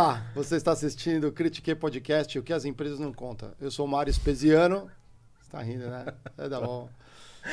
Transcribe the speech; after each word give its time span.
Olá, 0.00 0.24
você 0.34 0.56
está 0.56 0.72
assistindo 0.72 1.28
o 1.28 1.32
Critique 1.32 1.74
Podcast, 1.74 2.38
o 2.38 2.42
que 2.42 2.54
as 2.54 2.64
empresas 2.64 2.98
não 2.98 3.12
contam. 3.12 3.52
Eu 3.60 3.70
sou 3.70 3.84
o 3.84 3.88
Mário 3.88 4.10
Espesiano. 4.10 4.90
Você 5.38 5.50
tá 5.50 5.60
rindo, 5.60 5.90
né? 5.90 6.06
É 6.38 6.48
da 6.48 6.58
bom. 6.58 6.88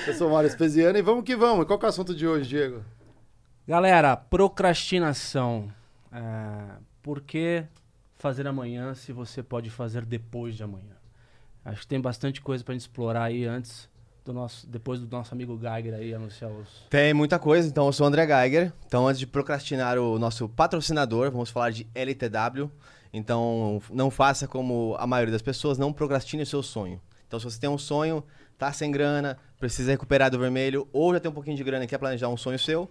Eu 0.07 0.13
sou 0.13 0.29
o 0.29 0.31
Mário 0.31 0.47
Espesiano 0.47 0.97
e 0.97 1.01
vamos 1.01 1.25
que 1.25 1.35
vamos. 1.35 1.65
Qual 1.65 1.77
que 1.77 1.83
é 1.83 1.87
o 1.87 1.89
assunto 1.89 2.15
de 2.15 2.25
hoje, 2.25 2.47
Diego? 2.47 2.85
Galera, 3.67 4.15
procrastinação. 4.15 5.69
É, 6.09 6.77
por 7.03 7.19
que 7.19 7.65
fazer 8.15 8.47
amanhã 8.47 8.95
se 8.95 9.11
você 9.11 9.43
pode 9.43 9.69
fazer 9.69 10.05
depois 10.05 10.55
de 10.55 10.63
amanhã? 10.63 10.95
Acho 11.65 11.81
que 11.81 11.87
tem 11.87 11.99
bastante 11.99 12.39
coisa 12.39 12.63
pra 12.63 12.73
gente 12.73 12.83
explorar 12.83 13.23
aí 13.23 13.43
antes 13.43 13.89
do 14.27 14.33
nosso, 14.33 14.67
depois 14.67 14.99
do 14.99 15.07
nosso 15.09 15.33
amigo 15.33 15.57
Geiger 15.57 15.95
aí 15.95 16.13
anunciar 16.13 16.51
os. 16.51 16.67
Tem 16.89 17.13
muita 17.13 17.39
coisa, 17.39 17.67
então 17.67 17.87
eu 17.87 17.93
sou 17.93 18.05
o 18.05 18.07
André 18.07 18.27
Geiger. 18.27 18.71
Então, 18.85 19.07
antes 19.07 19.19
de 19.19 19.25
procrastinar 19.25 19.97
o 19.97 20.19
nosso 20.19 20.47
patrocinador, 20.49 21.31
vamos 21.31 21.49
falar 21.49 21.71
de 21.71 21.87
LTW. 21.95 22.69
Então, 23.11 23.81
não 23.89 24.11
faça 24.11 24.47
como 24.47 24.95
a 24.99 25.07
maioria 25.07 25.31
das 25.31 25.41
pessoas, 25.41 25.77
não 25.77 25.91
procrastine 25.91 26.43
o 26.43 26.45
seu 26.45 26.61
sonho. 26.61 27.01
Então, 27.27 27.39
se 27.39 27.45
você 27.45 27.59
tem 27.59 27.69
um 27.69 27.77
sonho, 27.77 28.23
tá 28.57 28.71
sem 28.71 28.91
grana, 28.91 29.37
precisa 29.59 29.91
recuperar 29.91 30.29
do 30.29 30.37
vermelho, 30.37 30.87
ou 30.93 31.13
já 31.13 31.19
tem 31.19 31.31
um 31.31 31.33
pouquinho 31.33 31.57
de 31.57 31.63
grana 31.63 31.85
e 31.85 31.87
quer 31.87 31.97
planejar 31.97 32.27
um 32.27 32.37
sonho 32.37 32.59
seu, 32.59 32.89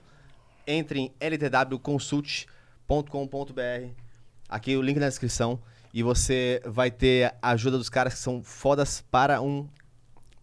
entre 0.67 1.01
em 1.01 1.13
ltwconsult.com.br. 1.21 3.91
Aqui 4.49 4.77
o 4.77 4.83
link 4.83 4.99
na 4.99 5.09
descrição. 5.09 5.61
E 5.93 6.03
você 6.03 6.61
vai 6.65 6.91
ter 6.91 7.35
a 7.41 7.51
ajuda 7.51 7.79
dos 7.79 7.89
caras 7.89 8.15
que 8.15 8.21
são 8.21 8.43
fodas 8.43 9.03
para 9.11 9.41
um. 9.41 9.69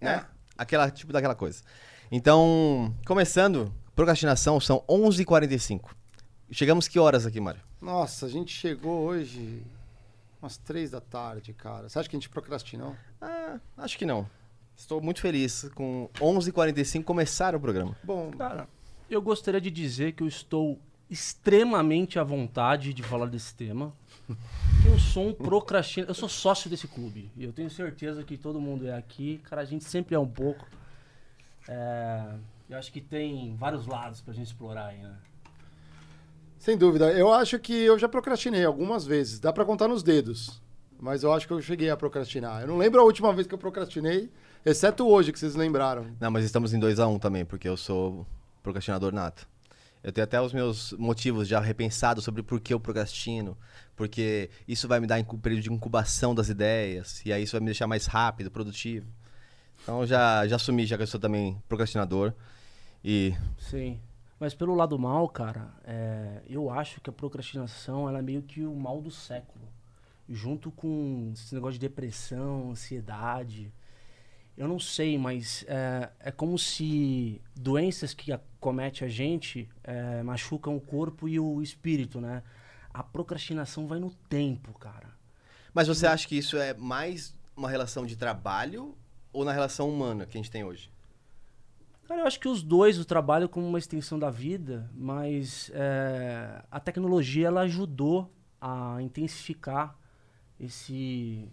Né? 0.02 0.26
Aquela, 0.58 0.90
tipo 0.92 1.12
daquela 1.12 1.36
coisa. 1.36 1.64
Então, 2.12 2.96
começando, 3.06 3.74
procrastinação, 3.96 4.60
são 4.60 4.84
11h45. 4.88 5.90
Chegamos 6.52 6.88
que 6.88 7.00
horas 7.00 7.26
aqui, 7.26 7.40
Mário? 7.40 7.62
Nossa, 7.82 8.26
a 8.26 8.30
gente 8.30 8.54
chegou 8.54 9.02
hoje 9.02 9.64
umas 10.42 10.58
três 10.58 10.92
da 10.92 11.02
tarde, 11.02 11.54
cara. 11.54 11.90
Você 11.90 11.98
acha 11.98 12.10
que 12.10 12.16
a 12.16 12.20
gente 12.20 12.30
procrastinou? 12.30 12.96
Ah, 13.22 13.58
acho 13.78 13.98
que 13.98 14.06
não. 14.06 14.30
Estou 14.76 15.02
muito 15.02 15.22
feliz 15.22 15.70
com 15.76 16.10
11h45 16.16 17.04
começar 17.04 17.56
o 17.56 17.60
programa. 17.60 17.96
Bom, 18.04 18.32
Cara, 18.32 18.68
eu 19.10 19.22
gostaria 19.22 19.62
de 19.62 19.72
dizer 19.72 20.14
que 20.14 20.24
eu 20.24 20.28
estou 20.28 20.80
extremamente 21.10 22.18
à 22.20 22.24
vontade 22.24 22.94
de 22.94 23.04
falar 23.04 23.28
desse 23.28 23.54
tema. 23.56 23.94
Eu 24.86 25.00
sou 25.00 25.30
um 25.30 25.34
procrastinador. 25.34 26.12
Eu 26.12 26.16
sou 26.16 26.30
sócio 26.30 26.70
desse 26.70 26.88
clube. 26.88 27.32
E 27.36 27.44
eu 27.44 27.54
tenho 27.54 27.70
certeza 27.70 28.24
que 28.24 28.38
todo 28.38 28.60
mundo 28.60 28.88
é 28.88 28.96
aqui. 28.96 29.40
Cara, 29.50 29.62
a 29.62 29.66
gente 29.66 29.84
sempre 29.84 30.16
é 30.16 30.20
um 30.20 30.28
pouco. 30.28 30.68
É, 31.68 32.36
eu 32.70 32.78
acho 32.78 32.92
que 32.92 33.02
tem 33.02 33.56
vários 33.56 33.88
lados 33.88 34.22
pra 34.22 34.34
gente 34.34 34.48
explorar 34.48 34.88
aí, 34.88 34.98
né? 34.98 35.16
sem 36.64 36.78
dúvida. 36.78 37.12
Eu 37.12 37.30
acho 37.34 37.60
que 37.60 37.74
eu 37.74 38.00
já 38.00 38.08
procrastinei 38.08 38.64
algumas 38.64 39.06
vezes. 39.06 39.38
Dá 39.38 39.52
pra 39.52 39.66
contar 39.66 39.90
nos 39.90 40.02
dedos. 40.02 40.62
Mas 40.98 41.22
eu 41.22 41.34
acho 41.34 41.46
que 41.46 41.52
eu 41.52 41.62
cheguei 41.62 41.90
a 41.90 41.98
procrastinar. 41.98 42.62
Eu 42.62 42.70
não 42.70 42.78
lembro 42.78 43.02
a 43.02 43.04
última 43.04 43.34
vez 43.34 43.46
que 43.46 43.54
eu 43.54 43.58
procrastinei, 43.58 44.32
exceto 44.66 45.06
hoje, 45.06 45.34
que 45.34 45.40
vocês 45.40 45.56
lembraram. 45.56 46.06
Não, 46.22 46.32
mas 46.32 46.46
estamos 46.46 46.74
em 46.74 46.80
2x1 46.80 47.20
também, 47.20 47.44
porque 47.44 47.68
eu 47.68 47.76
sou 47.76 48.26
procrastinador 48.64 49.14
nato. 49.14 49.46
Eu 50.04 50.12
tenho 50.12 50.26
até 50.26 50.42
os 50.42 50.52
meus 50.52 50.92
motivos 50.94 51.48
já 51.48 51.60
repensados 51.62 52.24
sobre 52.26 52.44
por 52.44 52.60
que 52.60 52.74
eu 52.74 52.80
procrastino. 52.80 53.58
Porque 53.96 54.50
isso 54.68 54.88
vai 54.88 55.00
me 55.00 55.08
dar 55.08 55.20
um 55.20 55.40
período 55.40 55.64
de 55.64 55.72
incubação 55.72 56.36
das 56.36 56.50
ideias. 56.50 57.26
E 57.26 57.32
aí 57.32 57.44
isso 57.44 57.54
vai 57.54 57.62
me 57.62 57.68
deixar 57.68 57.88
mais 57.88 58.06
rápido, 58.06 58.52
produtivo. 58.52 59.08
Então 59.82 60.06
já, 60.06 60.46
já 60.48 60.58
assumi, 60.58 60.86
já 60.86 60.98
que 60.98 61.04
eu 61.04 61.08
sou 61.08 61.20
também 61.20 61.62
procrastinador. 61.70 62.34
E 63.04 63.34
Sim. 63.58 64.00
Mas 64.40 64.54
pelo 64.54 64.76
lado 64.76 65.00
mal, 65.00 65.30
cara, 65.30 65.74
é, 65.86 66.42
eu 66.50 66.70
acho 66.70 67.00
que 67.00 67.10
a 67.10 67.14
procrastinação 67.14 68.10
ela 68.10 68.20
é 68.20 68.22
meio 68.22 68.42
que 68.42 68.66
o 68.66 68.76
mal 68.76 69.02
do 69.02 69.10
século. 69.10 69.64
Junto 70.28 70.70
com 70.70 71.32
esse 71.34 71.56
negócio 71.56 71.74
de 71.74 71.88
depressão, 71.88 72.72
ansiedade. 72.72 73.72
Eu 74.58 74.68
não 74.68 74.80
sei, 74.80 75.18
mas 75.18 75.66
é, 75.68 76.10
é 76.20 76.32
como 76.32 76.58
se 76.60 77.42
doenças 77.56 78.14
que 78.14 78.32
acomete 78.32 79.04
a 79.04 79.08
gente 79.08 79.68
é, 79.84 80.22
machucam 80.22 80.76
o 80.76 80.82
corpo 80.82 81.28
e 81.28 81.40
o 81.40 81.62
espírito, 81.62 82.22
né? 82.22 82.44
A 82.94 83.02
procrastinação 83.02 83.88
vai 83.88 84.00
no 84.00 84.12
tempo, 84.30 84.72
cara. 84.78 85.10
Mas 85.74 85.88
você 85.88 86.06
acha 86.06 86.28
que 86.28 86.38
isso 86.38 86.56
é 86.58 86.74
mais 86.76 87.36
uma 87.58 87.70
relação 87.70 88.06
de 88.06 88.16
trabalho 88.16 88.96
ou 89.32 89.44
na 89.44 89.52
relação 89.52 89.90
humana 89.90 90.26
que 90.28 90.38
a 90.38 90.42
gente 90.42 90.52
tem 90.52 90.64
hoje? 90.64 90.92
Cara, 92.08 92.22
eu 92.22 92.28
acho 92.28 92.40
que 92.40 92.48
os 92.48 92.62
dois, 92.62 93.00
o 93.00 93.06
trabalho 93.06 93.50
como 93.50 93.68
uma 93.68 93.80
extensão 93.80 94.20
da 94.20 94.30
vida, 94.30 94.90
mas 94.94 95.72
é, 95.74 96.62
a 96.70 96.80
tecnologia 96.80 97.48
ela 97.48 97.62
ajudou 97.62 98.32
a 98.62 99.02
intensificar 99.02 99.98
esse, 100.60 101.50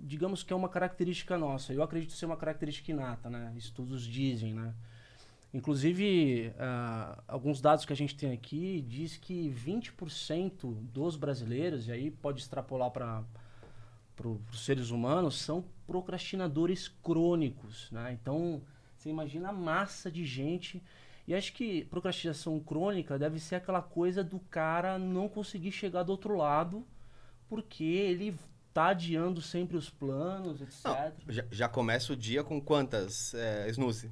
digamos 0.00 0.42
que 0.42 0.52
é 0.52 0.56
uma 0.56 0.68
característica 0.68 1.36
nossa. 1.38 1.72
Eu 1.72 1.82
acredito 1.82 2.12
ser 2.12 2.26
uma 2.26 2.36
característica 2.36 2.90
inata, 2.90 3.30
né? 3.30 3.52
Estudos 3.56 4.06
dizem, 4.06 4.54
né? 4.54 4.74
Inclusive, 5.52 6.52
ah, 6.58 7.22
alguns 7.26 7.60
dados 7.60 7.84
que 7.84 7.92
a 7.92 7.96
gente 7.96 8.14
tem 8.14 8.32
aqui 8.32 8.84
diz 8.86 9.16
que 9.16 9.48
20% 9.50 10.74
dos 10.92 11.16
brasileiros, 11.16 11.88
e 11.88 11.92
aí 11.92 12.10
pode 12.10 12.40
extrapolar 12.40 12.90
para 12.90 13.24
os 14.52 14.64
seres 14.64 14.90
humanos, 14.90 15.36
são 15.36 15.64
procrastinadores 15.86 16.88
crônicos, 16.88 17.90
né? 17.90 18.12
Então, 18.12 18.60
você 18.96 19.08
imagina 19.08 19.48
a 19.48 19.52
massa 19.52 20.10
de 20.10 20.24
gente. 20.24 20.82
E 21.26 21.34
acho 21.34 21.52
que 21.52 21.84
procrastinação 21.86 22.58
crônica 22.60 23.18
deve 23.18 23.40
ser 23.40 23.56
aquela 23.56 23.82
coisa 23.82 24.22
do 24.22 24.38
cara 24.38 24.98
não 24.98 25.28
conseguir 25.28 25.72
chegar 25.72 26.02
do 26.02 26.10
outro 26.10 26.36
lado, 26.36 26.86
porque 27.48 27.84
ele 27.84 28.36
tá 28.76 28.88
adiando 28.88 29.40
sempre 29.40 29.74
os 29.74 29.88
planos, 29.88 30.60
etc. 30.60 30.84
Não, 30.84 31.32
já, 31.32 31.44
já 31.50 31.66
começa 31.66 32.12
o 32.12 32.16
dia 32.16 32.44
com 32.44 32.60
quantas 32.60 33.32
é, 33.32 33.70
snooze? 33.70 34.10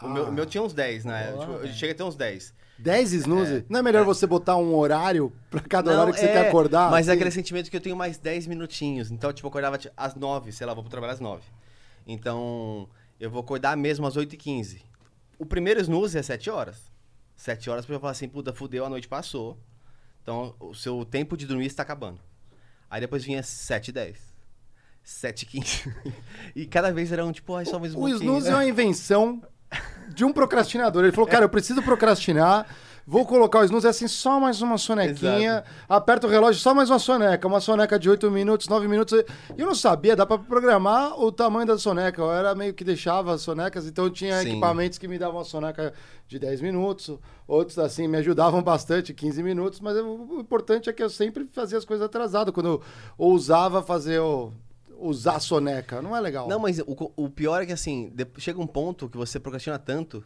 O, 0.00 0.06
Ah. 0.06 0.08
meu, 0.08 0.28
o 0.28 0.32
meu 0.32 0.46
tinha 0.46 0.62
uns 0.62 0.72
10, 0.72 1.04
né? 1.04 1.30
Boa, 1.32 1.40
Tipo, 1.40 1.52
eu 1.52 1.58
velho. 1.60 1.74
cheguei 1.74 1.90
até 1.90 2.02
uns 2.02 2.16
10. 2.16 2.54
10 2.78 3.12
snooze? 3.12 3.66
não 3.68 3.80
é 3.80 3.82
melhor 3.82 4.02
você 4.06 4.26
botar 4.26 4.56
um 4.56 4.74
horário 4.74 5.30
pra 5.50 5.60
cada 5.60 5.90
horário 5.90 6.14
que 6.14 6.20
você 6.20 6.24
é, 6.26 6.32
quer 6.32 6.48
acordar? 6.48 6.90
Mas 6.90 7.06
é 7.06 7.10
assim? 7.10 7.18
aquele 7.18 7.30
sentimento 7.30 7.70
que 7.70 7.76
eu 7.76 7.80
tenho 7.82 7.94
mais 7.96 8.16
10 8.16 8.46
minutinhos. 8.46 9.10
Então, 9.10 9.30
tipo, 9.30 9.46
eu 9.46 9.50
acordava 9.50 9.76
tipo, 9.76 9.92
às 9.94 10.14
9, 10.14 10.52
sei 10.52 10.66
lá, 10.66 10.72
vou 10.72 10.82
pro 10.82 10.90
trabalho 10.90 11.12
às 11.12 11.20
9. 11.20 11.42
Então, 12.06 12.88
eu 13.20 13.30
vou 13.30 13.40
acordar 13.42 13.76
mesmo 13.76 14.06
às 14.06 14.16
8h15. 14.16 14.80
O 15.38 15.44
primeiro 15.44 15.80
snooze 15.82 16.16
é 16.16 16.22
7 16.22 16.48
horas. 16.48 16.90
7 17.36 17.68
horas 17.68 17.84
pra 17.84 17.94
eu 17.94 18.00
falar 18.00 18.12
assim, 18.12 18.26
puta, 18.28 18.54
fudeu, 18.54 18.86
a 18.86 18.88
noite 18.88 19.06
passou. 19.06 19.58
Então, 20.22 20.54
o 20.58 20.74
seu 20.74 21.04
tempo 21.04 21.36
de 21.36 21.46
dormir 21.46 21.66
está 21.66 21.82
acabando. 21.82 22.20
Aí 22.90 23.00
depois 23.00 23.24
vinha 23.24 23.42
7h10. 23.42 24.14
7h15. 25.06 25.92
e 26.54 26.66
cada 26.66 26.92
vez 26.92 27.12
era 27.12 27.24
um, 27.24 27.32
tipo, 27.32 27.54
ai, 27.54 27.64
só 27.64 27.78
mais 27.78 27.94
um 27.94 27.98
O 27.98 28.00
pouquinho. 28.00 28.18
snooze 28.18 28.48
é 28.48 28.54
uma 28.54 28.64
invenção 28.66 29.40
de 30.08 30.24
um 30.24 30.32
procrastinador. 30.32 31.04
Ele 31.04 31.12
falou, 31.12 31.28
cara, 31.28 31.44
eu 31.44 31.48
preciso 31.48 31.82
procrastinar, 31.82 32.66
vou 33.06 33.24
colocar 33.24 33.60
o 33.60 33.64
snooze 33.64 33.86
assim, 33.86 34.08
só 34.08 34.40
mais 34.40 34.60
uma 34.60 34.76
sonequinha, 34.76 35.62
aperta 35.88 36.26
o 36.26 36.30
relógio, 36.30 36.60
só 36.60 36.74
mais 36.74 36.90
uma 36.90 36.98
soneca, 36.98 37.46
uma 37.46 37.60
soneca 37.60 37.98
de 37.98 38.10
8 38.10 38.30
minutos, 38.30 38.66
9 38.68 38.88
minutos. 38.88 39.22
E 39.56 39.60
eu 39.60 39.66
não 39.66 39.74
sabia, 39.74 40.16
dá 40.16 40.26
pra 40.26 40.36
programar 40.38 41.18
o 41.20 41.30
tamanho 41.30 41.66
da 41.66 41.78
soneca. 41.78 42.20
Eu 42.20 42.32
era 42.32 42.54
meio 42.54 42.74
que 42.74 42.82
deixava 42.82 43.32
as 43.32 43.42
sonecas, 43.42 43.86
então 43.86 44.10
tinha 44.10 44.40
Sim. 44.42 44.48
equipamentos 44.50 44.98
que 44.98 45.06
me 45.06 45.18
davam 45.18 45.36
uma 45.36 45.44
soneca 45.44 45.94
de 46.26 46.38
10 46.38 46.60
minutos, 46.60 47.16
outros 47.46 47.78
assim 47.78 48.08
me 48.08 48.16
ajudavam 48.18 48.60
bastante, 48.60 49.14
15 49.14 49.42
minutos, 49.42 49.78
mas 49.80 49.96
o 49.96 50.40
importante 50.40 50.90
é 50.90 50.92
que 50.92 51.02
eu 51.02 51.08
sempre 51.08 51.48
fazia 51.52 51.78
as 51.78 51.84
coisas 51.84 52.04
atrasadas, 52.04 52.52
quando 52.52 52.66
eu 52.66 52.82
ousava 53.16 53.82
fazer 53.82 54.18
o... 54.20 54.52
Usar 54.98 55.40
soneca, 55.40 56.00
não 56.00 56.16
é 56.16 56.20
legal. 56.20 56.48
Não, 56.48 56.58
mas 56.58 56.78
o, 56.78 57.12
o 57.16 57.28
pior 57.28 57.62
é 57.62 57.66
que 57.66 57.72
assim, 57.72 58.10
de- 58.14 58.26
chega 58.38 58.58
um 58.58 58.66
ponto 58.66 59.10
que 59.10 59.16
você 59.18 59.38
procrastina 59.38 59.78
tanto 59.78 60.24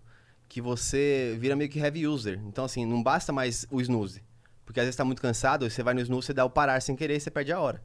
que 0.50 0.61
você 0.61 1.37
vira 1.38 1.55
meio 1.55 1.70
que 1.70 1.79
heavy 1.79 2.08
user. 2.08 2.41
Então, 2.44 2.64
assim, 2.64 2.85
não 2.85 3.00
basta 3.00 3.32
mais 3.32 3.64
o 3.70 3.81
snooze. 3.81 4.20
Porque 4.67 4.81
às 4.81 4.85
vezes 4.85 4.97
tá 4.97 5.05
muito 5.05 5.23
cansado, 5.23 5.70
você 5.70 5.81
vai 5.81 5.94
no 5.94 6.00
snooze, 6.00 6.26
você 6.26 6.35
dá 6.35 6.44
o 6.44 6.50
parar 6.50 6.82
sem 6.82 6.97
querer 6.97 7.17
e 7.17 7.20
você 7.20 7.31
perde 7.31 7.52
a 7.52 7.61
hora. 7.61 7.81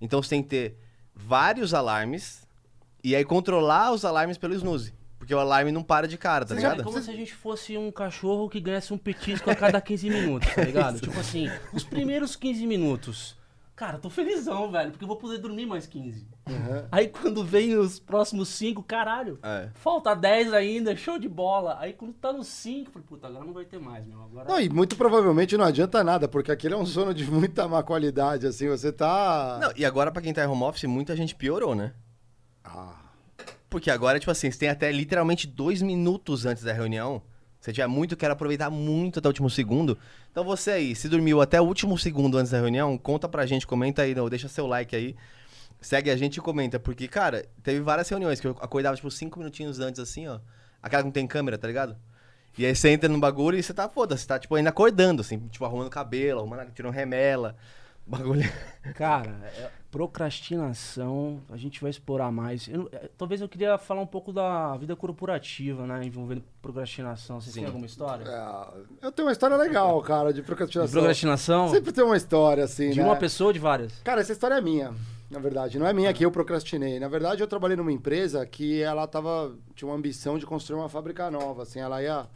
Então 0.00 0.22
você 0.22 0.30
tem 0.30 0.42
que 0.42 0.48
ter 0.48 0.78
vários 1.14 1.74
alarmes 1.74 2.46
e 3.04 3.14
aí 3.14 3.22
controlar 3.24 3.92
os 3.92 4.02
alarmes 4.02 4.38
pelo 4.38 4.54
snooze. 4.54 4.94
Porque 5.18 5.34
o 5.34 5.38
alarme 5.38 5.70
não 5.72 5.82
para 5.82 6.08
de 6.08 6.16
cara, 6.16 6.44
tá 6.46 6.54
É 6.54 6.56
ligado? 6.56 6.82
como 6.84 7.00
se 7.02 7.10
a 7.10 7.14
gente 7.14 7.34
fosse 7.34 7.76
um 7.76 7.90
cachorro 7.92 8.48
que 8.48 8.60
ganhasse 8.60 8.92
um 8.94 8.98
petisco 8.98 9.50
a 9.50 9.54
cada 9.54 9.78
15 9.80 10.08
minutos, 10.10 10.54
tá 10.54 10.62
ligado? 10.62 11.00
tipo 11.00 11.18
assim, 11.20 11.50
os 11.72 11.84
primeiros 11.84 12.34
15 12.34 12.66
minutos. 12.66 13.36
Cara, 13.74 13.98
tô 13.98 14.08
felizão, 14.08 14.70
velho, 14.70 14.90
porque 14.90 15.04
eu 15.04 15.08
vou 15.08 15.16
poder 15.18 15.38
dormir 15.38 15.66
mais 15.66 15.86
15. 15.86 16.26
Uhum. 16.48 16.84
Aí 16.92 17.08
quando 17.08 17.44
vem 17.44 17.74
os 17.76 17.98
próximos 17.98 18.48
5, 18.50 18.80
caralho, 18.82 19.38
É. 19.42 19.68
falta 19.74 20.14
10 20.14 20.52
ainda, 20.52 20.94
show 20.96 21.18
de 21.18 21.28
bola. 21.28 21.76
Aí 21.80 21.92
quando 21.92 22.12
tá 22.14 22.32
nos 22.32 22.46
5, 22.46 22.92
falei, 22.92 23.06
puta, 23.08 23.26
agora 23.26 23.44
não 23.44 23.52
vai 23.52 23.64
ter 23.64 23.80
mais, 23.80 24.06
meu. 24.06 24.22
Agora. 24.22 24.48
Não, 24.48 24.60
e 24.60 24.68
muito 24.68 24.94
provavelmente 24.94 25.56
não 25.56 25.64
adianta 25.64 26.04
nada, 26.04 26.28
porque 26.28 26.52
aquele 26.52 26.74
é 26.74 26.76
um 26.76 26.86
sono 26.86 27.12
de 27.12 27.28
muita 27.28 27.66
má 27.66 27.82
qualidade, 27.82 28.46
assim, 28.46 28.68
você 28.68 28.92
tá... 28.92 29.58
Não, 29.60 29.72
e 29.76 29.84
agora 29.84 30.12
pra 30.12 30.22
quem 30.22 30.32
tá 30.32 30.44
em 30.44 30.46
home 30.46 30.62
office, 30.62 30.84
muita 30.84 31.16
gente 31.16 31.34
piorou, 31.34 31.74
né? 31.74 31.92
Ah, 32.64 32.94
Porque 33.68 33.90
agora, 33.90 34.18
tipo 34.20 34.30
assim, 34.30 34.48
você 34.50 34.58
tem 34.58 34.68
até 34.68 34.90
literalmente 34.92 35.46
dois 35.48 35.82
minutos 35.82 36.46
antes 36.46 36.62
da 36.62 36.72
reunião. 36.72 37.20
Se 37.60 37.72
tiver 37.72 37.88
muito, 37.88 38.16
quero 38.16 38.32
aproveitar 38.32 38.70
muito 38.70 39.18
até 39.18 39.26
o 39.26 39.30
último 39.30 39.50
segundo. 39.50 39.98
Então 40.30 40.44
você 40.44 40.70
aí, 40.70 40.94
se 40.94 41.08
dormiu 41.08 41.40
até 41.40 41.60
o 41.60 41.64
último 41.64 41.98
segundo 41.98 42.38
antes 42.38 42.52
da 42.52 42.58
reunião, 42.60 42.96
conta 42.96 43.28
pra 43.28 43.44
gente, 43.46 43.66
comenta 43.66 44.02
aí, 44.02 44.14
não, 44.14 44.28
deixa 44.28 44.46
seu 44.46 44.68
like 44.68 44.94
aí. 44.94 45.16
Segue 45.80 46.10
a 46.10 46.16
gente 46.16 46.36
e 46.38 46.40
comenta, 46.40 46.78
porque, 46.80 47.06
cara, 47.06 47.44
teve 47.62 47.80
várias 47.80 48.08
reuniões 48.08 48.40
que 48.40 48.46
eu 48.46 48.56
acordava, 48.60 48.96
tipo, 48.96 49.10
cinco 49.10 49.38
minutinhos 49.38 49.78
antes, 49.78 50.00
assim, 50.00 50.26
ó. 50.26 50.40
Aquela 50.82 51.02
que 51.02 51.06
não 51.06 51.12
tem 51.12 51.26
câmera, 51.26 51.56
tá 51.58 51.66
ligado? 51.66 51.96
E 52.58 52.64
aí 52.64 52.74
você 52.74 52.88
entra 52.88 53.08
no 53.08 53.18
bagulho 53.20 53.58
e 53.58 53.62
você 53.62 53.74
tá, 53.74 53.88
foda, 53.88 54.16
você 54.16 54.26
tá, 54.26 54.38
tipo, 54.38 54.54
ainda 54.54 54.70
acordando, 54.70 55.20
assim, 55.20 55.38
tipo, 55.48 55.64
arrumando 55.64 55.90
cabelo, 55.90 56.40
arrumando, 56.40 56.70
tirando 56.72 56.92
remela. 56.92 57.56
Bagulho. 58.08 58.48
Cara, 58.94 59.30
é, 59.58 59.68
procrastinação, 60.36 61.40
a 61.50 61.56
gente 61.56 61.80
vai 61.80 61.90
explorar 61.90 62.30
mais. 62.30 62.68
Eu- 62.68 62.88
é, 62.92 63.08
talvez 63.18 63.40
eu 63.40 63.48
queria 63.48 63.76
falar 63.78 64.00
um 64.00 64.06
pouco 64.06 64.32
da 64.32 64.76
vida 64.76 64.94
corporativa, 64.94 65.86
né? 65.86 66.04
Envolvendo 66.04 66.42
procrastinação. 66.62 67.40
Vocês 67.40 67.52
têm 67.54 67.62
Sim. 67.64 67.66
alguma 67.66 67.84
história? 67.86 68.24
É, 68.24 69.06
eu 69.06 69.10
tenho 69.12 69.26
uma 69.26 69.32
história 69.32 69.56
legal, 69.56 70.00
cara, 70.02 70.32
de 70.32 70.40
De 70.40 70.46
procrastinação. 70.46 70.92
procrastinação? 70.92 71.68
Sempre 71.68 71.92
tem 71.92 72.04
uma 72.04 72.16
história, 72.16 72.64
assim, 72.64 72.90
De 72.90 73.00
né? 73.00 73.04
uma 73.04 73.16
pessoa 73.16 73.48
ou 73.48 73.52
de 73.52 73.58
várias? 73.58 73.92
Cara, 74.04 74.20
essa 74.20 74.32
história 74.32 74.54
é 74.54 74.60
minha, 74.60 74.94
na 75.30 75.38
verdade. 75.38 75.78
Não 75.78 75.86
é 75.86 75.92
minha 75.92 76.12
que 76.12 76.24
eu 76.24 76.30
procrastinei. 76.30 76.98
Na 77.00 77.08
verdade, 77.08 77.42
eu 77.42 77.46
trabalhei 77.46 77.76
numa 77.76 77.92
empresa 77.92 78.44
que 78.46 78.80
ela 78.80 79.06
tava, 79.06 79.56
tinha 79.74 79.88
uma 79.88 79.96
ambição 79.96 80.38
de 80.38 80.46
construir 80.46 80.78
uma 80.78 80.88
fábrica 80.88 81.30
nova, 81.30 81.62
assim, 81.62 81.80
ela 81.80 82.02
ia 82.02 82.28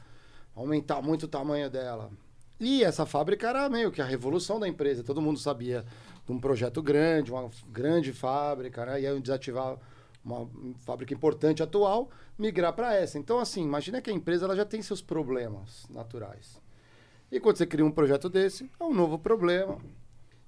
aumentar 0.54 1.00
muito 1.00 1.24
o 1.24 1.28
tamanho 1.28 1.70
dela. 1.70 2.10
E 2.58 2.84
essa 2.84 3.06
fábrica 3.06 3.48
era 3.48 3.68
meio 3.70 3.90
que 3.90 4.02
a 4.02 4.04
revolução 4.04 4.60
da 4.60 4.68
empresa. 4.68 5.02
Todo 5.02 5.22
mundo 5.22 5.38
sabia 5.38 5.84
de 6.26 6.32
um 6.32 6.38
projeto 6.38 6.82
grande, 6.82 7.32
uma 7.32 7.48
grande 7.68 8.12
fábrica, 8.12 8.84
né? 8.84 9.00
Iam 9.00 9.18
desativar 9.18 9.78
uma 10.22 10.46
fábrica 10.80 11.14
importante 11.14 11.62
atual, 11.62 12.10
migrar 12.38 12.74
para 12.74 12.94
essa. 12.94 13.18
Então, 13.18 13.38
assim, 13.38 13.62
imagina 13.62 14.02
que 14.02 14.10
a 14.10 14.12
empresa 14.12 14.44
ela 14.44 14.54
já 14.54 14.66
tem 14.66 14.82
seus 14.82 15.00
problemas 15.00 15.86
naturais. 15.88 16.60
E 17.32 17.40
quando 17.40 17.56
você 17.56 17.66
cria 17.66 17.84
um 17.84 17.90
projeto 17.90 18.28
desse, 18.28 18.70
é 18.78 18.84
um 18.84 18.92
novo 18.92 19.18
problema. 19.18 19.78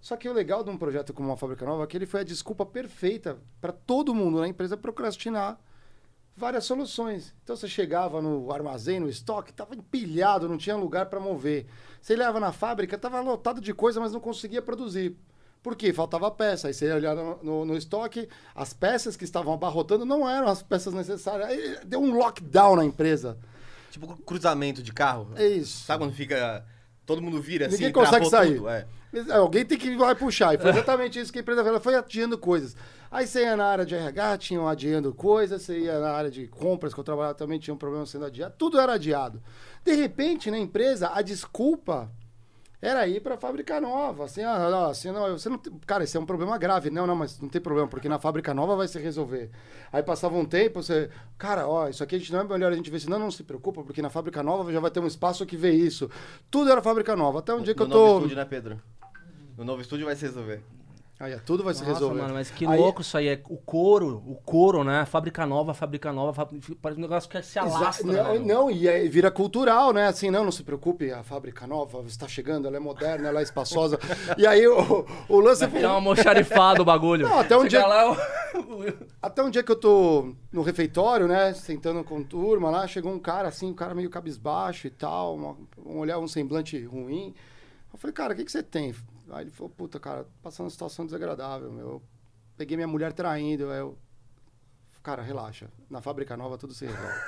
Só 0.03 0.17
que 0.17 0.29
o 0.29 0.33
legal 0.33 0.63
de 0.65 0.69
um 0.71 0.77
projeto 0.77 1.15
como 1.15 1.29
uma 1.29 1.37
fábrica 1.37 1.65
nova 1.65 1.85
é 1.85 1.87
que 1.87 1.97
ele 1.97 2.07
foi 2.07 2.21
a 2.21 2.25
desculpa 2.25 2.67
perfeita 2.67 3.39
para 3.61 3.73
todo 3.73 4.13
mundo 4.15 4.41
na 4.41 4.49
empresa 4.49 4.77
procrastinar 4.77 5.59
várias 6.37 6.65
soluções. 6.65 7.33
Então 7.45 7.55
você 7.55 7.69
chegava 7.69 8.21
no 8.21 8.51
armazém, 8.53 8.99
no 8.99 9.09
estoque, 9.09 9.53
estava 9.53 9.77
empilhado, 9.77 10.49
não 10.49 10.59
tinha 10.59 10.75
lugar 10.77 11.07
para 11.07 11.21
mover. 11.21 11.67
Você 12.01 12.17
leva 12.17 12.41
na 12.41 12.51
fábrica, 12.51 12.97
estava 12.97 13.21
lotado 13.21 13.61
de 13.61 13.73
coisa, 13.73 14.01
mas 14.01 14.13
não 14.13 14.19
conseguia 14.19 14.61
produzir. 14.61 15.17
Por 15.63 15.77
quê? 15.77 15.93
Faltava 15.93 16.29
peça. 16.33 16.67
Aí 16.67 16.75
você 16.75 16.87
ia 16.87 16.97
olhar 16.97 17.15
no, 17.15 17.39
no- 17.41 17.65
no 17.65 17.77
estoque, 17.77 18.29
as 18.57 18.73
peças 18.73 19.17
que 19.17 19.23
estavam 19.23 19.55
abarrotando 19.55 20.05
não 20.05 20.29
eram 20.29 20.49
as 20.49 20.65
peças 20.65 20.93
necessárias. 20.93 21.49
Aí 21.49 21.79
deu 21.85 22.01
um 22.03 22.13
lockdown 22.13 22.75
na 22.75 22.85
empresa. 22.85 23.39
Tipo, 23.93 24.17
cruzamento 24.25 24.83
de 24.83 24.93
carro. 24.93 25.29
É 25.37 25.47
isso. 25.47 25.85
Sabe 25.85 26.03
quando 26.03 26.15
fica. 26.15 26.67
Todo 27.05 27.21
mundo 27.21 27.41
vira 27.41 27.67
assim, 27.67 27.77
Ninguém 27.77 27.93
consegue 27.93 28.29
travou 28.29 28.31
sair. 28.31 28.57
tudo? 28.57 28.69
É. 28.69 28.87
É, 29.29 29.33
Alguém 29.35 29.65
tem 29.65 29.77
que 29.77 29.89
ir 29.89 29.97
lá 29.97 30.13
e 30.13 30.15
puxar. 30.15 30.55
E 30.55 30.59
foi 30.59 30.71
exatamente 30.71 31.19
isso 31.21 31.31
que 31.33 31.39
a 31.39 31.43
empresa 31.43 31.61
fez. 31.63 31.71
Ela 31.71 31.81
foi 31.81 31.95
adiando 31.95 32.39
coisas. 32.39 32.75
Aí 33.11 33.27
você 33.27 33.43
ia 33.43 33.57
na 33.57 33.67
área 33.67 33.85
de 33.85 33.95
RH, 33.95 34.39
tinham 34.39 34.67
adiando 34.67 35.13
coisas. 35.13 35.61
Você 35.63 35.81
ia 35.81 35.99
na 35.99 36.13
área 36.13 36.31
de 36.31 36.47
compras, 36.49 36.95
que 36.95 37.01
eu 37.01 37.05
trabalhava 37.05 37.35
também, 37.35 37.59
tinha 37.59 37.75
um 37.75 37.77
problema 37.77 38.07
sendo 38.07 38.25
adiado. 38.25 38.55
Tudo 38.57 38.81
era 38.81 38.95
adiado. 38.95 39.43
De 39.85 39.93
repente, 39.95 40.51
na 40.51 40.59
empresa, 40.59 41.11
a 41.13 41.21
desculpa 41.21 42.11
era 42.83 43.07
ir 43.07 43.21
para 43.21 43.37
fábrica 43.37 43.81
nova. 43.81 44.25
Assim, 44.25 44.43
ah, 44.43 44.89
assim, 44.89 45.13
não, 45.13 45.39
você 45.39 45.49
não 45.49 45.57
tem... 45.57 45.73
Cara, 45.87 46.03
isso 46.03 46.17
é 46.17 46.21
um 46.21 46.27
problema 46.27 46.59
grave. 46.59 46.91
Não, 46.91 47.07
não, 47.07 47.15
mas 47.15 47.39
não 47.39 47.49
tem 47.49 47.61
problema, 47.61 47.87
porque 47.87 48.09
na 48.09 48.19
fábrica 48.19 48.53
nova 48.53 48.75
vai 48.75 48.89
se 48.89 48.99
resolver. 48.99 49.51
Aí 49.93 50.03
passava 50.03 50.37
um 50.37 50.45
tempo, 50.45 50.83
você... 50.83 51.09
Cara, 51.39 51.69
ó, 51.69 51.89
isso 51.89 52.03
aqui 52.03 52.17
a 52.17 52.19
gente 52.19 52.33
não 52.33 52.41
é 52.41 52.45
melhor 52.45 52.73
a 52.73 52.75
gente 52.75 52.91
ver 52.91 52.97
isso. 52.97 53.09
Não, 53.09 53.21
não 53.21 53.31
se 53.31 53.45
preocupa, 53.45 53.85
porque 53.85 54.03
na 54.03 54.11
fábrica 54.11 54.43
nova 54.43 54.73
já 54.73 54.81
vai 54.81 54.91
ter 54.91 54.99
um 54.99 55.07
espaço 55.07 55.47
que 55.47 55.57
vê 55.57 55.71
isso. 55.71 56.11
Tudo 56.51 56.73
era 56.73 56.83
fábrica 56.83 57.15
nova. 57.15 57.39
Até 57.39 57.55
um 57.55 57.63
dia 57.63 57.73
que 57.73 57.81
no 57.81 57.87
eu 57.87 57.91
tô... 57.91 57.99
novo 57.99 58.17
estúdio, 58.17 58.37
né, 58.37 58.45
Pedro? 58.45 58.83
No 59.57 59.65
novo 59.65 59.81
estúdio 59.81 60.07
vai 60.07 60.17
se 60.17 60.27
resolver. 60.27 60.61
Aí, 61.25 61.39
tudo 61.47 61.63
vai 61.63 61.73
se 61.73 61.83
Nossa, 61.83 61.93
resolver. 61.93 62.21
mano, 62.21 62.35
mas 62.35 62.51
que 62.51 62.67
Aí- 62.67 62.77
louco 62.77 63.01
isso 63.01 63.17
aí. 63.17 63.29
É 63.29 63.41
o 63.49 63.57
couro, 63.57 64.21
o 64.27 64.35
couro, 64.35 64.83
né? 64.83 65.05
Fábrica 65.07 65.47
nova, 65.47 65.73
fábrica 65.73 66.13
nova. 66.13 66.33
fá- 66.35 66.49
Parece 66.83 66.99
um 66.99 67.03
negócio 67.03 67.31
que 67.31 67.41
se 67.43 67.61
alastra. 67.61 68.05
não, 68.13 68.39
não, 68.41 68.71
e 68.73 68.89
aí 68.89 69.09
vira 69.09 69.31
cultural, 69.31 69.93
né? 69.93 70.09
Assim, 70.09 70.33
não, 70.33 70.43
não 70.43 70.51
se 70.51 70.65
preocupe, 70.65 71.13
a 71.13 71.23
fábrica 71.23 71.65
nova 71.65 72.03
está 72.09 72.27
chegando, 72.27 72.67
ela 72.67 72.77
é 72.77 72.81
moderna, 72.81 73.29
ela 73.29 73.39
é 73.39 73.43
espaçosa. 73.45 74.01
e 74.37 74.45
aí 74.45 74.67
o, 74.67 75.07
o 75.29 75.39
lance 75.39 75.61
Vai 75.65 75.71
virar 75.79 75.93
uma 75.93 76.01
moxarifada 76.01 76.83
o 76.83 76.85
bagulho. 76.85 77.29
Não, 77.29 77.39
até 77.39 77.57
um 77.57 77.61
Chega 77.61 77.69
dia- 77.79 77.87
lá, 77.87 78.11
o- 78.11 78.17
Até 79.23 79.43
um 79.45 79.51
dia 79.51 79.63
que 79.63 79.71
eu 79.71 79.77
tô 79.77 80.35
no 80.53 80.63
refeitório, 80.63 81.29
né? 81.29 81.55
Sentando 81.55 82.03
com 82.03 82.21
turma 82.25 82.69
lá, 82.69 82.85
chegou 82.89 83.13
um 83.13 83.21
cara 83.21 83.47
assim, 83.47 83.71
um 83.71 83.75
cara 83.75 83.95
meio 83.95 84.11
cabisbaixo 84.11 84.89
e 84.89 84.91
tal, 84.91 85.37
uma- 85.37 85.57
um 85.87 85.99
olhar, 85.99 86.19
um 86.19 86.27
semblante 86.27 86.85
ruim. 86.85 87.33
Eu 87.93 87.99
falei, 87.99 88.13
cara, 88.13 88.33
o 88.33 88.37
que, 88.37 88.45
que 88.45 88.51
você 88.51 88.63
tem? 88.63 88.93
Aí 89.33 89.45
ele 89.45 89.51
falou, 89.51 89.71
puta, 89.71 89.99
cara, 89.99 90.27
passando 90.43 90.67
uma 90.67 90.71
situação 90.71 91.05
desagradável, 91.07 91.73
meu. 91.73 91.89
Eu 91.89 92.03
peguei 92.57 92.77
minha 92.77 92.87
mulher 92.87 93.13
traindo, 93.13 93.71
aí 93.71 93.79
eu. 93.79 93.99
Cara, 95.03 95.23
relaxa. 95.23 95.69
Na 95.91 96.01
fábrica 96.01 96.37
nova 96.37 96.57
tudo 96.57 96.75
se 96.75 96.87
resolve. 96.87 97.19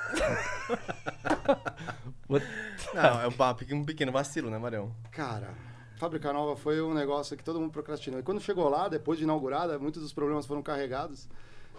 Não, 2.94 3.20
é 3.20 3.28
um, 3.28 3.78
um 3.80 3.84
pequeno 3.84 4.12
vacilo, 4.12 4.48
né, 4.48 4.58
Marião? 4.58 4.94
Cara, 5.10 5.54
Fábrica 5.96 6.32
Nova 6.32 6.56
foi 6.56 6.82
um 6.82 6.92
negócio 6.92 7.36
que 7.36 7.44
todo 7.44 7.60
mundo 7.60 7.72
procrastinou. 7.72 8.20
E 8.20 8.22
quando 8.22 8.40
chegou 8.40 8.68
lá, 8.68 8.88
depois 8.88 9.18
de 9.18 9.24
inaugurada, 9.24 9.78
muitos 9.78 10.02
dos 10.02 10.12
problemas 10.12 10.46
foram 10.46 10.62
carregados. 10.62 11.28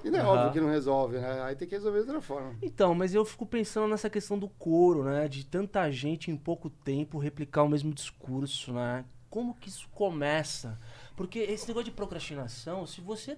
E 0.03 0.09
não 0.09 0.19
é 0.19 0.21
Aham. 0.21 0.31
óbvio 0.31 0.51
que 0.51 0.59
não 0.61 0.69
resolve, 0.69 1.17
né? 1.17 1.41
Aí 1.43 1.55
tem 1.55 1.67
que 1.67 1.75
resolver 1.75 2.01
de 2.01 2.07
outra 2.07 2.21
forma. 2.21 2.55
Então, 2.61 2.93
mas 2.93 3.13
eu 3.13 3.25
fico 3.25 3.45
pensando 3.45 3.87
nessa 3.87 4.09
questão 4.09 4.37
do 4.37 4.47
couro, 4.47 5.03
né? 5.03 5.27
De 5.27 5.45
tanta 5.45 5.89
gente 5.91 6.29
em 6.29 6.37
pouco 6.37 6.69
tempo 6.69 7.17
replicar 7.17 7.63
o 7.63 7.69
mesmo 7.69 7.93
discurso, 7.93 8.71
né? 8.73 9.05
Como 9.35 9.53
que 9.53 9.67
isso 9.67 9.89
começa? 9.89 10.79
Porque 11.13 11.39
esse 11.39 11.67
negócio 11.67 11.83
de 11.83 11.91
procrastinação, 11.91 12.87
se 12.87 13.01
você 13.01 13.37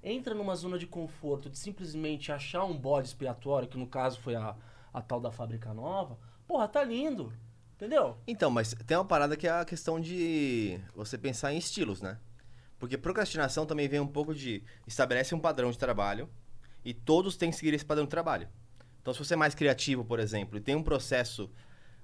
entra 0.00 0.32
numa 0.32 0.54
zona 0.54 0.78
de 0.78 0.86
conforto 0.86 1.50
de 1.50 1.58
simplesmente 1.58 2.30
achar 2.30 2.62
um 2.62 2.78
bode 2.78 3.08
expiatório, 3.08 3.66
que 3.66 3.76
no 3.76 3.88
caso 3.88 4.20
foi 4.20 4.36
a, 4.36 4.54
a 4.92 5.02
tal 5.02 5.20
da 5.20 5.32
fábrica 5.32 5.74
nova, 5.74 6.16
porra, 6.46 6.68
tá 6.68 6.84
lindo. 6.84 7.32
Entendeu? 7.74 8.16
Então, 8.28 8.48
mas 8.48 8.76
tem 8.86 8.96
uma 8.96 9.04
parada 9.04 9.36
que 9.36 9.48
é 9.48 9.50
a 9.50 9.64
questão 9.64 10.00
de 10.00 10.80
você 10.94 11.18
pensar 11.18 11.52
em 11.52 11.58
estilos, 11.58 12.00
né? 12.00 12.16
Porque 12.78 12.96
procrastinação 12.96 13.66
também 13.66 13.88
vem 13.88 13.98
um 13.98 14.06
pouco 14.06 14.32
de 14.32 14.62
estabelece 14.86 15.34
um 15.34 15.40
padrão 15.40 15.72
de 15.72 15.78
trabalho 15.78 16.30
e 16.84 16.94
todos 16.94 17.36
têm 17.36 17.50
que 17.50 17.56
seguir 17.56 17.74
esse 17.74 17.84
padrão 17.84 18.04
de 18.04 18.10
trabalho. 18.10 18.48
Então, 19.02 19.12
se 19.12 19.18
você 19.18 19.34
é 19.34 19.36
mais 19.36 19.52
criativo, 19.52 20.04
por 20.04 20.20
exemplo, 20.20 20.58
e 20.58 20.60
tem 20.60 20.76
um 20.76 20.82
processo 20.84 21.50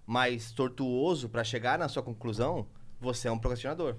mais 0.05 0.51
tortuoso 0.51 1.29
para 1.29 1.45
chegar 1.45 1.79
na 1.79 1.89
sua 1.89 2.03
conclusão, 2.03 2.67
você 3.01 3.29
é 3.29 3.33
um 3.33 3.39
procrastinador. 3.39 3.97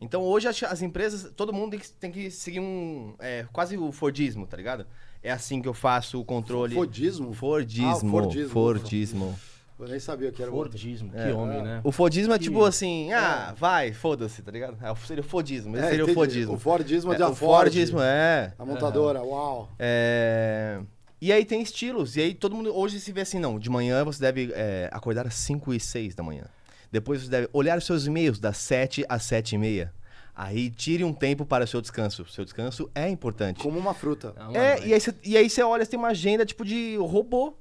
Então, 0.00 0.22
hoje 0.22 0.48
as, 0.48 0.62
as 0.62 0.80
empresas, 0.82 1.30
todo 1.36 1.52
mundo 1.52 1.72
tem 1.72 1.80
que, 1.80 1.90
tem 1.92 2.10
que 2.10 2.30
seguir 2.30 2.60
um 2.60 3.14
é, 3.18 3.44
quase 3.52 3.76
o 3.76 3.92
Fordismo, 3.92 4.46
tá 4.46 4.56
ligado? 4.56 4.86
É 5.22 5.30
assim 5.30 5.60
que 5.60 5.68
eu 5.68 5.74
faço 5.74 6.18
o 6.18 6.24
controle. 6.24 6.74
Fordismo? 6.74 7.34
Fordismo. 7.34 7.90
Ah, 7.90 8.10
Fordismo. 8.10 8.48
Fordismo. 8.50 9.38
Eu 9.78 9.88
nem 9.88 9.98
sabia 10.00 10.28
o 10.28 10.32
que 10.32 10.42
era 10.42 10.50
o 10.50 10.54
outro. 10.54 10.72
Fordismo, 10.72 11.10
É. 11.14 11.26
que 11.26 11.32
homem, 11.32 11.62
né? 11.62 11.80
O 11.84 11.90
Fordismo 11.92 12.32
é 12.34 12.38
Que- 12.38 12.44
tipo 12.44 12.62
assim, 12.64 13.12
ah, 13.12 13.54
vai, 13.56 13.92
foda-se, 13.92 14.42
tá 14.42 14.50
ligado? 14.50 14.76
É, 14.82 14.94
seria 15.06 15.22
o 15.22 15.26
Fordismo, 15.26 15.74
esse 15.76 15.86
É, 15.86 15.90
seria 15.90 16.04
o. 16.04 16.14
Fordismo. 16.14 16.54
O 16.54 16.58
Fordismo 16.58 17.12
é 17.12 17.16
de 17.16 17.22
É, 17.22 17.24
a 17.24 17.28
o 17.30 17.34
Ford, 17.34 17.62
Fordismo, 17.64 18.00
é. 18.00 18.52
A 18.58 18.64
montadora, 18.64 19.22
uau. 19.22 19.70
É, 19.78 20.80
E 21.22 21.30
aí 21.32 21.44
tem 21.44 21.60
estilos, 21.60 22.16
e 22.16 22.20
aí 22.22 22.34
todo 22.34 22.54
mundo 22.56 22.74
hoje 22.74 22.98
se 22.98 23.12
vê 23.12 23.20
assim, 23.22 23.38
não, 23.38 23.58
de 23.58 23.68
manhã 23.68 24.02
você 24.04 24.18
deve 24.20 24.50
é, 24.54 24.88
acordar 24.90 25.26
às 25.26 25.34
5 25.34 25.72
e 25.74 25.78
6 25.80 26.14
da 26.14 26.22
manhã. 26.22 26.44
Depois 26.90 27.22
você 27.22 27.30
deve 27.30 27.48
olhar 27.52 27.78
os 27.78 27.84
seus 27.84 28.06
e-mails 28.06 28.38
das 28.38 28.56
7 28.58 29.04
às 29.08 29.22
7 29.24 29.54
e 29.54 29.58
meia. 29.58 29.92
Aí 30.34 30.70
tire 30.70 31.04
um 31.04 31.12
tempo 31.12 31.44
para 31.44 31.64
o 31.64 31.66
seu 31.66 31.80
descanso. 31.80 32.24
Seu 32.26 32.44
descanso 32.44 32.90
é 32.94 33.08
importante. 33.08 33.62
Como 33.62 33.78
uma 33.78 33.92
fruta. 33.94 34.34
Não, 34.36 34.54
É, 34.56 34.74
mano, 34.76 34.86
e 34.86 34.94
aí, 34.94 35.00
você, 35.00 35.14
e 35.22 35.36
aí 35.36 35.50
você 35.50 35.62
olha, 35.62 35.84
você 35.84 35.90
tem 35.90 35.98
uma 35.98 36.08
agenda 36.08 36.46
tipo 36.46 36.64
de 36.64 36.96
robô, 36.96 37.54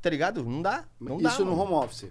tá 0.00 0.08
ligado? 0.08 0.44
Não 0.44 0.62
dá, 0.62 0.84
não 1.00 1.18
dá. 1.18 1.28
Isso 1.30 1.44
no 1.44 1.56
mano. 1.56 1.62
home 1.74 1.84
office. 1.84 2.10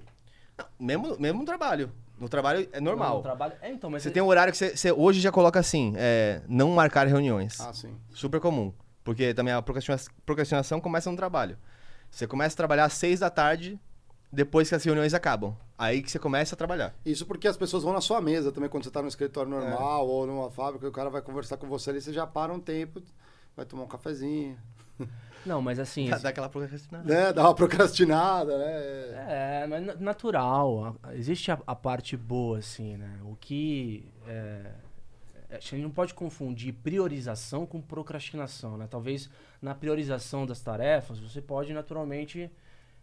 Mesmo, 0.80 1.16
mesmo 1.20 1.40
no 1.40 1.46
trabalho. 1.46 1.92
No 2.20 2.28
trabalho 2.28 2.68
é 2.74 2.82
normal. 2.82 3.18
No 3.18 3.24
trabalho... 3.24 3.54
É, 3.62 3.72
então, 3.72 3.90
mas 3.90 4.04
Você 4.04 4.12
tem 4.12 4.22
um 4.22 4.28
horário 4.28 4.52
que 4.52 4.58
você, 4.58 4.76
você 4.76 4.92
hoje 4.92 5.22
já 5.22 5.32
coloca 5.32 5.58
assim, 5.58 5.94
é, 5.96 6.42
não 6.50 6.72
marcar 6.72 7.08
reuniões. 7.08 7.60
Ah, 7.62 7.72
sim. 7.74 7.96
Super 8.14 8.42
comum. 8.42 8.74
Porque 9.06 9.34
também 9.34 9.54
a 9.54 9.62
procrastina- 9.62 9.98
procrastinação 10.26 10.82
começa 10.82 11.10
no 11.10 11.16
trabalho. 11.16 11.58
Você 12.12 12.28
começa 12.28 12.56
a 12.56 12.58
trabalhar 12.58 12.86
às 12.86 12.94
seis 12.94 13.22
da 13.22 13.30
tarde, 13.30 13.80
depois 14.32 14.70
que 14.70 14.76
as 14.76 14.84
reuniões 14.84 15.14
acabam. 15.14 15.56
Aí 15.78 16.02
que 16.02 16.12
você 16.12 16.20
começa 16.20 16.56
a 16.56 16.58
trabalhar. 16.58 16.94
Isso 17.06 17.26
porque 17.26 17.48
as 17.48 17.58
pessoas 17.58 17.84
vão 17.84 17.94
na 17.94 18.02
sua 18.02 18.22
mesa 18.22 18.52
também, 18.52 18.70
quando 18.70 18.84
você 18.84 18.92
tá 18.92 19.02
no 19.02 19.08
escritório 19.08 19.54
É. 19.54 19.60
normal 19.60 20.08
ou 20.08 20.28
numa 20.28 20.50
fábrica, 20.52 20.88
o 20.88 20.92
cara 20.92 21.10
vai 21.10 21.22
conversar 21.22 21.58
com 21.58 21.68
você 21.68 21.90
ali, 21.90 22.02
você 22.02 22.12
já 22.14 22.28
para 22.28 22.54
um 22.54 22.60
tempo, 22.60 23.02
vai 23.56 23.66
tomar 23.66 23.84
um 23.84 23.88
cafezinho, 23.88 24.58
Não, 25.46 25.62
mas 25.62 25.80
assim... 25.80 26.10
Dá, 26.10 26.18
dá 26.18 26.30
aquela 26.30 26.50
procrastinação. 26.50 27.08
né? 27.08 27.32
Dá 27.32 27.44
uma 27.44 27.56
procrastinada, 27.56 28.58
né? 28.58 29.64
É, 29.64 29.68
mas 29.70 29.86
na- 29.86 29.96
natural. 29.96 30.98
Existe 31.14 31.50
a, 31.50 31.58
a 31.66 31.74
parte 31.74 32.18
boa, 32.18 32.60
assim, 32.60 32.98
né? 32.98 33.20
O 33.24 33.38
que. 33.38 34.12
É, 34.28 34.72
é, 35.50 35.56
a 35.56 35.60
gente 35.62 35.78
não 35.78 35.90
pode 35.92 36.14
confundir 36.14 36.74
priorização 36.74 37.66
com 37.66 37.80
procrastinação, 37.82 38.78
né? 38.78 38.86
Talvez 38.92 39.30
na 39.62 39.74
priorização 39.74 40.46
das 40.46 40.60
tarefas 40.60 41.18
você 41.20 41.42
pode 41.42 41.74
naturalmente 41.74 42.52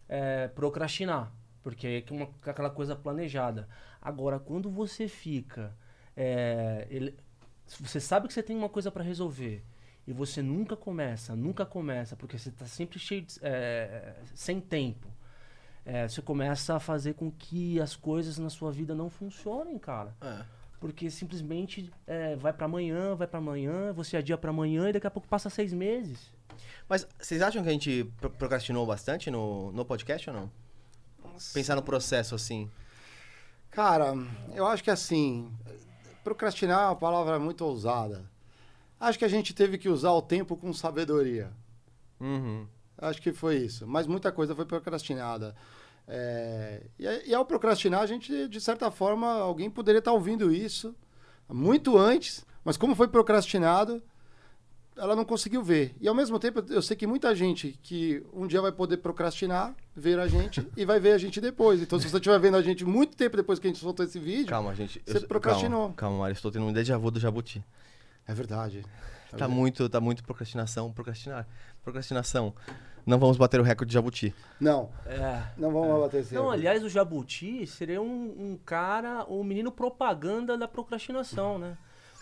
é, 0.07 0.47
procrastinar, 0.47 1.31
porque 1.61 2.05
é 2.07 2.13
uma, 2.13 2.29
aquela 2.45 2.69
coisa 2.69 2.95
planejada. 2.95 3.67
Agora, 4.01 4.39
quando 4.39 4.69
você 4.69 5.07
fica. 5.07 5.75
É, 6.15 6.87
ele, 6.89 7.15
você 7.79 7.99
sabe 7.99 8.27
que 8.27 8.33
você 8.33 8.41
tem 8.41 8.55
uma 8.55 8.69
coisa 8.69 8.89
para 8.89 9.03
resolver 9.03 9.63
e 10.07 10.13
você 10.13 10.41
nunca 10.41 10.75
começa, 10.75 11.35
nunca 11.35 11.65
começa, 11.65 12.15
porque 12.15 12.37
você 12.37 12.49
está 12.49 12.65
sempre 12.65 12.97
cheio 12.97 13.23
de, 13.23 13.37
é, 13.41 14.15
sem 14.33 14.61
tempo. 14.61 15.07
É, 15.85 16.07
você 16.07 16.21
começa 16.21 16.75
a 16.75 16.79
fazer 16.79 17.13
com 17.13 17.31
que 17.31 17.79
as 17.79 17.95
coisas 17.95 18.37
na 18.37 18.49
sua 18.49 18.71
vida 18.71 18.95
não 18.95 19.09
funcionem, 19.09 19.77
cara. 19.77 20.15
É. 20.21 20.45
Porque 20.79 21.09
simplesmente 21.09 21.91
é, 22.05 22.35
vai 22.35 22.53
para 22.53 22.65
amanhã, 22.65 23.15
vai 23.15 23.25
para 23.27 23.39
amanhã, 23.39 23.91
você 23.93 24.17
adia 24.17 24.37
para 24.37 24.51
amanhã 24.51 24.89
e 24.89 24.93
daqui 24.93 25.07
a 25.07 25.11
pouco 25.11 25.27
passa 25.27 25.49
seis 25.49 25.73
meses. 25.73 26.31
Mas 26.87 27.07
vocês 27.19 27.41
acham 27.41 27.63
que 27.63 27.69
a 27.69 27.71
gente 27.71 28.03
pro- 28.19 28.29
procrastinou 28.29 28.85
bastante 28.85 29.31
no, 29.31 29.71
no 29.71 29.83
podcast 29.83 30.29
ou 30.29 30.35
não? 30.35 30.51
Pensar 31.53 31.75
no 31.75 31.81
processo 31.83 32.35
assim. 32.35 32.69
Cara, 33.71 34.13
eu 34.53 34.65
acho 34.65 34.83
que 34.83 34.89
assim, 34.89 35.51
procrastinar 36.23 36.83
é 36.83 36.85
uma 36.87 36.95
palavra 36.95 37.37
muito 37.39 37.65
ousada. 37.65 38.23
Acho 38.99 39.19
que 39.19 39.25
a 39.25 39.29
gente 39.29 39.53
teve 39.53 39.77
que 39.77 39.89
usar 39.89 40.11
o 40.11 40.21
tempo 40.21 40.55
com 40.55 40.73
sabedoria. 40.73 41.51
Uhum. 42.19 42.67
Acho 42.97 43.21
que 43.21 43.31
foi 43.31 43.57
isso. 43.57 43.85
Mas 43.85 44.07
muita 44.07 44.31
coisa 44.31 44.55
foi 44.55 44.65
procrastinada. 44.65 45.55
É, 46.07 46.83
E, 46.97 47.29
e 47.29 47.35
ao 47.35 47.45
procrastinar, 47.45 48.01
a 48.01 48.05
gente, 48.05 48.47
de 48.47 48.61
certa 48.61 48.89
forma, 48.89 49.27
alguém 49.33 49.69
poderia 49.69 49.99
estar 49.99 50.13
ouvindo 50.13 50.51
isso 50.53 50.95
muito 51.49 51.97
antes, 51.97 52.45
mas 52.63 52.77
como 52.77 52.95
foi 52.95 53.07
procrastinado, 53.07 54.01
ela 54.97 55.15
não 55.15 55.23
conseguiu 55.23 55.61
ver. 55.63 55.95
E 56.01 56.07
ao 56.07 56.15
mesmo 56.15 56.39
tempo, 56.39 56.63
eu 56.69 56.81
sei 56.81 56.95
que 56.97 57.05
muita 57.05 57.35
gente 57.35 57.77
que 57.83 58.23
um 58.33 58.47
dia 58.47 58.61
vai 58.61 58.71
poder 58.71 58.97
procrastinar, 58.97 59.75
ver 59.95 60.19
a 60.19 60.27
gente 60.27 60.67
e 60.75 60.85
vai 60.85 60.99
ver 60.99 61.11
a 61.11 61.17
gente 61.17 61.39
depois. 61.39 61.81
Então, 61.81 61.99
se 61.99 62.09
você 62.09 62.17
estiver 62.17 62.39
vendo 62.39 62.57
a 62.57 62.61
gente 62.61 62.83
muito 62.83 63.15
tempo 63.15 63.37
depois 63.37 63.59
que 63.59 63.67
a 63.67 63.69
gente 63.69 63.79
soltou 63.79 64.05
esse 64.05 64.19
vídeo, 64.19 64.47
Calma, 64.47 64.73
gente. 64.73 65.01
Você 65.05 65.19
procrastinou. 65.21 65.79
Calma, 65.81 65.95
calma 65.95 66.17
Mário. 66.19 66.33
Estou 66.33 66.51
tendo 66.51 66.65
um 66.65 66.73
déjà 66.73 66.97
vu 66.97 67.11
do 67.11 67.19
Jabuti. 67.19 67.63
é 68.25 68.33
verdade. 68.33 68.83
Tá 69.37 69.47
muito, 69.47 69.87
tá 69.89 69.99
muito 69.99 70.23
procrastinação, 70.23 70.91
procrastinar. 70.91 71.45
Procrastinação. 71.83 72.53
Não 73.07 73.17
vamos 73.17 73.37
bater 73.37 73.57
o 73.59 73.63
recorde 73.63 73.87
de 73.89 73.93
Jabuti. 73.93 74.35
Não, 74.59 74.89
É. 75.05 75.41
não 75.57 75.71
vamos 75.71 75.99
bater 76.01 76.19
esse 76.21 76.33
Não, 76.35 76.41
recorde. 76.43 76.59
aliás, 76.67 76.83
o 76.83 76.89
Jabuti 76.89 77.65
seria 77.65 78.01
um, 78.01 78.05
um 78.37 78.59
cara, 78.65 79.25
um 79.29 79.43
menino 79.45 79.71
propaganda 79.71 80.57
da 80.57 80.67
procrastinação, 80.67 81.57
né? 81.57 81.77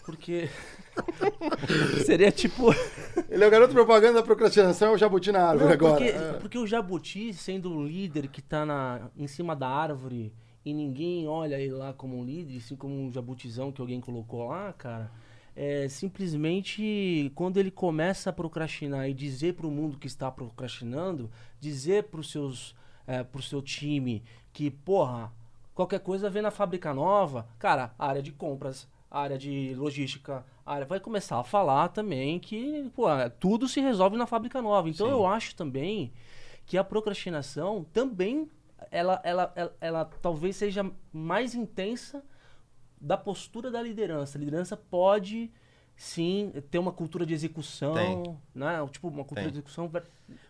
Porque 0.06 0.48
seria 2.06 2.32
tipo. 2.32 2.72
Ele 3.30 3.44
é 3.44 3.48
o 3.48 3.52
garoto 3.52 3.74
propaganda 3.74 4.14
da 4.20 4.24
procrastinação, 4.24 4.90
é 4.90 4.92
o 4.94 4.98
Jabuti 4.98 5.32
na 5.32 5.42
árvore 5.50 5.66
Não, 5.66 5.74
agora. 5.74 5.94
porque, 5.96 6.10
É. 6.12 6.34
porque 6.34 6.58
o 6.60 6.68
Jabuti, 6.68 7.34
sendo 7.34 7.72
um 7.72 7.84
líder 7.86 8.28
que 8.28 8.42
tá 8.42 8.66
na, 8.66 9.10
em 9.18 9.26
cima 9.28 9.56
da 9.56 9.68
árvore 9.68 10.32
e 10.64 10.74
ninguém 10.74 11.28
olha 11.28 11.60
ele 11.60 11.74
lá 11.74 11.94
como 11.94 12.18
um 12.20 12.24
líder, 12.24 12.58
assim 12.58 12.76
como 12.76 12.94
um 12.96 13.12
jabutizão 13.12 13.72
que 13.72 13.82
alguém 13.82 14.00
colocou 14.00 14.48
lá, 14.48 14.72
cara, 14.74 15.10
é 15.56 15.88
simplesmente 15.88 17.32
quando 17.34 17.58
ele 17.58 17.72
começa 17.72 18.30
a 18.30 18.34
procrastinar 18.34 19.10
e 19.10 19.14
dizer 19.14 19.54
pro 19.54 19.72
mundo 19.72 19.98
que 19.98 20.08
está 20.08 20.30
procrastinando, 20.30 21.32
dizer 21.60 22.06
pros 22.06 22.30
seus, 22.30 22.76
é, 23.08 23.24
pro 23.24 23.42
seu 23.42 23.62
time 23.62 24.22
que, 24.52 24.70
porra, 24.70 25.32
qualquer 25.74 26.00
coisa 26.00 26.30
vem 26.30 26.42
na 26.42 26.52
fábrica 26.52 26.94
nova, 26.94 27.48
cara, 27.58 27.94
área 27.98 28.22
de 28.22 28.32
compras, 28.32 28.88
área 29.10 29.38
de 29.38 29.74
logística, 29.76 30.46
área 30.66 30.86
vai 30.86 31.00
começar 31.00 31.40
a 31.40 31.44
falar 31.44 31.90
também 31.90 32.38
que, 32.38 32.92
pô, 32.94 33.06
tudo 33.40 33.68
se 33.68 33.80
resolve 33.80 34.18
na 34.18 34.26
fábrica 34.26 34.62
nova. 34.62 34.90
Então 34.90 35.08
Sim. 35.08 35.14
eu 35.14 35.26
acho 35.26 35.56
também 35.56 36.12
que 36.66 36.78
a 36.78 36.84
procrastinação 36.84 37.86
também 37.94 38.50
ela, 38.92 39.22
ela, 39.24 39.52
ela, 39.56 39.76
ela 39.80 40.06
talvez 40.22 40.56
seja 40.56 40.90
mais 41.14 41.56
intensa 41.56 42.24
da 43.06 43.16
postura 43.16 43.70
da 43.70 43.82
liderança. 43.82 44.38
A 44.38 44.40
liderança 44.40 44.76
pode 44.76 45.52
sim 45.96 46.52
ter 46.72 46.80
uma 46.80 46.92
cultura 46.92 47.26
de 47.26 47.34
execução, 47.34 47.94
Tem. 47.94 48.38
né? 48.54 48.86
Tipo, 48.92 49.10
uma 49.10 49.24
cultura 49.24 49.44
Tem. 49.44 49.52
de 49.52 49.58
execução. 49.60 49.90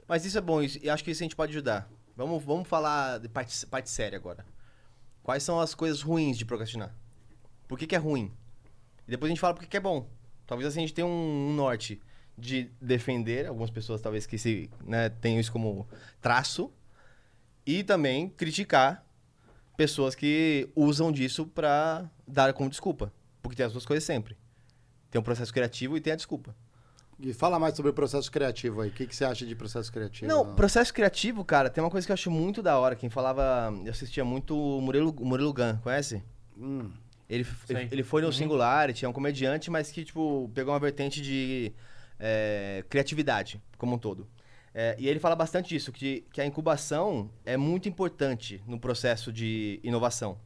Mas 0.07 0.25
isso 0.25 0.37
é 0.37 0.41
bom, 0.41 0.63
e 0.63 0.89
acho 0.89 1.03
que 1.03 1.11
isso 1.11 1.21
a 1.21 1.25
gente 1.25 1.35
pode 1.35 1.51
ajudar. 1.51 1.89
Vamos, 2.15 2.43
vamos 2.43 2.67
falar 2.67 3.19
de 3.19 3.27
parte, 3.27 3.65
parte 3.65 3.89
séria 3.89 4.17
agora. 4.17 4.45
Quais 5.21 5.43
são 5.43 5.59
as 5.59 5.75
coisas 5.75 6.01
ruins 6.01 6.37
de 6.37 6.45
procrastinar? 6.45 6.95
Por 7.67 7.77
que, 7.77 7.85
que 7.85 7.95
é 7.95 7.97
ruim? 7.97 8.31
E 9.05 9.11
depois 9.11 9.29
a 9.29 9.33
gente 9.33 9.41
fala 9.41 9.53
por 9.53 9.61
que, 9.61 9.67
que 9.67 9.77
é 9.77 9.81
bom. 9.81 10.07
Talvez 10.47 10.69
assim 10.69 10.79
a 10.79 10.81
gente 10.81 10.93
tenha 10.93 11.05
um, 11.05 11.49
um 11.49 11.53
norte 11.53 12.01
de 12.37 12.71
defender, 12.79 13.47
algumas 13.47 13.69
pessoas 13.69 13.99
talvez 13.99 14.25
que 14.25 14.37
se, 14.37 14.69
né, 14.83 15.09
tenham 15.09 15.39
isso 15.39 15.51
como 15.51 15.87
traço, 16.21 16.71
e 17.65 17.83
também 17.83 18.29
criticar 18.29 19.05
pessoas 19.75 20.15
que 20.15 20.69
usam 20.75 21.11
disso 21.11 21.45
pra 21.47 22.09
dar 22.27 22.53
como 22.53 22.69
desculpa. 22.69 23.11
Porque 23.41 23.55
tem 23.55 23.65
as 23.65 23.71
duas 23.71 23.85
coisas 23.85 24.03
sempre. 24.03 24.37
Tem 25.09 25.19
um 25.19 25.23
processo 25.23 25.53
criativo 25.53 25.95
e 25.95 26.01
tem 26.01 26.13
a 26.13 26.15
desculpa. 26.15 26.55
E 27.19 27.33
fala 27.33 27.57
mais 27.57 27.75
sobre 27.75 27.91
o 27.91 27.93
processo 27.93 28.29
criativo 28.29 28.81
aí. 28.81 28.89
O 28.89 28.91
que, 28.91 29.07
que 29.07 29.15
você 29.15 29.23
acha 29.23 29.45
de 29.45 29.55
processo 29.55 29.91
criativo? 29.91 30.27
Não, 30.27 30.53
processo 30.53 30.93
criativo, 30.93 31.45
cara, 31.45 31.69
tem 31.69 31.81
uma 31.83 31.89
coisa 31.89 32.05
que 32.05 32.11
eu 32.11 32.15
acho 32.15 32.29
muito 32.29 32.61
da 32.61 32.77
hora. 32.77 32.95
Quem 32.95 33.09
falava, 33.09 33.73
eu 33.85 33.91
assistia 33.91 34.25
muito 34.25 34.57
o 34.57 34.81
Murilo, 34.81 35.15
o 35.17 35.25
Murilo 35.25 35.53
Gun, 35.53 35.77
conhece? 35.77 36.21
Hum, 36.57 36.91
Ele, 37.29 37.47
ele, 37.69 37.87
ele 37.91 38.03
foi 38.03 38.21
no 38.21 38.33
Singularity, 38.33 39.05
é 39.05 39.09
um 39.09 39.13
comediante, 39.13 39.71
mas 39.71 39.91
que, 39.91 40.03
tipo, 40.03 40.51
pegou 40.53 40.73
uma 40.73 40.79
vertente 40.79 41.21
de 41.21 41.71
é, 42.19 42.83
criatividade, 42.89 43.61
como 43.77 43.95
um 43.95 43.97
todo. 43.97 44.27
É, 44.73 44.93
e 44.99 45.07
ele 45.07 45.19
fala 45.19 45.37
bastante 45.37 45.69
disso, 45.69 45.93
que, 45.93 46.25
que 46.33 46.41
a 46.41 46.45
incubação 46.45 47.29
é 47.45 47.55
muito 47.55 47.87
importante 47.87 48.61
no 48.67 48.77
processo 48.77 49.31
de 49.31 49.79
inovação. 49.83 50.37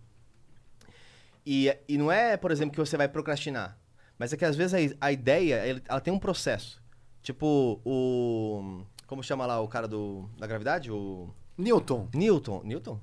E, 1.52 1.76
e 1.88 1.98
não 1.98 2.12
é, 2.12 2.38
por 2.38 2.52
exemplo, 2.52 2.74
que 2.74 2.78
você 2.80 2.96
vai 2.96 3.08
procrastinar, 3.08 3.76
mas 4.20 4.32
é 4.32 4.38
que 4.38 4.46
às 4.46 4.56
vezes 4.56 4.94
a, 5.02 5.08
a 5.08 5.12
ideia, 5.12 5.82
ela 5.88 6.00
tem 6.00 6.14
um 6.14 6.20
processo. 6.20 6.80
Tipo, 7.24 7.82
o... 7.84 8.84
Como 9.08 9.24
chama 9.24 9.48
lá 9.48 9.60
o 9.60 9.68
cara 9.68 9.88
do, 9.88 10.30
da 10.38 10.46
gravidade? 10.46 10.92
O 10.92 11.34
Newton. 11.58 12.08
Newton. 12.14 12.62
Newton? 12.64 13.02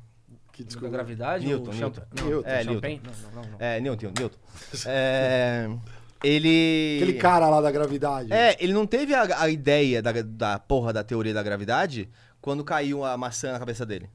Que 0.52 0.62
Da 0.62 0.68
desculpa. 0.68 0.90
gravidade? 0.90 1.44
Newton, 1.44 1.72
o 1.72 1.74
Newton. 1.74 2.02
Não, 2.16 2.26
Newton. 2.28 2.48
É? 2.48 2.62
Não, 2.62 2.74
não, 2.74 3.42
não, 3.42 3.50
não. 3.50 3.58
É, 3.58 3.80
Newton, 3.80 4.12
Newton. 4.16 4.38
É, 4.86 5.68
ele... 6.22 7.00
Aquele 7.02 7.18
cara 7.18 7.48
lá 7.48 7.60
da 7.60 7.72
gravidade. 7.72 8.32
É, 8.32 8.56
ele 8.60 8.72
não 8.72 8.86
teve 8.86 9.12
a, 9.12 9.42
a 9.42 9.50
ideia 9.50 10.00
da, 10.00 10.12
da 10.22 10.58
porra 10.60 10.92
da 10.92 11.02
teoria 11.02 11.34
da 11.34 11.42
gravidade 11.42 12.08
quando 12.40 12.62
caiu 12.62 13.04
a 13.04 13.16
maçã 13.16 13.50
na 13.50 13.58
cabeça 13.58 13.84
dele. 13.84 14.08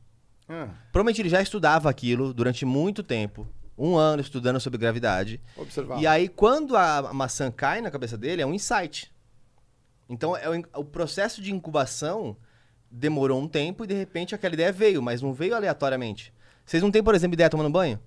Ah, 0.48 0.70
Provavelmente 0.90 1.22
ele 1.22 1.28
já 1.28 1.42
estudava 1.42 1.90
aquilo 1.90 2.34
durante 2.34 2.64
muito 2.66 3.04
tempo. 3.04 3.46
Um 3.84 3.96
ano 3.98 4.22
estudando 4.22 4.60
sobre 4.60 4.78
gravidade. 4.78 5.42
observar. 5.58 6.00
E 6.00 6.06
aí, 6.06 6.28
quando 6.28 6.78
a 6.78 7.12
maçã 7.14 7.50
cai 7.50 7.82
na 7.82 7.90
cabeça 7.90 8.18
dele, 8.18 8.42
é 8.42 8.46
um 8.46 8.54
insight. 8.54 9.12
Então, 10.10 10.36
é 10.38 10.48
o, 10.50 10.82
o 10.82 10.86
processo 10.86 11.42
de 11.42 11.52
incubação 11.52 12.36
demorou 12.92 13.42
um 13.42 13.48
tempo 13.48 13.84
e, 13.84 13.88
de 13.88 13.94
repente, 13.94 14.36
aquela 14.36 14.54
ideia 14.54 14.72
veio, 14.72 15.02
mas 15.02 15.22
não 15.22 15.34
veio 15.34 15.56
aleatoriamente. 15.56 16.34
Vocês 16.66 16.84
não 16.84 16.92
têm, 16.92 17.02
por 17.02 17.16
exemplo, 17.16 17.34
ideia 17.34 17.50
tomando 17.50 17.70
banho? 17.70 18.00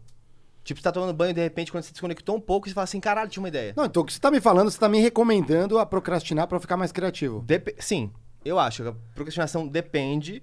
Tipo, 0.62 0.78
você 0.80 0.84
tá 0.84 0.92
tomando 0.92 1.12
banho 1.12 1.30
e, 1.30 1.34
de 1.34 1.40
repente, 1.42 1.72
quando 1.72 1.82
você 1.84 1.92
desconectou 1.92 2.36
um 2.36 2.40
pouco, 2.40 2.68
você 2.68 2.74
fala 2.74 2.84
assim, 2.84 3.00
caralho, 3.00 3.28
tinha 3.28 3.42
uma 3.42 3.48
ideia. 3.48 3.74
Não, 3.76 3.84
então 3.84 4.02
o 4.02 4.06
que 4.06 4.12
você 4.12 4.20
tá 4.20 4.30
me 4.30 4.40
falando, 4.40 4.70
você 4.70 4.78
tá 4.78 4.88
me 4.88 5.00
recomendando 5.00 5.78
a 5.78 5.84
procrastinar 5.84 6.46
eu 6.50 6.60
ficar 6.60 6.76
mais 6.76 6.92
criativo. 6.92 7.42
Dep- 7.42 7.74
Sim, 7.80 8.10
eu 8.44 8.58
acho 8.58 8.86
a 8.88 8.94
procrastinação 9.14 9.66
depende. 9.66 10.40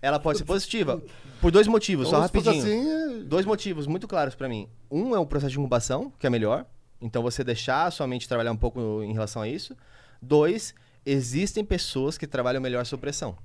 Ela 0.00 0.18
pode 0.18 0.38
ser 0.38 0.44
positiva. 0.44 1.02
Por 1.40 1.50
dois 1.50 1.66
motivos, 1.66 2.08
só 2.08 2.20
rapidinho. 2.20 2.58
assim, 2.62 2.90
é- 2.90 3.24
Dois 3.24 3.44
motivos 3.44 3.86
muito 3.86 4.06
claros 4.06 4.34
pra 4.34 4.48
mim. 4.48 4.68
Um 4.90 5.14
é 5.14 5.18
o 5.18 5.26
processo 5.26 5.52
de 5.52 5.58
incubação, 5.58 6.12
que 6.18 6.26
é 6.26 6.30
melhor. 6.30 6.64
Então 7.00 7.22
você 7.22 7.42
deixar 7.44 7.86
a 7.86 7.90
sua 7.90 8.06
mente 8.06 8.28
trabalhar 8.28 8.52
um 8.52 8.56
pouco 8.56 9.02
em 9.02 9.12
relação 9.12 9.42
a 9.42 9.48
isso. 9.48 9.76
Dois, 10.22 10.74
existem 11.04 11.64
pessoas 11.64 12.16
que 12.16 12.26
trabalham 12.26 12.60
melhor 12.60 12.84
sob 12.86 13.00
pressão. 13.00 13.36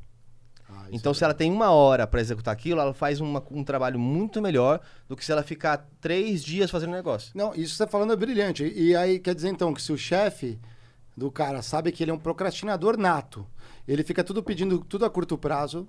Ah, 0.69 0.85
Então, 0.91 1.11
é 1.11 1.15
se 1.15 1.23
ela 1.23 1.33
tem 1.33 1.51
uma 1.51 1.69
hora 1.71 2.07
pra 2.07 2.21
executar 2.21 2.53
aquilo, 2.53 2.79
ela 2.79 2.93
faz 2.93 3.19
uma- 3.19 3.43
um 3.51 3.63
trabalho 3.63 3.99
muito 3.99 4.41
melhor 4.41 4.79
do 5.07 5.17
que 5.17 5.25
se 5.25 5.31
ela 5.31 5.43
ficar 5.43 5.85
três 5.99 6.41
dias 6.43 6.71
fazendo 6.71 6.91
negócio. 6.91 7.31
Não, 7.35 7.49
isso 7.53 7.71
que 7.71 7.77
você 7.77 7.85
tá 7.85 7.91
falando 7.91 8.13
é 8.13 8.15
brilhante. 8.15 8.63
E 8.73 8.95
aí 8.95 9.19
quer 9.19 9.35
dizer 9.35 9.49
então 9.49 9.73
que 9.73 9.81
se 9.81 9.91
o 9.91 9.97
chefe 9.97 10.57
do 11.15 11.29
cara 11.29 11.61
sabe 11.61 11.91
que 11.91 12.03
ele 12.03 12.11
é 12.11 12.13
um 12.13 12.17
procrastinador 12.19 12.97
nato, 12.97 13.45
ele 13.85 14.03
fica 14.03 14.23
tudo 14.23 14.41
pedindo 14.41 14.79
tudo 14.79 15.03
a 15.05 15.09
curto 15.09 15.37
prazo 15.37 15.87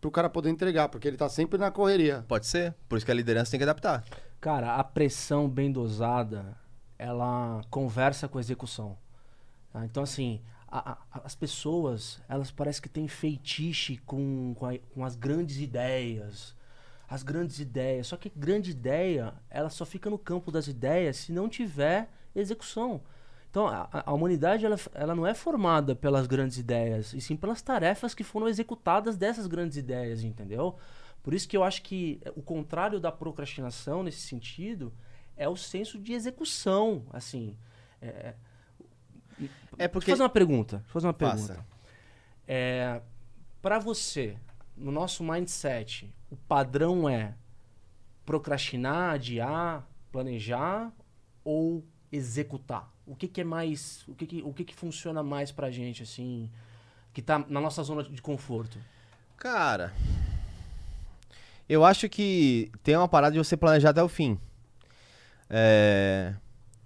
pro 0.00 0.10
cara 0.10 0.30
poder 0.30 0.50
entregar, 0.50 0.88
porque 0.88 1.06
ele 1.06 1.16
tá 1.16 1.28
sempre 1.28 1.58
na 1.58 1.70
correria. 1.70 2.24
Pode 2.26 2.46
ser. 2.46 2.74
Por 2.88 2.96
isso 2.96 3.04
que 3.06 3.12
a 3.12 3.14
liderança 3.14 3.50
tem 3.50 3.58
que 3.58 3.64
adaptar. 3.64 4.04
Cara, 4.40 4.76
a 4.76 4.84
pressão 4.84 5.48
bem 5.48 5.70
dosada, 5.70 6.56
ela 6.98 7.60
conversa 7.70 8.26
com 8.28 8.38
a 8.38 8.40
execução. 8.40 8.96
tá? 9.72 9.84
Então, 9.84 10.02
assim, 10.02 10.40
a- 10.66 10.92
a- 10.92 11.20
as 11.24 11.34
pessoas, 11.34 12.20
elas 12.28 12.50
parecem 12.50 12.82
que 12.82 12.88
têm 12.88 13.06
feitiço 13.06 13.96
com, 14.04 14.54
com, 14.58 14.66
a- 14.66 14.78
com 14.94 15.04
as 15.04 15.14
grandes 15.14 15.58
ideias. 15.58 16.54
As 17.08 17.22
grandes 17.22 17.58
ideias. 17.58 18.06
Só 18.06 18.16
que 18.16 18.32
grande 18.34 18.70
ideia, 18.70 19.34
ela 19.50 19.68
só 19.68 19.84
fica 19.84 20.08
no 20.08 20.18
campo 20.18 20.50
das 20.50 20.66
ideias 20.68 21.16
se 21.18 21.32
não 21.32 21.48
tiver 21.48 22.08
execução. 22.34 23.00
Então, 23.50 23.66
a, 23.66 23.88
a 24.06 24.12
humanidade 24.12 24.64
ela, 24.64 24.76
ela 24.94 25.14
não 25.14 25.26
é 25.26 25.34
formada 25.34 25.96
pelas 25.96 26.26
grandes 26.28 26.56
ideias, 26.56 27.12
e 27.12 27.20
sim 27.20 27.36
pelas 27.36 27.60
tarefas 27.60 28.14
que 28.14 28.22
foram 28.22 28.48
executadas 28.48 29.16
dessas 29.16 29.48
grandes 29.48 29.76
ideias, 29.76 30.22
entendeu? 30.22 30.76
Por 31.22 31.34
isso 31.34 31.48
que 31.48 31.56
eu 31.56 31.64
acho 31.64 31.82
que 31.82 32.20
o 32.36 32.42
contrário 32.42 33.00
da 33.00 33.10
procrastinação 33.10 34.02
nesse 34.04 34.20
sentido 34.20 34.92
é 35.36 35.48
o 35.48 35.56
senso 35.56 35.98
de 35.98 36.12
execução, 36.12 37.04
assim. 37.12 37.56
É, 38.00 38.34
É 39.78 39.88
porque. 39.88 40.06
Deixa 40.06 40.10
eu 40.10 40.16
fazer 40.16 40.22
uma 40.22 40.28
pergunta. 40.28 40.76
Deixa 40.76 40.88
eu 40.88 40.92
fazer 40.92 41.06
uma 41.06 41.14
pergunta. 41.14 41.66
É, 42.46 43.00
para 43.60 43.78
você, 43.78 44.36
no 44.76 44.90
nosso 44.90 45.24
mindset, 45.24 46.12
o 46.30 46.36
padrão 46.36 47.08
é 47.08 47.34
procrastinar, 48.24 49.14
adiar, 49.14 49.88
planejar 50.12 50.92
ou 51.44 51.84
executar? 52.12 52.92
O 53.10 53.16
que, 53.16 53.26
que 53.26 53.40
é 53.40 53.44
mais. 53.44 54.06
O 54.06 54.14
que, 54.14 54.24
que, 54.24 54.40
o 54.40 54.52
que, 54.54 54.64
que 54.64 54.74
funciona 54.74 55.20
mais 55.20 55.50
pra 55.50 55.68
gente, 55.68 56.04
assim, 56.04 56.48
que 57.12 57.20
tá 57.20 57.40
na 57.48 57.60
nossa 57.60 57.82
zona 57.82 58.04
de 58.04 58.22
conforto? 58.22 58.78
Cara. 59.36 59.92
Eu 61.68 61.84
acho 61.84 62.08
que 62.08 62.70
tem 62.84 62.96
uma 62.96 63.08
parada 63.08 63.32
de 63.32 63.38
você 63.38 63.56
planejar 63.56 63.90
até 63.90 64.00
o 64.00 64.08
fim. 64.08 64.38
É, 65.48 66.34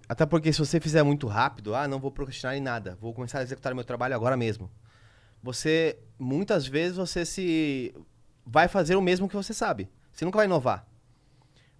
Até 0.09 0.25
porque 0.25 0.51
se 0.51 0.57
você 0.57 0.79
fizer 0.79 1.03
muito 1.03 1.27
rápido, 1.27 1.75
ah, 1.75 1.87
não 1.87 1.99
vou 1.99 2.09
procrastinar 2.09 2.55
em 2.55 2.61
nada, 2.61 2.97
vou 2.99 3.13
começar 3.13 3.37
a 3.37 3.43
executar 3.43 3.75
meu 3.75 3.83
trabalho 3.83 4.15
agora 4.15 4.35
mesmo. 4.35 4.71
Você, 5.43 5.99
muitas 6.17 6.65
vezes, 6.65 6.97
você 6.97 7.23
se. 7.23 7.93
vai 8.43 8.67
fazer 8.67 8.95
o 8.95 9.01
mesmo 9.01 9.29
que 9.29 9.35
você 9.35 9.53
sabe. 9.53 9.87
Você 10.11 10.25
nunca 10.25 10.37
vai 10.37 10.47
inovar. 10.47 10.87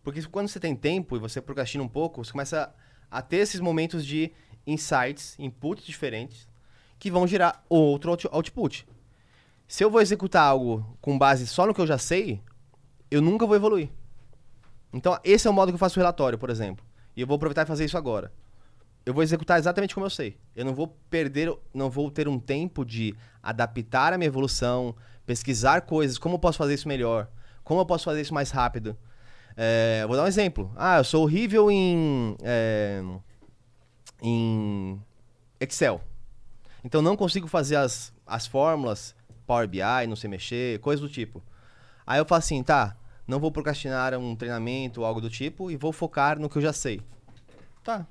Porque 0.04 0.22
quando 0.28 0.50
você 0.50 0.60
tem 0.60 0.76
tempo 0.76 1.16
e 1.16 1.20
você 1.20 1.42
procrastina 1.42 1.84
um 1.84 1.88
pouco, 1.88 2.24
você 2.24 2.32
começa 2.32 2.72
a 3.10 3.22
ter 3.22 3.38
esses 3.38 3.60
momentos 3.60 4.06
de 4.06 4.32
insights, 4.66 5.36
inputs 5.40 5.86
diferentes, 5.86 6.48
que 6.98 7.12
vão 7.12 7.28
gerar 7.28 7.64
outro 7.70 8.12
out- 8.12 8.28
output. 8.32 8.88
Se 9.68 9.84
eu 9.84 9.90
vou 9.90 10.02
executar 10.02 10.44
algo 10.44 10.98
com 11.02 11.18
base 11.18 11.48
só 11.48 11.66
no 11.66 11.74
que 11.74 11.82
eu 11.82 11.88
já 11.88 11.98
sei, 11.98 12.42
eu 13.10 13.22
nunca 13.22 13.46
vou 13.46 13.56
evoluir. 13.56 13.90
Então, 14.94 15.20
esse 15.24 15.48
é 15.48 15.50
o 15.50 15.54
modo 15.54 15.72
que 15.72 15.76
eu 15.76 15.80
faço 15.80 16.00
o 16.00 16.02
relatório, 16.02 16.38
por 16.38 16.50
exemplo. 16.50 16.86
E 17.16 17.22
eu 17.22 17.28
vou 17.28 17.36
aproveitar 17.36 17.64
e 17.64 17.66
fazer 17.66 17.86
isso 17.86 17.98
agora. 17.98 18.32
Eu 19.06 19.14
vou 19.14 19.22
executar 19.22 19.60
exatamente 19.60 19.94
como 19.94 20.06
eu 20.06 20.10
sei. 20.10 20.38
Eu 20.56 20.66
não 20.66 20.74
vou 20.74 20.88
perder, 21.10 21.54
não 21.74 21.90
vou 21.90 22.10
ter 22.10 22.28
um 22.28 22.40
tempo 22.40 22.84
de 22.86 23.16
adaptar 23.42 24.14
a 24.14 24.18
minha 24.18 24.28
evolução, 24.28 24.96
pesquisar 25.26 25.82
coisas, 25.82 26.18
como 26.18 26.36
eu 26.36 26.40
posso 26.40 26.58
fazer 26.58 26.74
isso 26.74 26.88
melhor, 26.88 27.28
como 27.64 27.80
eu 27.82 27.86
posso 27.86 28.06
fazer 28.06 28.22
isso 28.22 28.34
mais 28.34 28.52
rápido. 28.52 28.98
É, 29.58 30.06
vou 30.08 30.16
dar 30.16 30.24
um 30.24 30.28
exemplo. 30.28 30.72
Ah, 30.76 30.98
eu 30.98 31.04
sou 31.04 31.24
horrível 31.24 31.72
em, 31.72 32.36
é, 32.42 33.02
em 34.22 35.02
Excel. 35.60 36.02
Então 36.84 37.02
não 37.02 37.16
consigo 37.16 37.48
fazer 37.48 37.78
as, 37.78 38.14
as 38.26 38.46
fórmulas, 38.46 39.16
Power 39.48 39.68
BI, 39.68 40.08
não 40.08 40.16
sei 40.16 40.30
mexer, 40.30 40.80
coisas 40.80 41.02
do 41.02 41.10
tipo. 41.10 41.42
Aí 42.06 42.20
eu 42.20 42.26
falo 42.26 42.40
assim, 42.40 42.62
tá, 42.62 42.96
não 43.28 43.40
vou 43.40 43.52
procrastinar 43.52 44.14
um 44.16 44.36
treinamento 44.36 45.02
ou 45.02 45.06
algo 45.06 45.22
do 45.22 45.30
tipo 45.30 45.72
e 45.72 45.78
vou 45.78 45.92
focar 45.92 46.40
no 46.40 46.50
que 46.50 46.58
eu 46.58 46.62
já 46.62 46.74
sei. 46.74 47.02
Tá. 47.84 48.06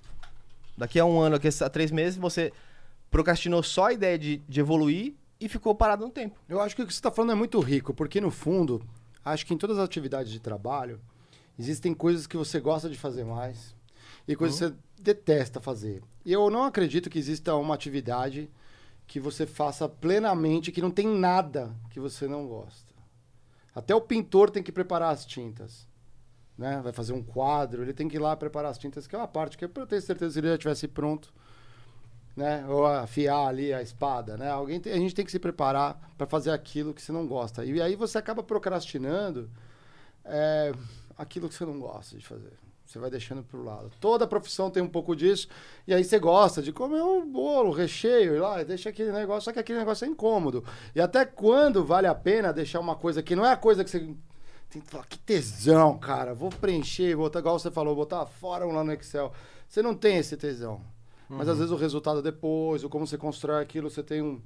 Daqui 0.77 0.99
a 0.99 1.05
um 1.05 1.21
ano, 1.21 1.39
daqui 1.39 1.49
a 1.63 1.71
três 1.71 1.91
meses, 1.91 2.19
você 2.19 2.53
procrastinou 3.11 3.63
só 3.63 3.87
a 3.87 3.93
ideia 3.93 4.19
de, 4.19 4.39
de 4.49 4.61
evoluir 4.61 5.15
e 5.41 5.49
ficou 5.49 5.75
parado 5.75 6.05
no 6.05 6.11
tempo. 6.11 6.37
Eu 6.49 6.61
acho 6.61 6.75
que 6.75 6.83
o 6.83 6.87
que 6.87 6.93
você 6.93 6.99
está 6.99 7.11
falando 7.11 7.33
é 7.33 7.35
muito 7.37 7.61
rico, 7.61 7.95
porque 7.95 8.21
no 8.21 8.31
fundo, 8.31 8.83
acho 9.25 9.47
que 9.47 9.55
em 9.55 9.59
todas 9.59 9.79
as 9.79 9.85
atividades 9.85 10.33
de 10.33 10.41
trabalho, 10.41 11.01
existem 11.59 11.95
coisas 11.95 12.27
que 12.27 12.37
você 12.37 12.61
gosta 12.61 12.89
de 12.89 12.99
fazer 12.99 13.25
mais 13.25 13.75
e 14.27 14.35
coisas 14.35 14.59
que 14.59 14.67
você 14.67 14.75
detesta 14.99 15.61
fazer. 15.61 16.03
E 16.25 16.33
eu 16.33 16.49
não 16.51 16.65
acredito 16.65 17.11
que 17.11 17.19
exista 17.19 17.55
uma 17.55 17.75
atividade 17.75 18.51
que 19.07 19.21
você 19.21 19.47
faça 19.47 19.89
plenamente, 19.89 20.73
que 20.73 20.81
não 20.81 20.91
tem 20.91 21.07
nada 21.07 21.75
que 21.91 22.01
você 22.01 22.27
não 22.27 22.47
gosta. 22.47 22.95
Até 23.75 23.95
o 23.95 24.01
pintor 24.01 24.51
tem 24.51 24.63
que 24.63 24.73
preparar 24.73 25.13
as 25.13 25.27
tintas. 25.27 25.87
Né? 26.57 26.81
Vai 26.83 26.93
fazer 26.93 27.13
um 27.13 27.23
quadro, 27.23 27.83
ele 27.83 27.93
tem 27.93 28.09
que 28.09 28.17
ir 28.17 28.21
lá 28.21 28.37
preparar 28.37 28.71
as 28.71 28.79
tintas, 28.79 29.07
que 29.07 29.15
é 29.15 29.19
uma 29.19 29.27
parte 29.29 29.59
que 29.59 29.65
eu 29.65 29.69
tenho 29.69 30.01
certeza 30.01 30.35
que 30.35 30.39
ele 30.47 30.53
já 30.53 30.59
tivesse 30.59 30.87
pronto, 30.87 31.35
né? 32.37 32.65
Ou 32.69 32.87
afiar 32.87 33.49
ali 33.49 33.73
a 33.73 33.83
espada, 33.83 34.37
né? 34.37 34.49
Alguém 34.51 34.79
tem- 34.81 34.93
a 34.93 34.97
gente 34.97 35.15
tem 35.15 35.25
que 35.25 35.33
se 35.33 35.39
preparar 35.41 36.13
para 36.17 36.27
fazer 36.29 36.53
aquilo 36.53 36.95
que 36.95 37.03
você 37.03 37.11
não 37.11 37.27
gosta. 37.27 37.65
E 37.65 37.83
aí 37.83 37.97
você 37.97 38.19
acaba 38.19 38.43
procrastinando 38.43 39.51
é, 40.25 40.73
aquilo 41.17 41.49
que 41.49 41.55
você 41.55 41.65
não 41.65 41.79
gosta 41.79 42.17
de 42.19 42.25
fazer. 42.27 42.53
Você 42.87 42.99
vai 42.99 43.11
deixando 43.11 43.43
pro 43.43 43.65
lado. 43.65 43.91
Toda 43.99 44.27
profissão 44.27 44.71
tem 44.71 44.83
um 44.83 44.89
pouco 44.89 45.17
disso. 45.17 45.49
E 45.87 45.95
aí 45.95 46.05
você 46.05 46.19
gosta 46.19 46.61
de 46.61 46.71
comer 46.71 47.03
um 47.03 47.27
bolo, 47.31 47.71
recheio, 47.73 48.35
e 48.37 48.39
lá, 48.39 48.63
deixa 48.63 48.91
aquele 48.91 49.11
negócio, 49.11 49.43
só 49.43 49.53
que 49.53 49.59
aquele 49.59 49.79
negócio 49.79 50.05
é 50.05 50.09
incômodo. 50.09 50.63
E 50.95 51.01
até 51.01 51.25
quando 51.25 51.83
vale 51.85 52.07
a 52.07 52.15
pena 52.15 52.53
deixar 52.53 52.81
uma 52.81 52.95
coisa 52.95 53.23
que 53.23 53.35
não 53.35 53.45
é 53.45 53.53
a 53.53 53.57
coisa 53.57 53.83
que 53.83 53.91
você 53.91 54.01
tem 54.69 54.83
que 54.83 54.91
falar, 54.91 55.07
que 55.07 55.19
tesão, 55.19 55.97
cara. 55.99 56.35
Vou 56.35 56.51
preencher, 56.51 57.17
botar, 57.17 57.39
igual 57.39 57.59
você 57.59 57.71
falou, 57.71 57.97
botar 57.97 58.27
fora 58.27 58.67
lá 58.67 58.85
no 58.85 58.93
Excel. 58.93 59.33
Você 59.67 59.81
não 59.81 59.95
tem 59.95 60.19
esse 60.19 60.37
tesão. 60.37 60.81
Mas 61.27 61.49
às 61.49 61.57
vezes 61.57 61.73
o 61.73 61.77
resultado 61.77 62.21
depois, 62.21 62.85
ou 62.85 62.91
como 62.91 63.07
você 63.07 63.17
constrói 63.17 63.63
aquilo, 63.63 63.89
você 63.89 64.03
tem 64.03 64.21
um- 64.21 64.41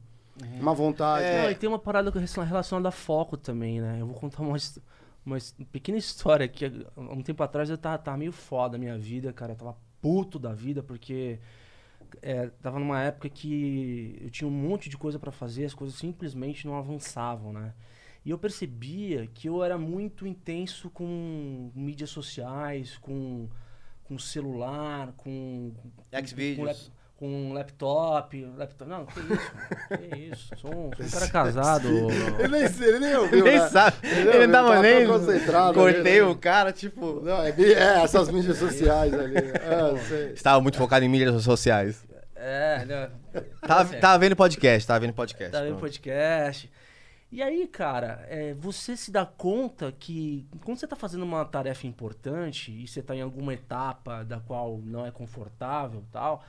uma 0.60 0.72
vontade. 0.72 1.24
É. 1.24 1.42
Não, 1.42 1.50
e 1.50 1.54
tem 1.56 1.68
uma 1.68 1.78
parada 1.78 2.08
relacionada 2.10 2.88
a 2.88 2.92
foco 2.92 3.36
também, 3.36 3.80
né? 3.80 3.96
Eu 4.00 4.06
vou 4.06 4.14
contar 4.14 4.42
uma, 4.42 4.56
his- 4.56 4.78
uma 5.28 5.38
pequena 5.70 5.98
história 5.98 6.48
que 6.48 6.64
há 6.64 7.00
um 7.00 7.22
tempo 7.22 7.42
atrás 7.42 7.68
eu 7.70 7.78
tava, 7.78 7.98
tava 7.98 8.16
meio 8.16 8.32
foda 8.32 8.76
a 8.76 8.78
minha 8.78 8.98
vida, 8.98 9.32
cara. 9.32 9.52
Eu 9.52 9.56
tava 9.56 9.76
puto 10.00 10.38
da 10.38 10.52
vida, 10.54 10.82
porque 10.82 11.38
é, 12.22 12.48
tava 12.62 12.78
numa 12.78 13.02
época 13.02 13.28
que 13.28 14.18
eu 14.20 14.30
tinha 14.30 14.48
um 14.48 14.50
monte 14.50 14.88
de 14.88 14.96
coisa 14.96 15.18
pra 15.18 15.30
fazer, 15.32 15.64
as 15.66 15.74
coisas 15.74 15.96
simplesmente 15.98 16.66
não 16.66 16.76
avançavam, 16.76 17.52
né? 17.52 17.74
E 18.24 18.30
eu 18.30 18.38
percebia 18.38 19.26
que 19.28 19.48
eu 19.48 19.62
era 19.62 19.78
muito 19.78 20.26
intenso 20.26 20.90
com 20.90 21.70
mídias 21.74 22.10
sociais, 22.10 22.96
com, 22.98 23.48
com 24.04 24.18
celular, 24.18 25.12
com. 25.16 25.72
com- 25.76 26.26
Xvideos. 26.26 26.92
Com, 27.18 27.48
com 27.48 27.52
laptop, 27.52 28.44
laptop. 28.56 28.88
Não, 28.88 29.04
que 29.06 29.18
isso, 29.20 29.28
mano, 29.54 29.98
que 29.98 30.16
isso. 30.16 30.56
Sou 30.56 30.70
um, 30.70 30.90
sou 30.96 31.06
um 31.06 31.10
cara 31.10 31.28
casado. 31.28 31.88
Ele 32.38 32.48
nem, 32.48 32.62
ele 32.62 32.98
nem 33.00 33.16
ouviu, 33.16 33.44
nem 33.44 33.58
né? 33.58 33.68
sabe. 33.68 33.96
Ele 34.02 34.30
Ele 34.30 34.46
não 34.46 34.52
tava 34.52 34.68
tava 34.68 34.82
nem. 34.82 35.06
concentrado 35.06 35.74
Cortei 35.74 36.00
ali, 36.00 36.20
né? 36.20 36.22
o 36.22 36.36
cara, 36.36 36.72
tipo. 36.72 37.20
Não, 37.20 37.42
é, 37.42 37.50
é, 37.50 38.02
essas 38.02 38.30
mídias 38.30 38.56
sociais 38.58 39.12
ali. 39.14 39.34
É. 39.58 40.32
Estava 40.32 40.60
muito 40.60 40.78
focado 40.78 41.04
em 41.04 41.08
mídias 41.08 41.42
sociais. 41.42 42.06
É, 42.34 42.84
né? 42.84 43.10
Tava, 43.66 43.96
É. 43.96 43.98
tava 43.98 44.18
vendo 44.18 44.36
podcast, 44.36 44.86
tava 44.86 45.00
vendo 45.00 45.12
podcast. 45.12 45.50
Tá 45.50 45.60
vendo 45.62 45.76
podcast. 45.78 46.70
E 47.30 47.42
aí, 47.42 47.66
cara, 47.66 48.24
é, 48.28 48.54
você 48.54 48.96
se 48.96 49.10
dá 49.10 49.26
conta 49.26 49.92
que 49.92 50.46
quando 50.64 50.78
você 50.78 50.86
tá 50.86 50.96
fazendo 50.96 51.24
uma 51.24 51.44
tarefa 51.44 51.86
importante 51.86 52.70
e 52.72 52.86
você 52.88 53.02
tá 53.02 53.14
em 53.14 53.20
alguma 53.20 53.52
etapa 53.52 54.24
da 54.24 54.40
qual 54.40 54.78
não 54.82 55.04
é 55.04 55.10
confortável 55.10 56.00
e 56.08 56.12
tal, 56.12 56.42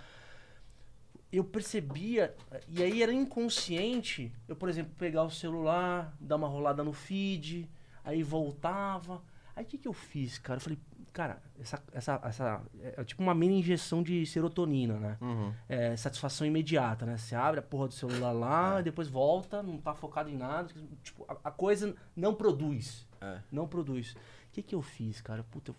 eu 1.31 1.43
percebia, 1.43 2.35
e 2.67 2.81
aí 2.81 3.03
era 3.03 3.13
inconsciente, 3.13 4.33
eu, 4.47 4.55
por 4.55 4.67
exemplo, 4.67 4.93
pegar 4.97 5.23
o 5.23 5.29
celular, 5.29 6.15
dar 6.19 6.37
uma 6.37 6.47
rolada 6.47 6.83
no 6.83 6.91
feed, 6.93 7.69
aí 8.03 8.23
voltava. 8.23 9.21
Aí 9.55 9.63
o 9.63 9.67
que, 9.67 9.77
que 9.77 9.87
eu 9.87 9.93
fiz, 9.93 10.39
cara? 10.39 10.57
Eu 10.57 10.61
falei, 10.61 10.79
cara, 11.13 11.41
essa, 11.59 11.83
essa, 11.91 12.21
essa 12.23 12.61
é 12.81 13.03
tipo 13.03 13.21
uma 13.21 13.35
mini 13.35 13.59
injeção 13.59 14.01
de 14.01 14.25
serotonina, 14.25 14.97
né? 14.99 15.17
Uhum. 15.21 15.53
é, 15.67 15.95
satisfação 15.95 16.47
imediata, 16.47 17.05
né? 17.05 17.17
Você 17.17 17.35
abre 17.35 17.59
a 17.59 17.63
porra 17.63 17.87
do 17.87 17.93
celular 17.93 18.31
lá, 18.31 18.81
depois 18.81 19.07
volta, 19.07 19.61
não 19.61 19.77
tá 19.77 19.93
focado 19.93 20.29
em 20.29 20.37
nada. 20.37 20.73
Tipo, 21.03 21.25
a, 21.27 21.49
a 21.49 21.51
coisa 21.51 21.95
não 22.15 22.33
produz. 22.33 23.07
É. 23.21 23.39
Não 23.51 23.67
produz. 23.67 24.13
O 24.13 24.51
que 24.51 24.63
que 24.63 24.73
eu 24.73 24.81
fiz, 24.81 25.21
cara? 25.21 25.43
Puta, 25.43 25.71
eu 25.71 25.75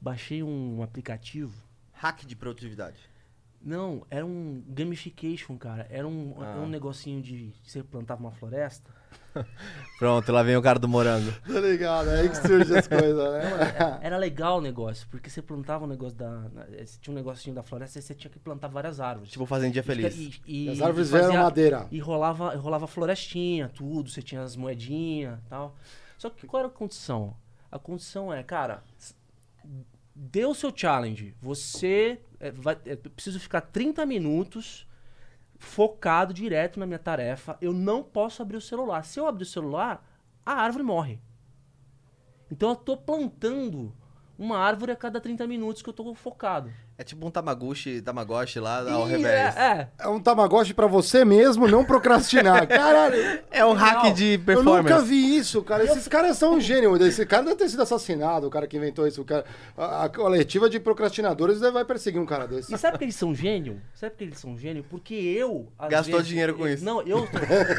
baixei 0.00 0.42
um 0.42 0.82
aplicativo. 0.82 1.62
Hack 1.92 2.24
de 2.24 2.34
produtividade. 2.34 3.09
Não, 3.62 4.06
era 4.10 4.24
um 4.24 4.62
gamification, 4.68 5.56
cara. 5.58 5.86
Era 5.90 6.08
um, 6.08 6.34
Ah. 6.38 6.46
era 6.52 6.60
um 6.60 6.66
negocinho 6.68 7.20
de 7.20 7.52
você 7.62 7.82
plantava 7.82 8.20
uma 8.22 8.32
floresta. 8.32 8.90
Pronto, 9.98 10.32
lá 10.32 10.42
vem 10.42 10.56
o 10.56 10.62
cara 10.62 10.78
do 10.78 10.88
morango. 10.88 11.30
Tá 11.46 11.60
ligado? 11.60 12.08
É 12.10 12.20
aí 12.20 12.28
que 12.30 12.36
surgem 12.38 12.78
as 12.78 12.88
coisas, 12.88 13.32
né? 13.32 13.98
Era 14.00 14.16
legal 14.16 14.58
o 14.58 14.60
negócio, 14.60 15.06
porque 15.10 15.28
você 15.28 15.42
plantava 15.42 15.84
um 15.84 15.88
negócio 15.88 16.16
da. 16.16 16.30
na- 16.48 16.64
Tinha 17.00 17.12
um 17.12 17.16
negocinho 17.16 17.54
da 17.54 17.62
floresta 17.62 17.98
e 17.98 18.02
você 18.02 18.14
tinha 18.14 18.30
que 18.30 18.38
plantar 18.38 18.68
várias 18.68 18.98
árvores. 18.98 19.30
Tipo, 19.30 19.44
fazendo 19.46 19.72
dia 19.72 19.80
E 19.80 19.84
feliz. 19.84 20.16
e- 20.16 20.40
e- 20.46 20.68
As 20.70 20.80
árvores 20.80 21.08
e 21.08 21.12
vieram 21.12 21.34
madeira. 21.34 21.86
E 21.90 21.98
rolava, 21.98 22.54
rolava 22.56 22.86
florestinha, 22.86 23.68
tudo, 23.68 24.08
você 24.10 24.22
tinha 24.22 24.40
as 24.42 24.56
moedinhas 24.56 25.38
e 25.38 25.48
tal. 25.50 25.76
Só 26.16 26.30
que 26.30 26.46
qual 26.46 26.60
era 26.60 26.68
a 26.68 26.72
condição? 26.72 27.36
A 27.70 27.78
condição 27.78 28.32
é, 28.32 28.42
cara, 28.42 28.82
deu 30.14 30.50
o 30.50 30.54
seu 30.54 30.72
challenge. 30.74 31.34
Você 31.40 32.20
é, 32.40 32.50
vai, 32.50 32.78
é, 32.86 32.96
preciso 32.96 33.38
ficar 33.38 33.60
30 33.60 34.04
minutos 34.06 34.86
focado 35.58 36.32
direto 36.32 36.80
na 36.80 36.86
minha 36.86 36.98
tarefa. 36.98 37.56
Eu 37.60 37.72
não 37.72 38.02
posso 38.02 38.40
abrir 38.40 38.56
o 38.56 38.60
celular. 38.60 39.04
Se 39.04 39.20
eu 39.20 39.26
abrir 39.26 39.42
o 39.42 39.46
celular, 39.46 40.04
a 40.44 40.54
árvore 40.54 40.82
morre. 40.82 41.20
Então 42.50 42.70
eu 42.70 42.76
tô 42.76 42.96
plantando 42.96 43.92
uma 44.38 44.58
árvore 44.58 44.90
a 44.90 44.96
cada 44.96 45.20
30 45.20 45.46
minutos 45.46 45.82
que 45.82 45.88
eu 45.88 45.92
tô 45.92 46.14
focado. 46.14 46.72
É 47.00 47.02
tipo 47.02 47.26
um 47.26 47.30
Tamagotchi, 47.30 48.02
Tamagotchi 48.02 48.60
lá 48.60 48.80
ao 48.92 49.08
E 49.08 49.12
revés. 49.12 49.56
É, 49.56 49.58
é. 49.58 49.88
É 50.00 50.06
um 50.08 50.20
Tamagotchi 50.20 50.74
pra 50.74 50.86
você 50.86 51.24
mesmo 51.24 51.66
não 51.66 51.82
procrastinar. 51.82 52.66
Caralho, 52.68 53.40
É 53.50 53.64
um 53.64 53.72
hack 53.72 54.04
Não, 54.04 54.12
de 54.12 54.34
eu 54.34 54.40
performance. 54.40 54.82
nunca 54.82 55.00
vi 55.00 55.34
isso, 55.38 55.62
cara. 55.62 55.82
Esses 55.82 56.06
caras 56.06 56.36
são 56.36 56.56
um 56.56 56.60
gênio. 56.60 56.94
Esse 57.02 57.24
cara 57.24 57.42
deve 57.44 57.56
ter 57.56 57.70
sido 57.70 57.82
assassinado, 57.82 58.46
o 58.48 58.50
cara 58.50 58.66
que 58.66 58.76
inventou 58.76 59.06
isso. 59.06 59.22
O 59.22 59.24
cara... 59.24 59.46
A, 59.78 60.04
a 60.04 60.08
coletiva 60.10 60.68
de 60.68 60.78
procrastinadores 60.78 61.58
vai 61.60 61.86
perseguir 61.86 62.20
um 62.20 62.26
cara 62.26 62.46
desse. 62.46 62.74
E 62.74 62.76
sabe 62.76 62.98
que 62.98 63.04
eles 63.04 63.16
são 63.16 63.34
gênio? 63.34 63.80
Sabe 63.94 64.14
que 64.18 64.24
eles 64.24 64.38
são 64.38 64.58
gênio? 64.58 64.84
Porque 64.90 65.14
eu. 65.14 65.68
Gastou 65.88 66.16
vezes- 66.16 66.28
dinheiro 66.28 66.52
com 66.54 66.68
isso. 66.68 66.84
Não, 66.84 67.00
eu. 67.00 67.26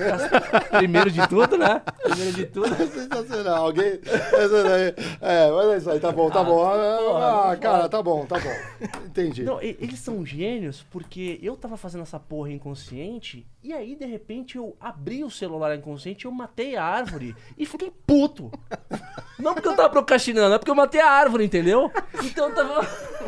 Primeiro 0.80 1.12
de 1.12 1.28
tudo, 1.28 1.60
né? 1.60 1.80
Primeiro 2.04 2.34
de 2.34 2.46
tudo. 2.48 2.74
Sensacional. 2.92 3.66
Alguém. 3.68 4.00
É, 5.22 5.52
mas 5.52 5.70
é 5.74 5.78
isso 5.78 5.92
aí, 5.92 6.00
tá 6.00 6.12
bom, 6.12 6.28
tá 6.32 6.40
Ah, 6.40 6.44
bom. 6.44 6.56
porra, 6.56 7.52
Ah, 7.52 7.56
cara, 7.58 7.88
tá 7.88 8.02
bom, 8.02 8.26
tá 8.26 8.40
bom. 8.40 9.11
Entendi. 9.12 9.43
Não, 9.43 9.62
e- 9.62 9.78
eles 9.80 10.00
são 10.00 10.26
gênios 10.26 10.86
porque 10.89 11.38
eu 11.43 11.56
tava 11.58 11.76
fazendo 11.76 12.02
essa 12.02 12.19
porra 12.19 12.52
inconsciente 12.52 13.45
e 13.62 13.74
aí, 13.74 13.95
de 13.95 14.06
repente, 14.06 14.58
eu 14.58 14.76
abri 14.80 15.24
o 15.24 15.30
celular 15.30 15.76
inconsciente, 15.78 16.26
eu 16.26 16.32
matei 16.32 16.76
a 16.78 16.84
árvore 16.84 17.36
e 17.58 17.65
fiquei 17.65 17.91
puto. 18.08 18.50
Não 19.38 19.54
porque 19.54 19.67
eu 19.67 19.76
tava 19.76 19.89
procrastinando, 19.89 20.56
é 20.56 20.58
porque 20.58 20.71
eu 20.71 20.76
matei 20.76 21.02
a 21.02 21.10
árvore, 21.10 21.43
entendeu? 21.45 21.91
Então 22.24 22.50
eu 22.50 22.56
tava. 22.56 22.88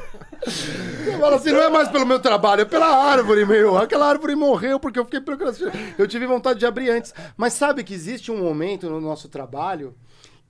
Eu 1.05 1.19
falo 1.19 1.35
assim, 1.35 1.51
não 1.51 1.61
é 1.61 1.69
mais 1.69 1.87
pelo 1.87 2.05
meu 2.05 2.19
trabalho, 2.19 2.61
é 2.61 2.65
pela 2.65 2.87
árvore, 2.87 3.45
meu. 3.45 3.77
Aquela 3.77 4.07
árvore 4.09 4.35
morreu 4.35 4.77
porque 4.77 4.99
eu 4.99 5.05
fiquei 5.05 5.21
procrastinando. 5.21 5.77
Eu 5.97 6.05
tive 6.05 6.25
vontade 6.25 6.59
de 6.59 6.65
abrir 6.65 6.89
antes. 6.89 7.13
Mas 7.37 7.53
sabe 7.53 7.81
que 7.83 7.93
existe 7.93 8.29
um 8.29 8.37
momento 8.43 8.89
no 8.89 8.99
nosso 8.99 9.29
trabalho 9.29 9.95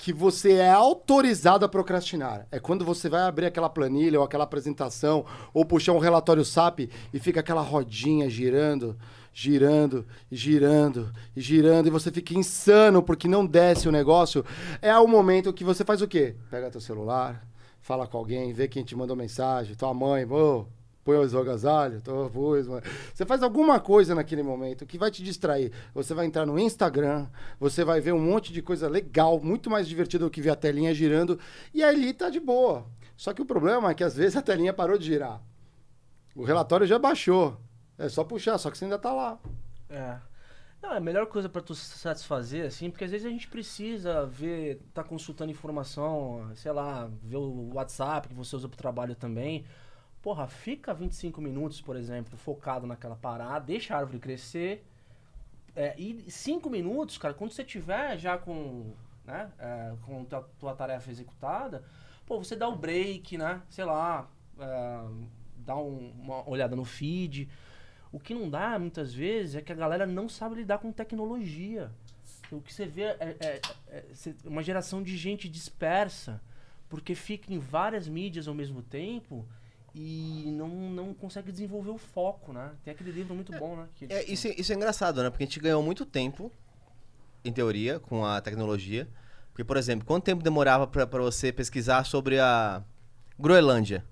que 0.04 0.12
você 0.12 0.56
é 0.56 0.70
autorizado 0.70 1.63
a 1.63 1.70
procrastinar. 1.70 2.46
É 2.52 2.60
quando 2.60 2.84
você 2.84 3.08
vai 3.08 3.22
abrir 3.22 3.46
aquela 3.46 3.70
planilha 3.70 4.20
ou 4.20 4.26
aquela 4.26 4.44
apresentação 4.44 5.26
ou 5.54 5.63
puxar 5.66 5.94
um 5.94 5.98
relatório 5.98 6.44
SAP 6.44 6.89
e 7.13 7.20
fica 7.22 7.39
aquela 7.39 7.62
rodinha 7.62 8.30
girando, 8.30 8.98
girando, 9.34 10.06
girando, 10.30 11.10
girando, 11.34 11.88
e 11.88 11.89
você 11.89 12.12
fica 12.12 12.34
insano 12.34 13.02
porque 13.02 13.30
não 13.30 13.46
desce 13.46 13.88
o 13.88 13.94
negócio. 13.94 14.44
É 14.82 14.94
o 14.98 15.08
momento 15.08 15.54
que 15.54 15.63
você 15.63 15.86
faz 15.86 16.02
o 16.02 16.08
quê? 16.08 16.36
Pega 16.52 16.70
teu 16.70 16.82
celular, 16.82 17.48
fala 17.80 18.06
com 18.06 18.18
alguém, 18.18 18.52
vê 18.52 18.68
quem 18.68 18.84
te 18.84 18.98
mandou 18.98 19.16
mensagem, 19.16 19.74
tua 19.74 19.94
mãe, 19.94 20.26
ô, 20.26 20.66
põe 21.04 21.18
os 21.18 21.36
agasalhos, 21.36 22.02
tô, 22.02 22.30
pus, 22.30 22.68
mano. 22.68 22.82
Você 23.13 23.26
faz 23.26 23.44
alguma 23.44 23.80
coisa 23.80 24.16
naquele 24.16 24.42
momento 24.42 24.86
que 24.86 24.98
vai 24.98 25.12
te 25.12 25.24
distrair. 25.24 25.72
Você 25.94 26.13
vai 26.13 26.26
entrar 26.26 26.46
no 26.46 26.58
Instagram, 26.58 27.28
você 27.60 27.84
vai 27.84 28.00
ver 28.00 28.13
um 28.13 28.20
monte 28.20 28.54
de 28.54 28.62
coisa 28.62 28.88
legal, 28.88 29.39
muito 29.39 29.70
mais 29.70 29.88
divertido 29.88 30.26
do 30.26 30.32
que 30.32 30.42
ver 30.42 30.52
a 30.52 30.56
telinha 30.56 30.94
girando, 30.94 31.39
e 31.74 31.84
ali 31.84 32.13
tá 32.13 32.30
de 32.30 32.39
boa. 32.39 32.86
Só 33.16 33.34
que 33.34 33.42
o 33.42 33.46
problema 33.46 33.92
é 33.92 33.94
que 33.94 34.04
às 34.04 34.16
vezes 34.16 34.36
a 34.36 34.42
telinha 34.42 34.74
parou 34.74 34.98
de 34.98 35.06
girar. 35.06 35.42
O 36.36 36.44
relatório 36.44 36.88
já 36.88 36.98
baixou. 36.98 37.58
É 37.98 38.10
só 38.10 38.24
puxar, 38.24 38.58
só 38.58 38.72
que 38.72 38.78
você 38.78 38.86
ainda 38.86 38.98
tá 38.98 39.13
lá. 39.13 39.39
É. 39.89 40.18
Não, 40.82 40.94
é 40.94 40.98
a 40.98 41.00
melhor 41.00 41.28
coisa 41.28 41.48
pra 41.48 41.62
tu 41.62 41.74
satisfazer, 41.74 42.66
assim, 42.66 42.89
porque 42.89 43.06
às 43.06 43.12
vezes 43.12 43.26
a 43.26 43.30
gente 43.30 43.48
precisa 43.48 44.26
ver, 44.26 44.82
tá 44.94 45.02
consultando 45.02 45.52
informação, 45.52 46.52
sei 46.56 46.74
lá, 46.74 47.10
ver 47.22 47.38
o 47.38 47.74
WhatsApp 47.74 48.28
que 48.28 48.34
você 48.34 48.54
usa 48.56 48.68
pro 48.68 48.78
trabalho 48.78 49.16
também. 49.16 49.63
Porra, 50.24 50.48
fica 50.48 50.94
25 50.94 51.42
minutos, 51.42 51.82
por 51.82 51.98
exemplo, 51.98 52.38
focado 52.38 52.88
naquela 52.88 53.16
parada, 53.16 53.66
deixa 53.66 53.94
a 53.94 54.00
árvore 54.00 54.20
crescer. 54.20 54.86
É, 55.76 55.94
e 56.00 56.32
5 56.32 56.70
minutos, 56.70 57.18
cara, 57.18 57.34
quando 57.34 57.52
você 57.52 57.62
tiver 57.64 58.18
já 58.18 58.38
com, 58.38 58.94
né, 59.26 59.52
é, 59.60 59.94
com 60.04 60.24
tua, 60.24 60.50
tua 60.58 60.74
tarefa 60.74 61.12
executada, 61.12 61.84
pô, 62.26 62.38
você 62.42 62.56
dá 62.56 62.70
o 62.70 62.76
break, 62.76 63.38
né, 63.38 63.62
sei 63.70 63.84
lá, 63.84 64.30
é, 64.58 65.00
dá 65.58 65.76
um- 65.76 66.12
uma 66.22 66.50
olhada 66.50 66.74
no 66.74 66.86
feed. 66.86 67.50
O 68.10 68.18
que 68.20 68.34
não 68.34 68.50
dá, 68.50 68.80
muitas 68.80 69.14
vezes, 69.14 69.56
é 69.56 69.62
que 69.62 69.74
a 69.74 69.76
galera 69.76 70.06
não 70.06 70.30
sabe 70.30 70.56
lidar 70.56 70.78
com 70.78 70.90
tecnologia. 70.92 71.92
O 72.50 72.62
que 72.62 72.74
você 72.74 72.86
vê 72.86 73.02
é, 73.02 73.36
é- 73.42 73.62
é 73.90 74.06
uma 74.46 74.64
geração 74.64 75.04
de 75.04 75.18
gente 75.18 75.50
dispersa, 75.50 76.40
porque 76.88 77.14
fica 77.14 77.52
em 77.54 77.58
várias 77.60 78.08
mídias 78.08 78.48
ao 78.48 78.54
mesmo 78.54 78.82
tempo 78.84 79.46
e 79.96 80.52
não, 80.58 80.68
não 80.68 81.14
consegue 81.14 81.52
desenvolver 81.52 81.92
o 81.92 81.98
foco, 81.98 82.52
né? 82.52 82.72
Tem 82.84 82.94
aquele 82.94 83.12
livro 83.12 83.36
muito 83.36 83.52
bom, 83.58 83.76
né? 83.76 83.88
que 83.96 84.06
É, 84.10 84.24
isso, 84.32 84.48
é- 84.48 84.56
isso 84.58 84.72
é 84.72 84.76
engraçado, 84.76 85.22
né? 85.22 85.30
Porque 85.30 85.44
a 85.44 85.48
gente 85.48 85.60
ganhou 85.60 85.84
muito 85.84 86.06
tempo, 86.06 86.52
em 87.46 87.52
teoria, 87.52 88.00
com 88.00 88.26
a 88.26 88.42
tecnologia. 88.42 89.08
Porque, 89.52 89.64
por 89.64 89.78
exemplo, 89.78 90.06
quanto 90.06 90.24
tempo 90.24 90.42
demorava 90.42 90.88
pra, 90.88 91.06
pra 91.06 91.22
você 91.22 91.52
pesquisar 91.52 92.06
sobre 92.06 92.40
a 92.40 92.82
Groenlândia? 93.40 94.04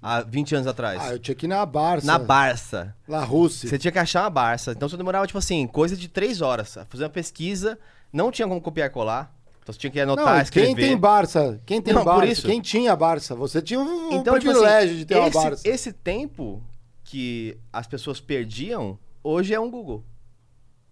Há 0.00 0.20
20 0.22 0.54
anos 0.56 0.66
atrás. 0.66 1.00
Ah, 1.02 1.12
eu 1.12 1.18
tinha 1.18 1.34
que 1.34 1.46
ir 1.46 1.48
na 1.48 1.64
Barça. 1.64 2.06
Na 2.06 2.18
Barça. 2.18 2.94
La 3.08 3.24
Rússia. 3.24 3.68
Você 3.68 3.78
tinha 3.78 3.90
que 3.92 3.98
achar 3.98 4.22
uma 4.24 4.30
Barça. 4.30 4.72
Então 4.72 4.88
você 4.88 4.96
demorava, 4.96 5.26
tipo 5.26 5.38
assim, 5.38 5.66
coisa 5.66 5.96
de 5.96 6.08
3 6.08 6.40
horas. 6.40 6.76
Fazer 6.88 7.04
uma 7.04 7.10
pesquisa, 7.10 7.78
não 8.12 8.30
tinha 8.30 8.46
como 8.46 8.60
copiar 8.60 8.88
e 8.88 8.90
colar. 8.90 9.32
Então 9.62 9.72
você 9.72 9.78
tinha 9.78 9.90
que 9.92 10.00
anotar, 10.00 10.34
Não, 10.34 10.42
escrever. 10.42 10.66
quem 10.66 10.76
tem 10.76 10.96
Barça? 10.96 11.60
Quem 11.64 11.80
tem 11.80 11.94
Não, 11.94 12.02
por 12.02 12.14
Barça? 12.16 12.32
isso. 12.32 12.46
Quem 12.48 12.60
tinha 12.60 12.96
Barça? 12.96 13.34
Você 13.36 13.62
tinha 13.62 13.78
um 13.78 14.12
Então, 14.12 14.34
tipo 14.38 14.50
privilégio 14.52 14.90
assim, 14.90 14.98
de 14.98 15.04
ter 15.06 15.16
uma 15.16 15.28
esse, 15.28 15.36
Barça. 15.38 15.68
esse 15.68 15.92
tempo 15.92 16.62
que 17.04 17.56
as 17.72 17.86
pessoas 17.86 18.20
perdiam, 18.20 18.98
hoje 19.22 19.54
é 19.54 19.60
um 19.60 19.70
Google. 19.70 20.04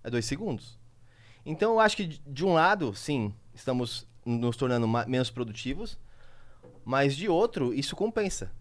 É 0.04 0.11
dois 0.11 0.24
segundos. 0.24 0.78
Então 1.44 1.72
eu 1.72 1.80
acho 1.80 1.96
que, 1.96 2.06
de- 2.06 2.44
um 2.44 2.52
lado, 2.54 2.94
sim, 2.94 3.35
estamos 3.52 4.06
nos 4.24 4.56
tornando 4.56 4.87
menos 5.09 5.30
produtivos, 5.30 5.98
mas 6.85 7.16
de 7.16 7.28
outro, 7.28 7.74
isso 7.74 7.96
compensa. 7.96 8.52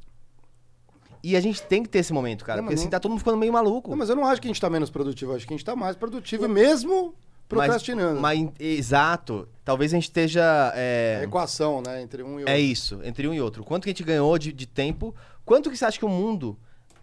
E 1.21 1.35
a 1.35 1.39
gente 1.41 1.61
tem 1.61 1.83
que 1.83 1.89
ter 1.89 1.99
esse 1.99 2.13
momento, 2.13 2.43
cara. 2.45 2.57
Não, 2.61 2.63
porque 2.65 2.75
assim 2.75 2.85
não- 2.85 2.91
tá 2.91 2.99
todo 2.99 3.11
mundo 3.11 3.19
ficando 3.19 3.37
meio 3.37 3.51
maluco. 3.53 3.89
Não, 3.91 3.97
mas 3.97 4.09
eu 4.09 4.15
não 4.15 4.25
acho 4.25 4.41
que 4.41 4.47
a 4.47 4.49
gente 4.49 4.61
tá 4.61 4.69
menos 4.69 4.89
produtivo. 4.89 5.33
Eu 5.33 5.35
acho 5.35 5.45
que 5.45 5.53
a 5.53 5.57
gente 5.57 5.65
tá 5.65 5.75
mais 5.75 5.95
produtivo 5.95 6.47
mesmo 6.47 7.13
procrastinando. 7.49 8.21
Mas, 8.21 8.39
mas, 8.41 8.51
exato. 8.59 9.47
Talvez 9.65 9.91
a 9.93 9.97
gente 9.97 10.03
esteja. 10.05 10.71
é, 10.75 11.17
A 11.19 11.23
equação, 11.23 11.81
né? 11.85 12.01
Entre 12.01 12.23
um 12.23 12.35
e 12.39 12.43
outro. 12.43 12.53
É 12.53 12.59
isso, 12.59 12.99
entre 13.03 13.27
um 13.27 13.33
e 13.33 13.41
outro. 13.41 13.63
Quanto 13.63 13.83
que 13.83 13.89
a 13.89 13.93
gente 13.93 14.03
ganhou 14.03 14.37
de, 14.37 14.53
de 14.53 14.65
tempo? 14.65 15.13
Quanto 15.45 15.69
que 15.69 15.75
você 15.77 15.83
acha 15.85 15.99
que 15.99 16.05
o 16.05 16.09
mundo 16.09 16.57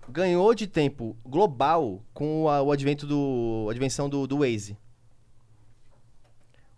ganhou 0.09 0.55
de 0.55 0.67
tempo 0.67 1.17
global 1.27 2.01
com 2.15 2.49
a- 2.49 2.63
o 2.63 2.71
advento 2.73 3.07
do. 3.07 3.67
a 3.69 3.73
advenção 3.73 4.09
do, 4.09 4.27
do 4.27 4.39
Waze? 4.39 4.77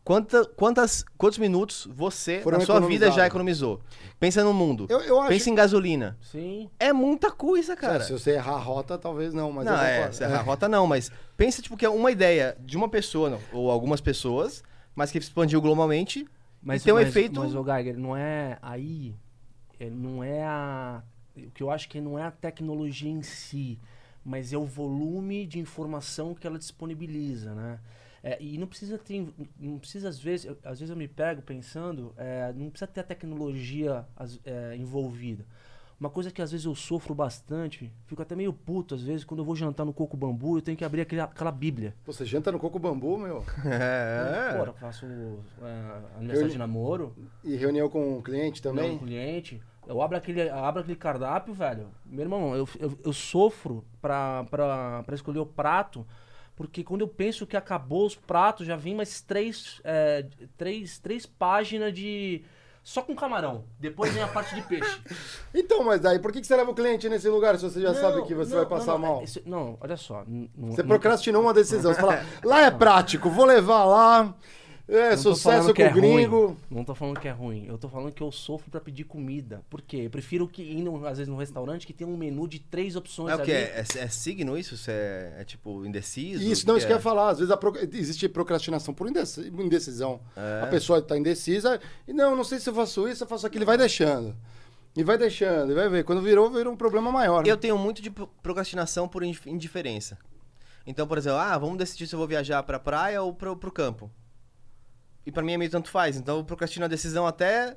Quanta, 0.08 0.42
quantas, 0.56 1.04
quantos 1.18 1.36
minutos 1.36 1.86
você, 1.92 2.40
Foram 2.40 2.56
na 2.56 2.64
sua 2.64 2.80
vida, 2.80 3.10
já 3.10 3.26
economizou? 3.26 3.78
Pensa 4.18 4.42
no 4.42 4.54
mundo. 4.54 4.86
Eu, 4.88 5.00
eu 5.00 5.20
acho 5.20 5.28
Pensa 5.28 5.50
em 5.50 5.54
gasolina. 5.54 6.16
Sim. 6.22 6.70
É 6.80 6.94
muita 6.94 7.30
coisa, 7.30 7.76
cara. 7.76 8.02
Se 8.02 8.14
você 8.14 8.30
errar 8.30 8.54
a 8.54 8.58
rota, 8.58 8.96
talvez 8.96 9.34
não, 9.34 9.52
mas 9.52 9.66
não, 9.66 9.78
é, 9.78 10.10
se 10.10 10.24
errar 10.24 10.38
a 10.38 10.42
rota 10.42 10.66
não, 10.66 10.86
mas 10.86 11.12
pensa, 11.36 11.60
tipo, 11.60 11.76
que 11.76 11.84
é 11.84 11.90
uma 11.90 12.10
ideia 12.10 12.56
de 12.58 12.74
uma 12.74 12.88
pessoa, 12.88 13.28
não, 13.28 13.38
ou 13.52 13.70
algumas 13.70 14.00
pessoas, 14.00 14.64
mas 14.96 15.10
que 15.10 15.18
expandiu 15.18 15.60
globalmente 15.60 16.26
Mas 16.62 16.80
e 16.80 16.84
tem 16.86 16.94
um 16.94 16.96
mas, 16.96 17.08
efeito... 17.08 17.40
Mas, 17.40 17.54
ô 17.54 17.62
Geiger, 17.62 17.98
não 17.98 18.16
é 18.16 18.56
aí. 18.62 19.14
é, 19.78 19.90
não 19.90 20.24
é 20.24 20.42
a. 20.42 21.02
O 21.36 21.50
que 21.50 21.62
eu 21.62 21.70
acho 21.70 21.86
que 21.86 22.00
não 22.00 22.18
é 22.18 22.22
a 22.22 22.30
tecnologia 22.30 23.10
em 23.10 23.22
si, 23.22 23.78
mas 24.24 24.54
é 24.54 24.56
o 24.56 24.64
volume 24.64 25.44
de 25.46 25.58
informação 25.58 26.34
que 26.34 26.46
ela 26.46 26.58
disponibiliza, 26.58 27.54
né? 27.54 27.78
É, 28.22 28.36
e 28.42 28.58
não 28.58 28.66
precisa 28.66 28.98
ter. 28.98 29.26
Não 29.58 29.78
precisa, 29.78 30.08
às 30.08 30.18
vezes. 30.18 30.46
eu- 30.46 30.58
às 30.64 30.80
vezes 30.80 30.90
eu 30.90 30.96
me 30.96 31.06
pego 31.08 31.40
pensando, 31.42 32.12
é, 32.16 32.52
não 32.56 32.68
precisa 32.70 32.86
ter 32.90 33.00
a 33.00 33.04
tecnologia 33.04 34.04
as- 34.16 34.40
é, 34.44 34.74
envolvida. 34.76 35.44
Uma 36.00 36.08
coisa 36.10 36.30
que 36.30 36.40
às 36.40 36.52
vezes 36.52 36.64
eu 36.64 36.74
sofro 36.76 37.12
bastante, 37.12 37.92
fico 38.06 38.22
até 38.22 38.36
meio 38.36 38.52
puto 38.52 38.94
às 38.94 39.02
vezes, 39.02 39.24
quando 39.24 39.40
eu 39.40 39.44
vou 39.44 39.56
jantar 39.56 39.84
no 39.84 39.92
Coco 39.92 40.16
Bambu, 40.16 40.58
eu 40.58 40.62
tenho 40.62 40.76
que 40.76 40.84
abrir 40.84 41.00
aquele- 41.00 41.20
aquela 41.20 41.50
bíblia. 41.50 41.92
Você 42.06 42.24
janta 42.24 42.52
no 42.52 42.58
coco 42.60 42.78
bambu, 42.78 43.18
meu? 43.18 43.44
É. 43.66 44.56
Pô, 44.56 44.64
eu 44.64 44.74
faço 44.74 45.06
é, 45.06 46.16
aniversário 46.18 46.52
de 46.52 46.58
namoro. 46.58 47.16
E 47.42 47.56
reunião 47.56 47.88
com 47.88 48.18
o 48.18 48.22
cliente 48.22 48.64
Não, 48.64 48.72
também? 48.74 48.98
cliente. 48.98 49.60
Eu 49.88 50.00
abro 50.02 50.16
aquele, 50.18 50.40
eu 50.42 50.54
abro 50.64 50.82
aquele 50.82 50.96
cardápio, 50.96 51.52
velho. 51.54 51.88
Meu 52.06 52.22
irmão, 52.22 52.54
eu, 52.54 52.68
eu, 52.78 52.96
eu 53.04 53.12
sofro 53.12 53.84
pra, 54.00 54.44
pra, 54.50 55.02
pra 55.02 55.14
escolher 55.16 55.38
o 55.40 55.46
prato, 55.46 56.06
porque 56.58 56.82
quando 56.82 57.02
eu 57.02 57.08
penso 57.08 57.46
que 57.46 57.56
acabou 57.56 58.04
os 58.04 58.16
pratos, 58.16 58.66
já 58.66 58.74
vem 58.74 58.92
mais 58.92 59.20
três, 59.20 59.80
é, 59.84 60.26
três, 60.56 60.98
três 60.98 61.24
páginas 61.24 61.94
de. 61.94 62.42
Só 62.82 63.00
com 63.00 63.14
camarão. 63.14 63.64
Depois 63.78 64.12
vem 64.12 64.22
a 64.24 64.26
parte 64.26 64.56
de 64.56 64.62
peixe. 64.62 65.00
Então, 65.54 65.84
mas 65.84 66.00
daí, 66.00 66.18
por 66.18 66.32
que 66.32 66.40
que 66.40 66.46
você 66.46 66.56
leva 66.56 66.70
o 66.70 66.74
cliente 66.74 67.08
nesse 67.08 67.28
lugar 67.28 67.56
se 67.56 67.62
você 67.62 67.80
já 67.80 67.92
Não, 67.92 68.00
sabe 68.00 68.22
que 68.26 68.34
você 68.34 68.50
não, 68.50 68.58
vai 68.58 68.66
passar 68.66 68.92
não, 68.92 68.98
mal? 68.98 69.20
é, 69.20 69.24
isso- 69.24 69.42
não, 69.46 69.78
olha 69.80 69.96
só. 69.96 70.24
Você 70.56 70.82
procrastinou 70.82 71.42
uma 71.42 71.54
decisão. 71.54 71.94
Você 71.94 72.00
fala, 72.00 72.20
lá 72.44 72.62
é 72.62 72.70
prático, 72.72 73.30
vou 73.30 73.44
levar 73.44 73.84
lá. 73.84 74.34
É, 74.88 75.10
Não 75.10 75.18
sucesso 75.18 75.68
com 75.68 75.74
que 75.74 75.82
é 75.82 75.90
o 75.90 75.92
gringo. 75.92 76.46
ruim. 76.46 76.56
Não 76.70 76.82
tô 76.82 76.94
falando 76.94 77.20
que 77.20 77.28
é 77.28 77.30
ruim. 77.30 77.66
Eu 77.68 77.76
tô 77.76 77.90
falando 77.90 78.10
que 78.10 78.22
eu 78.22 78.32
sofro 78.32 78.70
pra 78.70 78.80
pedir 78.80 79.04
comida. 79.04 79.62
Por 79.68 79.82
quê? 79.82 79.98
Eu 80.06 80.10
prefiro 80.10 80.48
que 80.48 80.62
ir, 80.62 80.82
às 81.04 81.18
vezes, 81.18 81.28
num 81.28 81.36
restaurante 81.36 81.86
que 81.86 81.92
tem 81.92 82.06
um 82.06 82.16
menu 82.16 82.48
de 82.48 82.58
três 82.58 82.96
opções 82.96 83.30
É 83.30 83.36
o 83.36 83.42
que? 83.44 83.50
ali. 83.52 83.60
É, 83.64 83.84
é, 83.96 83.98
é 84.04 84.08
signo 84.08 84.56
isso? 84.56 84.74
Isso 84.76 84.90
é, 84.90 85.34
é 85.40 85.44
tipo 85.44 85.84
indeciso? 85.84 86.42
Isso, 86.42 86.66
não, 86.66 86.78
isso 86.78 86.86
que 86.86 86.92
eu 86.92 86.96
é? 86.96 86.98
ia 86.98 87.02
falar. 87.02 87.28
Às 87.28 87.38
vezes 87.38 87.50
a 87.52 87.56
pro- 87.58 87.76
existe 87.92 88.26
procrastinação 88.30 88.94
por 88.94 89.06
indec- 89.10 89.38
indecisão. 89.58 90.20
É. 90.34 90.62
A 90.64 90.66
pessoa 90.68 91.00
está 91.00 91.18
indecisa 91.18 91.78
e 92.06 92.12
não, 92.14 92.34
não 92.34 92.42
sei 92.44 92.58
se 92.58 92.70
eu 92.70 92.74
faço 92.74 93.06
isso, 93.06 93.22
eu 93.24 93.28
faço 93.28 93.46
aquilo, 93.46 93.64
e 93.64 93.66
vai 93.66 93.76
deixando. 93.76 94.34
E 94.96 95.04
vai 95.04 95.18
deixando, 95.18 95.70
e 95.70 95.74
vai 95.74 95.88
ver. 95.90 96.02
Quando 96.02 96.22
virou, 96.22 96.50
virou 96.50 96.72
um 96.72 96.76
problema 96.76 97.12
maior. 97.12 97.46
Eu 97.46 97.58
tenho 97.58 97.76
muito 97.76 98.00
de 98.00 98.10
pro- 98.10 98.26
procrastinação 98.42 99.06
por 99.06 99.22
indif- 99.22 99.46
indiferença. 99.46 100.16
Então, 100.86 101.06
por 101.06 101.18
exemplo, 101.18 101.38
ah, 101.38 101.58
vamos 101.58 101.76
decidir 101.76 102.06
se 102.06 102.14
eu 102.14 102.18
vou 102.18 102.26
viajar 102.26 102.62
pra 102.62 102.78
praia 102.78 103.20
ou 103.22 103.34
pro, 103.34 103.54
pro 103.54 103.70
campo. 103.70 104.10
E 105.28 105.32
pra 105.32 105.42
mim 105.42 105.52
é 105.52 105.58
meio 105.58 105.70
tanto 105.70 105.90
faz. 105.90 106.16
Então 106.16 106.38
eu 106.38 106.44
procrastino 106.44 106.86
a 106.86 106.88
decisão 106.88 107.26
até 107.26 107.76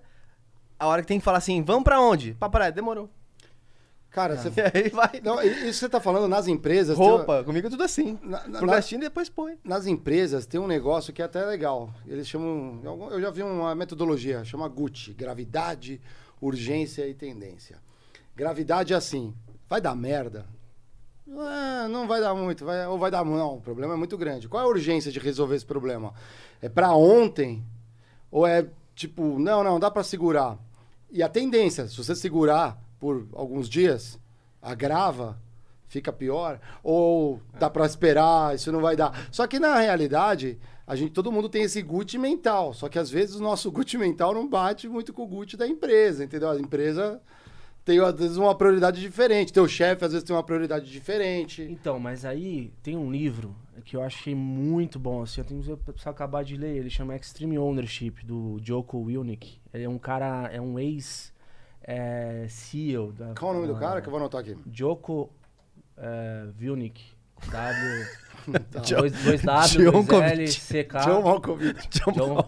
a 0.79 0.87
hora 0.87 1.01
que 1.01 1.07
tem 1.09 1.19
que 1.19 1.25
falar 1.25 1.37
assim, 1.39 1.61
vamos 1.61 1.83
pra 1.83 1.99
onde? 1.99 2.33
Pra 2.33 2.49
praia, 2.49 2.71
demorou. 2.71 3.09
Cara, 4.09 4.35
você. 4.37 4.49
E 4.73 4.77
aí 4.77 4.89
vai. 4.89 5.21
Não, 5.23 5.41
isso 5.41 5.55
que 5.59 5.73
você 5.73 5.89
tá 5.89 5.99
falando 6.01 6.27
nas 6.27 6.47
empresas. 6.47 6.97
tem- 6.97 7.05
Roupa, 7.07 7.43
comigo 7.43 7.67
é 7.67 7.69
tudo 7.69 7.83
assim. 7.83 8.17
Na- 8.21 8.47
na- 8.47 8.59
Procrastina 8.59 9.03
e 9.03 9.07
depois 9.07 9.29
põe. 9.29 9.57
nas 9.63 9.85
empresas 9.85 10.45
tem 10.45 10.59
um 10.59 10.67
negócio 10.67 11.13
que 11.13 11.21
é 11.21 11.25
até 11.25 11.45
legal. 11.45 11.93
Eles 12.07 12.27
chamam. 12.27 12.79
Eu 13.11 13.21
já 13.21 13.29
vi 13.29 13.41
uma 13.43 13.73
metodologia, 13.75 14.43
chama 14.43 14.67
GUT 14.67 15.13
gravidade, 15.13 16.01
urgência 16.41 17.07
e 17.07 17.13
tendência. 17.13 17.77
Gravidade 18.35 18.93
é 18.93 18.95
assim: 18.97 19.33
vai 19.69 19.79
dar 19.79 19.95
merda? 19.95 20.45
Ah, 21.37 21.87
não 21.89 22.07
vai 22.07 22.19
dar 22.19 22.33
muito, 22.35 22.65
vai, 22.65 22.85
ou 22.87 22.97
vai 22.97 23.09
dar 23.09 23.23
não. 23.23 23.55
O 23.55 23.61
problema 23.61 23.93
é 23.93 23.97
muito 23.97 24.17
grande. 24.17 24.47
Qual 24.47 24.61
é 24.61 24.65
a 24.65 24.69
urgência 24.69 25.11
de 25.11 25.19
resolver 25.19 25.55
esse 25.55 25.65
problema? 25.65 26.13
É 26.61 26.67
pra 26.67 26.93
ontem? 26.93 27.63
Ou 28.29 28.45
é 28.45 28.67
tipo, 28.95 29.39
não, 29.39 29.63
não, 29.63 29.79
dá 29.79 29.89
pra 29.89 30.03
segurar? 30.03 30.57
E 31.09 31.23
a 31.23 31.29
tendência, 31.29 31.87
se 31.87 31.97
você 31.97 32.15
segurar 32.15 32.81
por 32.99 33.27
alguns 33.33 33.67
dias, 33.67 34.19
agrava, 34.61 35.37
fica 35.87 36.13
pior, 36.13 36.59
ou 36.83 37.41
dá 37.59 37.69
pra 37.69 37.85
esperar, 37.85 38.55
isso 38.55 38.71
não 38.71 38.79
vai 38.79 38.95
dar. 38.95 39.27
Só 39.31 39.47
que 39.47 39.59
na 39.59 39.77
realidade, 39.79 40.59
a 40.85 40.95
gente, 40.95 41.11
todo 41.11 41.31
mundo 41.31 41.49
tem 41.49 41.63
esse 41.63 41.81
gut 41.81 42.17
mental, 42.17 42.73
só 42.73 42.87
que 42.87 42.99
às 42.99 43.09
vezes 43.09 43.35
o 43.35 43.43
nosso 43.43 43.71
gut 43.73 43.97
mental 43.97 44.33
não 44.33 44.47
bate 44.47 44.87
muito 44.87 45.13
com 45.13 45.23
o 45.23 45.27
gut 45.27 45.57
da 45.57 45.67
empresa, 45.67 46.23
entendeu? 46.23 46.49
A 46.49 46.59
empresa 46.59 47.21
tem 47.83 47.99
às 47.99 48.13
vezes 48.15 48.37
uma 48.37 48.53
prioridade 48.55 48.99
diferente, 49.01 49.51
teu 49.51 49.67
chefe 49.67 50.05
às 50.05 50.11
vezes 50.11 50.25
tem 50.25 50.35
uma 50.35 50.43
prioridade 50.43 50.89
diferente. 50.91 51.61
Então, 51.63 51.99
mas 51.99 52.23
aí 52.25 52.71
tem 52.83 52.95
um 52.97 53.11
livro 53.11 53.55
que 53.83 53.95
eu 53.95 54.03
achei 54.03 54.35
muito 54.35 54.99
bom, 54.99 55.23
assim, 55.23 55.41
eu 55.41 55.45
tenho 55.45 55.61
que 55.61 56.07
acabar 56.09 56.43
de 56.43 56.55
ler, 56.55 56.77
ele 56.77 56.89
chama 56.89 57.15
Extreme 57.15 57.57
Ownership, 57.57 58.23
do 58.23 58.59
Joko 58.63 58.99
Willink. 58.99 59.59
Ele 59.73 59.83
é 59.85 59.89
um 59.89 59.97
cara, 59.97 60.47
é 60.53 60.61
um 60.61 60.77
ex 60.77 61.33
é, 61.83 62.45
CEO 62.47 63.11
da... 63.11 63.33
Qual 63.33 63.51
o 63.51 63.55
nome 63.55 63.67
do 63.67 63.73
da- 63.73 63.79
cara 63.79 64.01
que 64.01 64.07
eu 64.07 64.11
vou 64.11 64.19
anotar 64.19 64.41
aqui? 64.41 64.55
Joko 64.71 65.31
é, 65.97 66.45
Willink. 66.59 67.01
W... 67.51 68.21
Tá. 68.71 68.79
dois, 68.79 69.13
dois 69.23 69.41
W, 69.43 69.43
dois 69.43 69.71
Djokovic. 69.71 70.31
L, 70.31 70.47
C, 70.47 70.83
K. 70.83 70.99
John 71.05 71.21
Malkovich. 71.21 71.89
John- 71.89 72.47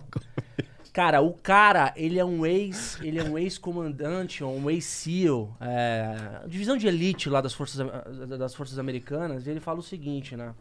Cara, 0.94 1.22
o 1.22 1.34
cara, 1.34 1.92
ele 1.96 2.20
é 2.20 2.24
um 2.24 2.46
ex, 2.46 3.02
ele 3.02 3.18
é 3.18 3.24
um 3.24 3.36
ex-comandante, 3.36 4.44
um 4.44 4.70
ex-SEAL, 4.70 5.58
é, 5.60 6.48
divisão 6.48 6.78
de 6.78 6.88
elite 6.88 7.32
lá 7.32 7.42
das 7.42 7.52
forças, 7.52 7.84
das 8.38 8.54
forças 8.54 8.78
americanas, 8.78 9.48
e 9.48 9.50
ele 9.50 9.60
fala 9.60 9.80
o 9.80 9.84
seguinte, 9.84 10.36
né? 10.36 10.54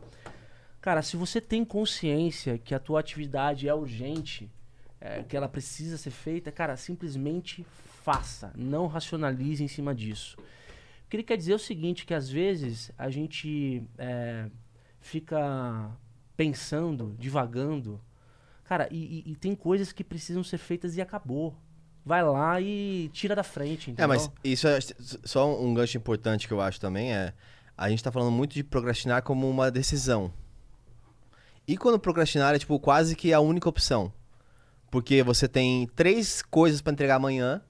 Cara, 0.81 1.03
se 1.03 1.19
você 1.19 1.39
tem 1.39 1.63
consciência 1.67 2.57
que 2.57 2.75
a 2.75 2.79
tua 2.79 2.99
atividade 2.99 3.69
é 3.69 3.75
urgente, 3.75 4.51
é, 4.99 5.23
que 5.23 5.37
ela 5.37 5.49
precisa 5.49 5.99
ser 5.99 6.11
feita, 6.11 6.51
cara, 6.51 6.79
simplesmente 6.79 7.67
faça, 8.03 8.55
não 8.57 8.87
racionalize 8.87 9.63
em 9.63 9.69
cima 9.69 9.95
disso. 9.95 10.39
O 11.05 11.11
que 11.11 11.17
ele 11.17 11.25
quer 11.25 11.37
dizer 11.37 11.53
é 11.53 11.57
o 11.57 11.59
seguinte, 11.59 12.07
que 12.07 12.15
às 12.15 12.31
vezes 12.31 12.91
a 12.97 13.11
gente 13.11 13.83
é, 13.99 14.47
fica 14.99 15.91
pensando, 16.35 17.15
divagando, 17.19 18.01
Cara, 18.65 18.89
e, 18.91 19.23
e- 19.27 19.33
e 19.33 19.37
tem 19.37 19.55
coisas 19.55 19.93
que 19.93 20.03
precisam 20.05 20.43
ser 20.45 20.59
feitas 20.59 20.97
e 20.97 21.01
acabou. 21.01 21.55
Vai 22.05 22.23
lá 22.25 22.61
e 22.61 23.09
tira 23.13 23.35
da 23.37 23.43
frente, 23.45 23.91
entendeu? 23.91 24.05
É, 24.05 24.07
mas 24.07 24.31
isso 24.43 24.67
é 24.67 24.79
só 25.25 25.61
um 25.61 25.73
gancho 25.73 25.97
importante 25.97 26.49
que 26.49 26.55
eu 26.55 26.61
acho 26.61 26.81
também 26.81 27.13
é. 27.15 27.33
A 27.77 27.89
gente 27.89 28.03
tá 28.03 28.11
falando 28.11 28.31
muito 28.33 28.55
de 28.55 28.65
procrastinar 28.65 29.23
como 29.23 29.49
uma 29.49 29.71
decisão. 29.71 30.33
E 31.67 31.77
quando 31.77 31.99
procrastinar 31.99 32.55
é 32.55 32.59
tipo 32.59 32.79
quase 32.81 33.15
que 33.15 33.33
a 33.33 33.41
única 33.41 33.69
opção. 33.69 34.13
Porque 34.91 35.23
você 35.23 35.47
tem 35.49 35.87
três 35.95 36.43
coisas 36.43 36.81
pra 36.83 36.93
entregar 36.93 37.17
amanhã, 37.17 37.63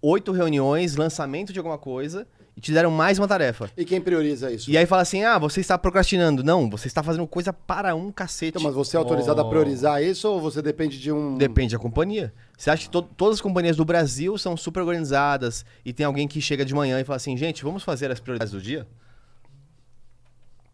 oito 0.00 0.32
reuniões, 0.32 0.96
lançamento 0.96 1.52
de 1.52 1.58
alguma 1.58 1.78
coisa, 1.78 2.26
e 2.56 2.60
te 2.60 2.70
deram 2.72 2.90
mais 2.90 3.18
uma 3.18 3.26
tarefa. 3.26 3.70
E 3.76 3.84
quem 3.84 4.00
prioriza 4.00 4.50
isso? 4.50 4.70
E 4.70 4.76
aí 4.76 4.84
fala 4.86 5.02
assim: 5.02 5.24
ah, 5.24 5.38
você 5.38 5.60
está 5.60 5.78
procrastinando. 5.78 6.44
Não, 6.44 6.68
você 6.68 6.86
está 6.86 7.02
fazendo 7.02 7.26
coisa 7.26 7.52
para 7.52 7.94
um 7.94 8.12
cacete. 8.12 8.50
Então, 8.50 8.62
mas 8.62 8.74
você 8.74 8.96
é 8.96 8.98
autorizado 8.98 9.40
a 9.40 9.44
Oh. 9.44 9.48
priorizar 9.48 10.02
isso 10.02 10.28
ou 10.28 10.40
você 10.40 10.60
depende 10.60 10.98
de 11.00 11.10
um. 11.10 11.36
Depende 11.38 11.74
da 11.74 11.78
companhia. 11.80 12.32
Você 12.58 12.70
acha 12.70 12.82
que 12.84 12.90
to- 12.90 13.02
todas 13.02 13.36
as 13.36 13.40
companhias 13.40 13.76
do 13.76 13.84
Brasil 13.84 14.36
são 14.38 14.56
super 14.56 14.80
organizadas 14.80 15.64
e 15.84 15.92
tem 15.92 16.04
alguém 16.06 16.28
que 16.28 16.40
chega 16.40 16.64
de 16.64 16.74
manhã 16.74 17.00
e 17.00 17.04
fala 17.04 17.16
assim, 17.16 17.36
gente, 17.36 17.64
vamos 17.64 17.82
fazer 17.82 18.10
as 18.10 18.20
prioridades 18.20 18.52
do 18.52 18.60
dia? 18.60 18.86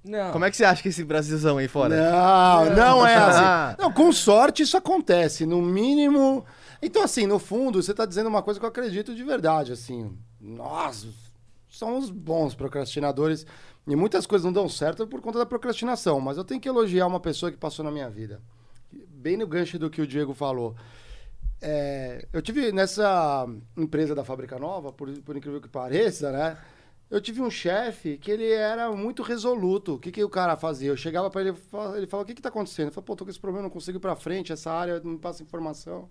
Não. 0.04 0.32
Como 0.32 0.44
é 0.44 0.50
que 0.50 0.56
você 0.56 0.64
acha 0.64 0.80
que 0.82 0.88
esse 0.88 1.04
Brasilzão 1.04 1.58
aí 1.58 1.68
fora? 1.68 1.94
Não, 1.96 2.74
não 2.74 3.06
é 3.06 3.14
Ah. 3.14 3.68
assim. 3.70 3.76
Não, 3.82 3.92
com 3.92 4.12
sorte 4.12 4.62
isso 4.62 4.76
acontece. 4.76 5.44
No 5.44 5.60
mínimo. 5.60 6.44
Então, 6.80 7.02
assim, 7.02 7.26
no 7.26 7.38
fundo, 7.38 7.82
você 7.82 7.92
tá 7.92 8.06
dizendo 8.06 8.28
uma 8.28 8.42
coisa 8.42 8.58
que 8.60 8.64
eu 8.64 8.68
acredito 8.70 9.14
de 9.14 9.22
verdade. 9.24 9.72
Assim, 9.72 10.16
nós 10.40 11.06
somos 11.78 12.10
bons 12.10 12.54
procrastinadores. 12.54 13.46
E 13.86 13.96
muitas 13.96 14.26
coisas 14.26 14.44
não 14.44 14.52
dão 14.52 14.68
certo 14.68 15.06
por 15.06 15.20
conta 15.20 15.38
da 15.38 15.46
procrastinação. 15.46 16.20
Mas 16.20 16.36
eu 16.36 16.44
tenho 16.44 16.60
que 16.60 16.68
elogiar 16.68 17.06
uma 17.06 17.20
pessoa 17.20 17.50
que 17.52 17.56
passou 17.56 17.84
na 17.84 17.90
minha 17.90 18.10
vida. 18.10 18.42
Bem 19.08 19.36
no 19.36 19.46
gancho 19.46 19.78
do 19.78 19.88
que 19.88 20.02
o 20.02 20.06
Diego 20.06 20.34
falou. 20.34 20.74
É, 21.60 22.26
eu 22.32 22.42
tive 22.42 22.72
nessa 22.72 23.46
empresa 23.76 24.14
da 24.14 24.24
Fábrica 24.24 24.58
Nova, 24.58 24.92
por, 24.92 25.10
por 25.20 25.36
incrível 25.36 25.60
que 25.60 25.68
pareça, 25.68 26.30
né? 26.30 26.58
Eu 27.10 27.20
tive 27.20 27.40
um 27.40 27.50
chefe 27.50 28.18
que 28.18 28.30
ele 28.30 28.50
era 28.50 28.90
muito 28.92 29.22
resoluto. 29.22 29.94
O 29.94 29.98
que, 29.98 30.12
que 30.12 30.22
o 30.22 30.28
cara 30.28 30.56
fazia? 30.56 30.90
Eu 30.90 30.96
chegava 30.96 31.30
pra 31.30 31.40
ele, 31.40 31.50
ele 31.96 32.06
falava, 32.06 32.22
o 32.22 32.24
que 32.26 32.34
que 32.34 32.42
tá 32.42 32.50
acontecendo? 32.50 32.88
Eu 32.88 32.92
falava, 32.92 33.06
pô, 33.06 33.16
tô 33.16 33.24
com 33.24 33.30
esse 33.30 33.40
problema, 33.40 33.62
não 33.62 33.70
consigo 33.70 33.98
ir 33.98 34.00
pra 34.00 34.14
frente, 34.14 34.52
essa 34.52 34.70
área 34.70 35.00
não 35.00 35.12
me 35.12 35.18
passa 35.18 35.42
informação. 35.42 36.08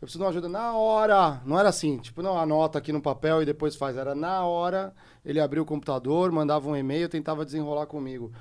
Eu 0.00 0.06
preciso 0.06 0.20
de 0.20 0.24
uma 0.24 0.30
ajuda 0.30 0.48
na 0.48 0.74
hora. 0.74 1.40
Não 1.44 1.58
era 1.58 1.68
assim, 1.68 1.98
tipo, 1.98 2.22
não, 2.22 2.38
anota 2.38 2.78
aqui 2.78 2.92
no 2.92 3.02
papel 3.02 3.42
e 3.42 3.44
depois 3.44 3.74
faz. 3.74 3.96
Era 3.96 4.14
na 4.14 4.44
hora, 4.44 4.94
ele 5.24 5.40
abria 5.40 5.60
o 5.60 5.66
computador, 5.66 6.30
mandava 6.30 6.68
um 6.68 6.76
e-mail, 6.76 7.08
tentava 7.08 7.44
desenrolar 7.44 7.86
comigo. 7.86 8.32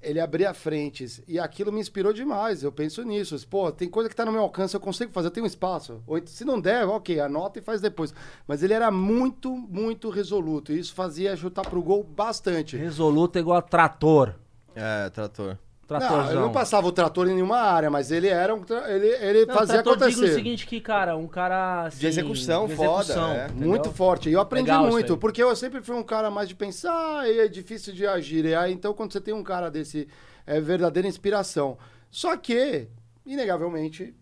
Ele 0.00 0.18
abria 0.18 0.54
frentes. 0.54 1.22
E 1.28 1.38
aquilo 1.38 1.70
me 1.70 1.78
inspirou 1.78 2.10
demais. 2.10 2.62
Eu 2.62 2.72
penso 2.72 3.02
nisso. 3.02 3.36
Pô, 3.48 3.70
tem 3.70 3.88
coisa 3.88 4.08
que 4.08 4.16
tá 4.16 4.24
no 4.24 4.32
meu 4.32 4.40
alcance, 4.40 4.74
eu 4.74 4.80
consigo 4.80 5.12
fazer, 5.12 5.28
eu 5.28 5.30
tenho 5.30 5.44
um 5.44 5.46
espaço. 5.46 6.02
Ou, 6.06 6.18
se 6.26 6.42
não 6.42 6.58
der, 6.58 6.86
ok, 6.88 7.20
anota 7.20 7.58
e 7.58 7.62
faz 7.62 7.82
depois. 7.82 8.14
Mas 8.46 8.62
ele 8.62 8.72
era 8.72 8.90
muito, 8.90 9.50
muito 9.50 10.08
resoluto. 10.08 10.72
E 10.72 10.78
isso 10.78 10.94
fazia 10.94 11.36
chutar 11.36 11.68
pro 11.68 11.82
gol 11.82 12.02
bastante. 12.02 12.78
Resoluto 12.78 13.36
é 13.36 13.42
igual 13.42 13.58
a 13.58 13.62
trator. 13.62 14.34
É, 14.74 15.10
trator. 15.10 15.58
Não, 15.88 16.30
ele 16.30 16.40
não 16.40 16.52
passava 16.52 16.86
o 16.86 16.92
trator 16.92 17.26
em 17.28 17.34
nenhuma 17.34 17.58
área, 17.58 17.90
mas 17.90 18.10
ele 18.10 18.28
era 18.28 18.54
um. 18.54 18.62
tra- 18.62 18.90
Ele, 18.92 19.06
ele 19.06 19.46
Não, 19.46 19.54
fazia 19.54 19.82
trator 19.82 19.94
digo 19.96 20.04
acontecer. 20.06 20.30
o 20.32 20.34
seguinte 20.34 20.66
que, 20.66 20.80
cara, 20.80 21.16
um 21.16 21.26
cara 21.28 21.86
assim, 21.86 21.98
De 22.00 22.06
execução, 22.06 22.68
foda, 22.68 23.14
é. 23.14 23.48
Muito 23.52 23.90
forte. 23.92 24.28
E 24.28 24.32
eu 24.32 24.40
aprendi 24.40 24.70
Legal 24.70 24.86
muito, 24.88 25.16
porque 25.16 25.42
eu 25.42 25.54
sempre 25.56 25.82
fui 25.82 25.94
um 25.96 26.02
cara 26.02 26.30
mais 26.30 26.48
de 26.48 26.54
pensar 26.54 27.28
e 27.28 27.40
é 27.40 27.48
difícil 27.48 27.92
de 27.92 28.06
agir. 28.06 28.44
E 28.44 28.54
aí, 28.54 28.72
então, 28.72 28.94
quando 28.94 29.12
você 29.12 29.20
tem 29.20 29.34
um 29.34 29.42
cara 29.42 29.70
desse, 29.70 30.08
é 30.46 30.60
verdadeira 30.60 31.06
inspiração. 31.08 31.76
Só 32.10 32.36
que, 32.36 32.88
inegavelmente, 33.26 34.14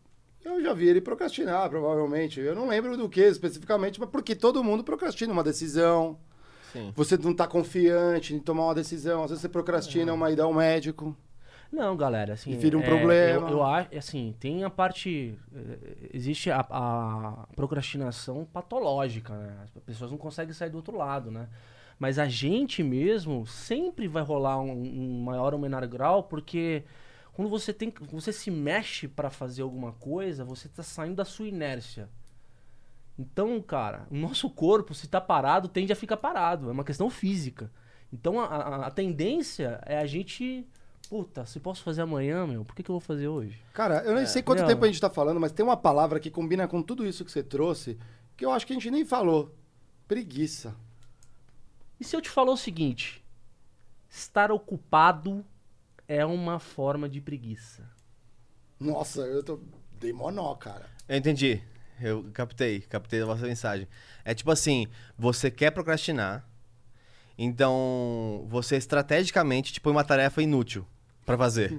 eu 0.44 0.61
já 0.62 0.72
vi 0.72 0.88
ele 0.88 1.01
procrastinar, 1.01 1.68
provavelmente. 1.70 2.40
Eu 2.40 2.55
não 2.55 2.66
lembro 2.66 2.96
do 2.96 3.09
que 3.09 3.20
especificamente, 3.20 4.01
mas 4.01 4.09
porque 4.11 4.35
todo 4.35 4.64
mundo 4.64 4.83
procrastina 4.83 5.33
uma 5.33 5.44
decisão. 5.44 6.18
Sim. 6.72 6.90
Você 6.96 7.18
não 7.18 7.35
tá 7.35 7.46
confiante 7.46 8.35
em 8.35 8.38
tomar 8.38 8.64
uma 8.64 8.75
decisão. 8.75 9.22
Às 9.25 9.31
vezes 9.31 9.42
você 9.42 9.48
procrastina 9.48 10.12
uma 10.14 10.31
ida 10.31 10.42
ao 10.44 10.55
médico. 10.55 11.14
Não, 11.72 11.96
galera, 11.96 12.35
assim. 12.35 12.52
E 12.52 12.56
vira 12.56 12.76
um 12.76 12.82
é, 12.82 12.85
problema. 12.85 13.48
Eu, 13.50 13.62
acho, 13.64 13.96
assim, 13.96 14.35
tem 14.38 14.62
a 14.62 14.68
parte. 14.70 15.38
eh, 15.54 16.08
Existe 16.12 16.50
a, 16.50 16.61
a 16.68 17.46
procrastinação 17.56 18.44
patológica, 18.44 19.35
né? 19.35 19.56
As 19.64 19.70
pessoas 19.82 20.11
não 20.11 20.18
conseguem 20.18 20.52
sair 20.52 20.68
do 20.68 20.76
outro 20.76 20.96
lado, 20.96 21.30
né? 21.30 21.48
Mas 21.98 22.18
a 22.18 22.28
gente 22.28 22.82
mesmo 22.82 23.46
sempre 23.46 24.06
vai 24.06 24.22
rolar 24.22 24.61
um, 24.61 24.70
um 24.72 25.22
maior 25.22 25.54
ou 25.54 25.58
menor 25.58 25.87
grau, 25.87 26.24
porque 26.24 26.85
quando 27.32 27.48
você 27.48 27.72
tem, 27.72 27.90
você 28.11 28.32
se 28.32 28.50
mexe 28.50 29.08
pra 29.08 29.30
fazer 29.30 29.62
alguma 29.62 29.92
coisa, 29.92 30.44
você 30.44 30.68
tá 30.68 30.82
saindo 30.82 31.16
da 31.16 31.24
sua 31.24 31.48
inércia. 31.48 32.08
Então, 33.18 33.61
cara, 33.62 34.06
o 34.11 34.16
nosso 34.16 34.48
corpo, 34.50 34.94
se 34.94 35.06
tá 35.08 35.20
parado, 35.20 35.68
tende 35.68 35.92
a 35.92 35.96
ficar 35.96 36.16
parado. 36.16 36.68
É 36.68 36.72
uma 36.72 36.85
questão 36.85 37.08
física. 37.11 37.70
Então, 38.12 38.40
a, 38.40 38.44
a- 38.46 38.87
a 38.87 38.90
tendência 38.90 39.80
é 39.87 39.98
a 39.98 40.06
gente 40.06 40.66
puta, 41.12 41.44
se 41.44 41.61
posso 41.61 41.83
fazer 41.83 42.01
amanhã, 42.01 42.46
meu, 42.46 42.64
por 42.64 42.75
que, 42.75 42.83
que 42.83 42.90
eu 42.90 42.94
vou 42.94 43.01
fazer 43.01 43.29
hoje? 43.29 43.62
Cara, 43.75 44.03
eu 44.03 44.14
nem 44.14 44.25
sei 44.25 44.40
quanto 44.40 44.61
Não. 44.61 44.66
tempo 44.66 44.83
a 44.83 44.88
gente 44.88 44.98
tá 44.98 45.11
falando, 45.11 45.38
mas 45.38 45.53
tem 45.53 45.62
uma 45.62 45.77
palavra 45.77 46.18
que 46.18 46.31
combina 46.31 46.66
com 46.66 46.83
tudo 46.83 47.07
isso 47.07 47.22
que 47.22 47.31
você 47.31 47.42
trouxe, 47.42 47.98
que 48.35 48.46
eu 48.46 48.51
acho 48.51 48.66
que 48.66 48.72
a 48.72 48.77
gente 48.77 48.90
nem 48.90 49.05
falou. 49.05 49.55
Preguiça. 50.09 50.75
E 52.01 52.05
se 52.05 52.16
eu 52.16 52.22
te 52.22 52.31
falar 52.31 52.51
o 52.53 52.57
seguinte: 52.57 53.22
estar 54.09 54.51
ocupado 54.51 55.44
é 56.09 56.25
uma 56.25 56.59
forma 56.59 57.11
de 57.11 57.20
preguiça. 57.20 57.87
Nossa, 58.81 59.20
eu 59.20 59.42
tô. 59.42 59.61
Dei 60.01 60.14
monó, 60.14 60.55
cara. 60.55 60.88
Eu 61.07 61.18
entendi. 61.18 61.62
Eu 62.01 62.25
captei, 62.33 62.81
captei 62.81 63.20
a 63.20 63.27
vossa 63.27 63.46
mensagem. 63.46 63.87
É 64.25 64.33
tipo 64.33 64.51
assim, 64.51 64.87
você 65.18 65.51
quer 65.51 65.72
procrastinar, 65.72 66.48
então 67.37 68.46
você 68.48 68.79
estrategicamente 68.79 69.75
te 69.75 69.81
põe 69.81 69.92
uma 69.92 70.05
tarefa 70.05 70.42
inútil 70.42 70.87
pra 71.24 71.37
fazer. 71.38 71.78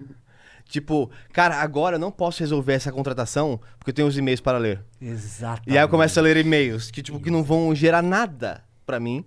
tipo, 0.66 1.10
cara, 1.32 1.58
agora 1.62 1.96
eu 1.96 2.00
não 2.00 2.12
posso 2.12 2.40
resolver 2.40 2.74
essa 2.74 2.92
contratação 2.92 3.60
porque 3.78 3.92
eu 3.92 3.96
tenho 3.96 4.08
os 4.08 4.18
e-mails 4.18 4.42
para 4.42 4.58
ler. 4.58 4.84
Exato. 5.02 5.62
E 5.68 5.78
aí 5.78 5.84
eu 5.84 5.90
começo 5.90 6.20
a 6.20 6.24
ler 6.24 6.38
e-mails 6.38 6.90
que, 6.92 7.02
tipo, 7.04 7.20
que 7.20 7.30
não 7.30 7.44
vão 7.44 7.74
gerar 7.76 8.02
nada 8.02 8.64
pra 8.86 9.00
mim, 9.00 9.26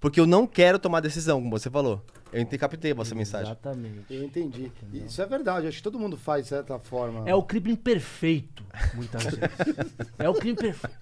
porque 0.00 0.20
eu 0.20 0.26
não 0.26 0.46
quero 0.46 0.78
tomar 0.78 1.00
decisão, 1.00 1.40
como 1.40 1.58
você 1.58 1.70
falou. 1.70 2.04
Eu 2.30 2.42
entendi, 2.42 2.58
captei 2.58 2.92
a 2.92 2.94
vossa 2.94 3.14
mensagem. 3.14 3.46
Exatamente. 3.46 4.04
Eu 4.10 4.22
entendi. 4.22 4.70
Isso 4.92 5.22
é 5.22 5.26
verdade, 5.26 5.66
acho 5.66 5.78
que 5.78 5.82
todo 5.82 5.98
mundo 5.98 6.16
faz 6.16 6.42
de 6.42 6.50
certa 6.50 6.78
forma. 6.78 7.26
É 7.26 7.34
o 7.34 7.42
crime 7.42 7.74
perfeito, 7.76 8.62
muitas 8.94 9.24
vezes. 9.24 9.40
É 10.18 10.28
o 10.28 10.34
crime 10.34 10.54
perfeito. 10.56 10.94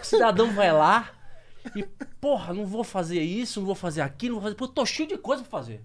O 0.00 0.04
cidadão 0.04 0.50
vai 0.54 0.72
lá 0.72 1.10
e, 1.76 1.82
porra, 2.18 2.54
não 2.54 2.64
vou 2.66 2.82
fazer 2.82 3.20
isso, 3.20 3.60
não 3.60 3.66
vou 3.66 3.74
fazer 3.74 4.00
aquilo, 4.00 4.36
não 4.36 4.40
vou 4.40 4.46
fazer. 4.48 4.56
Pô, 4.56 4.64
eu 4.64 4.68
tô 4.68 4.86
cheio 4.86 5.06
de 5.08 5.18
coisa 5.18 5.42
pra 5.42 5.50
fazer. 5.50 5.82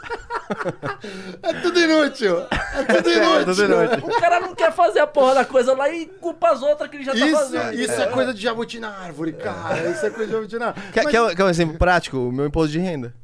É 1.42 1.52
tudo 1.62 1.78
inútil! 1.80 2.40
É 2.50 2.84
tudo 2.84 3.08
É, 3.08 3.16
inútil! 3.16 3.44
tudo 3.54 3.64
inútil. 3.64 4.08
O 4.08 4.20
cara 4.20 4.40
não 4.40 4.54
quer 4.54 4.72
fazer 4.72 4.98
a 5.00 5.06
porra 5.06 5.34
da 5.36 5.44
coisa 5.44 5.74
lá 5.74 5.88
e 5.88 6.06
culpa 6.06 6.50
as 6.50 6.62
outras 6.62 6.90
que 6.90 6.96
ele 6.96 7.04
já 7.04 7.12
tá 7.12 7.18
Isso, 7.26 7.36
fazendo. 7.36 7.74
isso 7.74 7.92
é. 8.00 8.06
coisa 8.06 8.34
de 8.34 8.40
jabuti 8.42 8.80
na 8.80 8.90
árvore, 8.90 9.32
cara. 9.32 9.88
Isso 9.90 10.04
é 10.06 10.10
coisa 10.10 10.26
de 10.26 10.32
jabuti 10.32 10.58
na 10.58 10.66
árvore. 10.68 10.86
Quer, 10.92 11.04
Mas 11.04 11.12
quer, 11.12 11.36
quer 11.36 11.44
um 11.44 11.48
exemplo 11.48 11.78
prático? 11.78 12.16
O 12.18 12.32
meu 12.32 12.46
imposto 12.46 12.72
de 12.72 12.78
renda. 12.78 13.14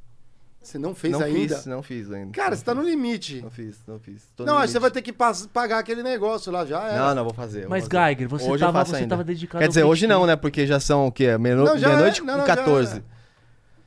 Você 0.62 0.78
não 0.78 0.94
fez 0.96 1.12
não 1.12 1.20
ainda? 1.22 1.54
fiz, 1.56 1.66
não 1.66 1.82
fiz 1.82 2.10
ainda. 2.10 2.32
Cara, 2.32 2.56
você 2.56 2.64
tá 2.64 2.74
no 2.74 2.82
limite. 2.82 3.40
Não 3.40 3.50
fiz, 3.50 3.76
não 3.86 4.00
fiz. 4.00 4.22
Tô 4.34 4.44
Não, 4.44 4.60
você 4.60 4.78
vai 4.80 4.90
ter 4.90 5.00
que 5.00 5.12
pagar 5.12 5.78
aquele 5.78 6.02
negócio 6.02 6.50
lá 6.50 6.64
já. 6.66 6.82
Era. 6.82 6.98
Não, 7.08 7.14
não, 7.14 7.24
vou 7.24 7.32
fazer. 7.34 7.60
vou 7.62 7.70
Mas, 7.70 7.84
fazer. 7.86 7.96
Geiger, 8.08 8.28
você 8.28 8.50
Hoje 8.50 8.64
tava- 8.64 8.84
você 8.84 8.96
ainda. 8.96 9.08
tava 9.10 9.22
dedicado 9.22 9.58
Quer 9.60 9.64
ao 9.66 9.68
dizer, 9.68 9.84
hoje 9.84 10.06
não, 10.08 10.26
né? 10.26 10.34
Porque 10.34 10.66
já 10.66 10.80
são 10.80 11.06
o 11.06 11.12
quê? 11.12 11.38
Meia- 11.38 11.54
Não, 11.54 11.78
já 11.78 11.88
Meia-noite 11.88 12.18
é. 12.18 12.20
com 12.20 12.26
Não, 12.26 12.38
não, 12.38 12.46
já 12.46 12.56
14. 12.56 12.92
era. 12.96 13.04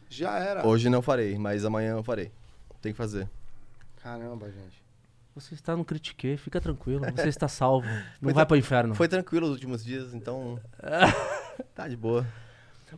Já 0.10 0.40
era. 0.40 0.66
Hoje 0.68 0.90
não 0.90 1.02
farei, 1.02 1.38
mas 1.38 1.66
amanhã 1.66 1.92
eu 1.98 2.04
farei. 2.04 2.32
Tem 2.82 2.92
que 2.92 2.98
fazer. 2.98 3.30
Caramba, 4.02 4.50
gente. 4.52 4.84
Você 5.36 5.54
está 5.54 5.76
no 5.76 5.86
critique, 5.86 6.38
fica 6.38 6.60
tranquilo, 6.60 7.06
você 7.16 7.30
está 7.30 7.48
salvo. 7.48 7.88
Não 8.22 8.34
vai 8.34 8.34
tra- 8.34 8.46
pro 8.46 8.58
inferno. 8.58 8.96
Foi 8.96 9.08
tranquilo 9.08 9.46
os 9.48 9.52
últimos 9.54 9.84
dias, 9.84 10.14
então. 10.14 10.60
tá 11.76 11.88
de 11.88 11.96
boa. 11.96 12.26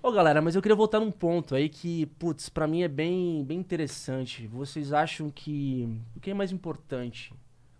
Ô 0.01 0.11
galera, 0.11 0.41
mas 0.41 0.55
eu 0.55 0.61
queria 0.61 0.75
voltar 0.75 0.99
num 1.01 1.11
ponto 1.11 1.53
aí 1.53 1.67
que, 1.67 2.05
putz, 2.17 2.47
pra 2.47 2.65
mim 2.65 2.81
é 2.81 2.87
bem, 2.87 3.43
bem 3.43 3.59
interessante. 3.59 4.47
Vocês 4.47 4.93
acham 4.93 5.29
que 5.29 5.99
o 6.15 6.19
que 6.19 6.31
é 6.31 6.33
mais 6.33 6.51
importante? 6.51 7.33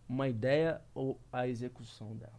Uma 0.10 0.28
ideia 0.28 0.82
ou 0.94 1.18
a 1.32 1.48
execução 1.48 2.14
dela? 2.18 2.34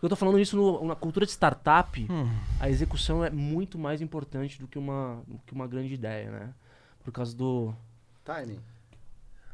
Eu 0.00 0.08
tô 0.08 0.14
falando 0.14 0.38
isso 0.38 0.56
no- 0.56 0.84
na 0.86 0.94
cultura 0.94 1.26
de 1.26 1.32
startup, 1.32 2.06
a 2.60 2.68
execução 2.70 3.24
é 3.24 3.30
muito 3.30 3.76
mais 3.78 4.00
importante 4.00 4.60
do 4.60 4.68
que 4.68 4.78
uma, 4.78 5.22
do 5.26 5.38
que 5.44 5.52
uma 5.52 5.66
grande 5.66 5.92
ideia, 5.94 6.30
né? 6.30 6.54
Por 7.02 7.10
causa 7.12 7.34
do 7.36 7.74
Timing. 8.26 8.60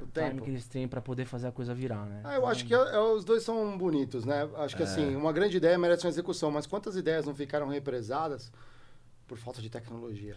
O 0.01 0.07
time 0.07 0.13
tempo. 0.31 0.43
que 0.43 0.51
eles 0.51 0.67
têm 0.67 0.89
pra 0.89 1.01
poder 1.01 1.27
fazer 1.27 1.47
a 1.47 1.53
coisa 1.53 1.73
virar, 1.75 2.07
né? 2.07 2.23
Ah, 2.25 2.35
eu 2.35 2.47
acho 2.47 2.67
que 2.67 2.75
é- 2.75 2.77
é- 2.79 2.99
os 2.99 3.25
dois 3.25 3.45
são 3.45 3.79
bonitos, 3.79 4.25
né? 4.25 4.49
Acho 4.57 4.77
que 4.77 4.83
assim, 4.83 5.15
uma 5.15 5.33
grande 5.33 5.57
ideia 5.59 5.79
merece 5.79 6.05
uma 6.05 6.11
execução, 6.11 6.51
mas 6.51 6.67
quantas 6.67 6.97
ideias 6.97 7.25
não 7.27 7.35
ficaram 7.35 7.69
represadas 7.69 8.51
por 9.29 9.39
falta 9.39 9.63
de 9.63 9.71
tecnologia? 9.71 10.35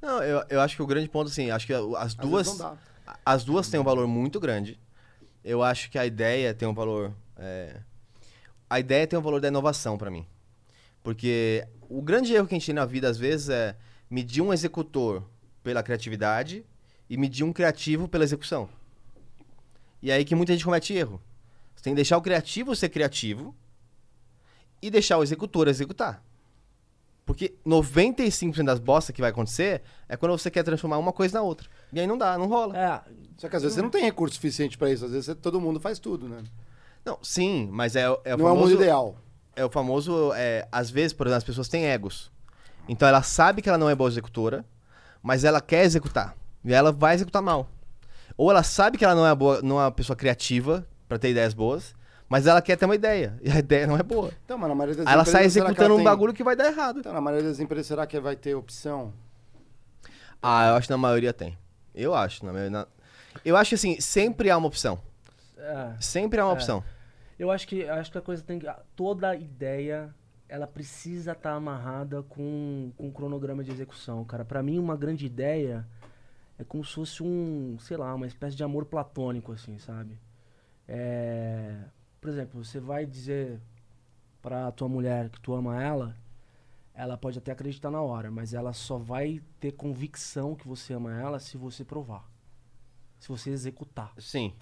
Não, 0.00 0.22
eu, 0.22 0.42
eu 0.48 0.60
acho 0.60 0.76
que 0.76 0.82
o 0.82 0.86
grande 0.86 1.08
ponto, 1.08 1.28
assim, 1.28 1.50
acho 1.50 1.66
que 1.66 1.72
as 1.74 2.14
duas. 2.14 2.46
vezes 2.46 2.60
não 2.60 2.70
dá. 2.70 3.14
As 3.26 3.44
duas 3.44 3.68
têm 3.68 3.78
um 3.80 3.84
valor 3.84 4.06
muito 4.06 4.38
grande. 4.40 4.80
Eu 5.44 5.62
acho 5.62 5.90
que 5.90 5.98
a 5.98 6.06
ideia 6.06 6.54
tem 6.54 6.66
um 6.68 6.74
valor. 6.74 7.12
é, 7.36 7.80
A 8.70 8.78
ideia 8.80 9.06
tem 9.06 9.18
um 9.18 9.22
valor 9.22 9.40
da 9.40 9.48
inovação 9.48 9.98
pra 9.98 10.10
mim. 10.10 10.26
Porque 11.02 11.66
o 11.88 12.00
grande 12.00 12.32
erro 12.34 12.46
que 12.46 12.54
a 12.54 12.58
gente 12.58 12.66
tem 12.66 12.74
na 12.74 12.84
vida, 12.84 13.08
às 13.08 13.18
vezes, 13.18 13.48
é 13.48 13.76
medir 14.10 14.40
um 14.42 14.52
executor 14.52 15.22
pela 15.62 15.82
criatividade 15.82 16.64
e 17.08 17.16
medir 17.16 17.44
um 17.44 17.52
criativo 17.52 18.08
pela 18.08 18.24
execução. 18.24 18.68
E 20.02 20.10
é 20.10 20.14
aí 20.14 20.24
que 20.24 20.34
muita 20.34 20.52
gente 20.52 20.64
comete 20.64 20.92
erro. 20.94 21.20
Você 21.74 21.82
tem 21.84 21.92
que 21.92 21.96
deixar 21.96 22.16
o 22.16 22.22
criativo 22.22 22.74
ser 22.76 22.88
criativo 22.88 23.54
e 24.80 24.90
deixar 24.90 25.18
o 25.18 25.22
executor 25.22 25.68
executar. 25.68 26.22
Porque 27.26 27.54
95% 27.66 28.64
das 28.64 28.78
bostas 28.78 29.14
que 29.14 29.20
vai 29.20 29.30
acontecer 29.30 29.82
é 30.08 30.16
quando 30.16 30.32
você 30.32 30.50
quer 30.50 30.62
transformar 30.62 30.96
uma 30.98 31.12
coisa 31.12 31.38
na 31.38 31.42
outra. 31.44 31.68
E 31.92 32.00
aí 32.00 32.06
não 32.06 32.16
dá, 32.16 32.38
não 32.38 32.46
rola. 32.46 32.76
É, 32.76 33.00
Só 33.36 33.48
que 33.48 33.56
às 33.56 33.62
vezes 33.62 33.74
você 33.74 33.82
não 33.82 33.90
tem 33.90 34.02
recurso 34.02 34.34
suficiente 34.36 34.78
pra 34.78 34.90
isso, 34.90 35.04
às 35.04 35.10
vezes 35.10 35.26
você- 35.26 35.34
todo 35.34 35.60
mundo 35.60 35.78
faz 35.78 35.98
tudo, 35.98 36.26
né? 36.28 36.42
Não, 37.04 37.18
sim, 37.22 37.68
mas 37.70 37.96
é, 37.96 38.08
o- 38.10 38.18
é 38.24 38.34
o 38.34 38.38
não 38.38 38.48
é 38.48 38.50
o 38.50 38.54
famoso. 38.54 38.70
mundo 38.72 38.82
ideal. 38.82 39.16
É 39.54 39.64
o 39.64 39.70
famoso. 39.70 40.32
é, 40.34 40.66
às 40.72 40.88
vezes, 40.90 41.12
por 41.12 41.26
exemplo, 41.26 41.38
as 41.38 41.44
pessoas 41.44 41.68
têm 41.68 41.84
egos. 41.86 42.30
Então 42.88 43.06
ela 43.06 43.22
sabe 43.22 43.60
que 43.60 43.68
ela 43.68 43.76
não 43.78 43.90
é 43.90 43.94
boa 43.94 44.08
executora, 44.08 44.64
mas 45.22 45.44
ela 45.44 45.60
quer 45.60 45.84
executar. 45.84 46.34
E 46.68 46.72
ela 46.74 46.92
vai 46.92 47.14
executar 47.14 47.40
mal. 47.42 47.68
Ou 48.36 48.50
ela 48.50 48.62
sabe 48.62 48.98
que 48.98 49.04
ela 49.04 49.14
não 49.14 49.26
é, 49.26 49.34
boa, 49.34 49.60
não 49.62 49.80
é 49.80 49.84
uma 49.84 49.90
pessoa 49.90 50.16
criativa 50.16 50.86
pra 51.08 51.18
ter 51.18 51.30
ideias 51.30 51.54
boas, 51.54 51.94
mas 52.28 52.46
ela 52.46 52.60
quer 52.62 52.76
ter 52.76 52.84
uma 52.84 52.94
ideia. 52.94 53.36
E 53.42 53.50
a 53.50 53.58
ideia 53.58 53.86
não 53.86 53.96
é 53.96 54.02
boa. 54.02 54.30
Então, 54.44 54.58
mas 54.58 54.68
na 54.68 54.74
maioria 54.74 54.96
das 54.96 55.06
Aí 55.06 55.12
ela 55.14 55.24
sai 55.24 55.44
executando 55.44 55.82
ela 55.84 55.94
um 55.94 55.96
tem- 55.96 56.04
bagulho 56.04 56.32
que 56.34 56.44
vai 56.44 56.54
dar 56.54 56.66
errado. 56.66 57.00
Então, 57.00 57.12
na 57.12 57.20
maioria 57.20 57.48
das 57.48 57.58
empresas, 57.58 57.86
será 57.86 58.06
que 58.06 58.20
vai 58.20 58.36
ter 58.36 58.54
opção? 58.54 59.12
Ah, 60.42 60.68
eu 60.68 60.74
acho 60.74 60.86
que 60.86 60.92
na 60.92 60.98
maioria 60.98 61.32
tem. 61.32 61.58
Eu 61.94 62.14
acho. 62.14 62.44
Na 62.44 62.52
maioria, 62.52 62.70
na- 62.70 62.86
Eu 63.44 63.56
acho 63.56 63.70
que 63.70 63.74
assim, 63.74 64.00
sempre 64.00 64.50
há 64.50 64.56
uma 64.58 64.68
opção. 64.68 64.98
é. 65.56 65.94
Sempre 66.00 66.38
há 66.40 66.44
uma 66.44 66.52
É. 66.52 66.54
opção. 66.54 66.84
Eu 67.38 67.50
acho 67.50 67.66
que 67.66 67.88
acho 67.88 68.10
que 68.12 68.18
a 68.18 68.20
coisa 68.20 68.42
tem 68.42 68.58
que 68.58 68.66
toda 68.94 69.34
ideia 69.36 70.12
ela 70.48 70.66
precisa 70.66 71.32
estar 71.32 71.52
amarrada 71.52 72.22
com, 72.22 72.90
com 72.96 73.06
um 73.08 73.10
cronograma 73.12 73.62
de 73.62 73.70
execução, 73.70 74.24
cara. 74.24 74.44
Pra 74.44 74.62
mim 74.62 74.78
uma 74.78 74.96
grande 74.96 75.26
ideia 75.26 75.86
é 76.58 76.64
como 76.64 76.84
se 76.84 76.92
fosse 76.94 77.22
um, 77.22 77.78
sei 77.78 77.96
lá, 77.96 78.14
uma 78.14 78.26
espécie 78.26 78.56
de 78.56 78.64
amor 78.64 78.84
platônico 78.84 79.52
assim, 79.52 79.78
sabe? 79.78 80.18
É, 80.86 81.84
por 82.20 82.28
exemplo, 82.28 82.64
você 82.64 82.80
vai 82.80 83.06
dizer 83.06 83.60
pra 84.42 84.72
tua 84.72 84.88
mulher 84.88 85.30
que 85.30 85.40
tu 85.40 85.54
ama 85.54 85.80
ela, 85.80 86.16
ela 86.92 87.16
pode 87.16 87.38
até 87.38 87.52
acreditar 87.52 87.92
na 87.92 88.02
hora, 88.02 88.28
mas 88.28 88.52
ela 88.52 88.72
só 88.72 88.98
vai 88.98 89.40
ter 89.60 89.72
convicção 89.72 90.56
que 90.56 90.66
você 90.66 90.94
ama 90.94 91.16
ela 91.16 91.38
se 91.38 91.56
você 91.56 91.84
provar. 91.84 92.28
Se 93.20 93.28
você 93.28 93.50
executar. 93.50 94.12
Sim. 94.18 94.52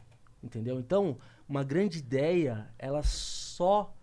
Entendeu? 0.42 0.78
Então, 0.78 1.16
uma 1.48 1.64
grande 1.64 1.98
ideia, 1.98 2.68
ela 2.78 3.02
só 3.02 3.95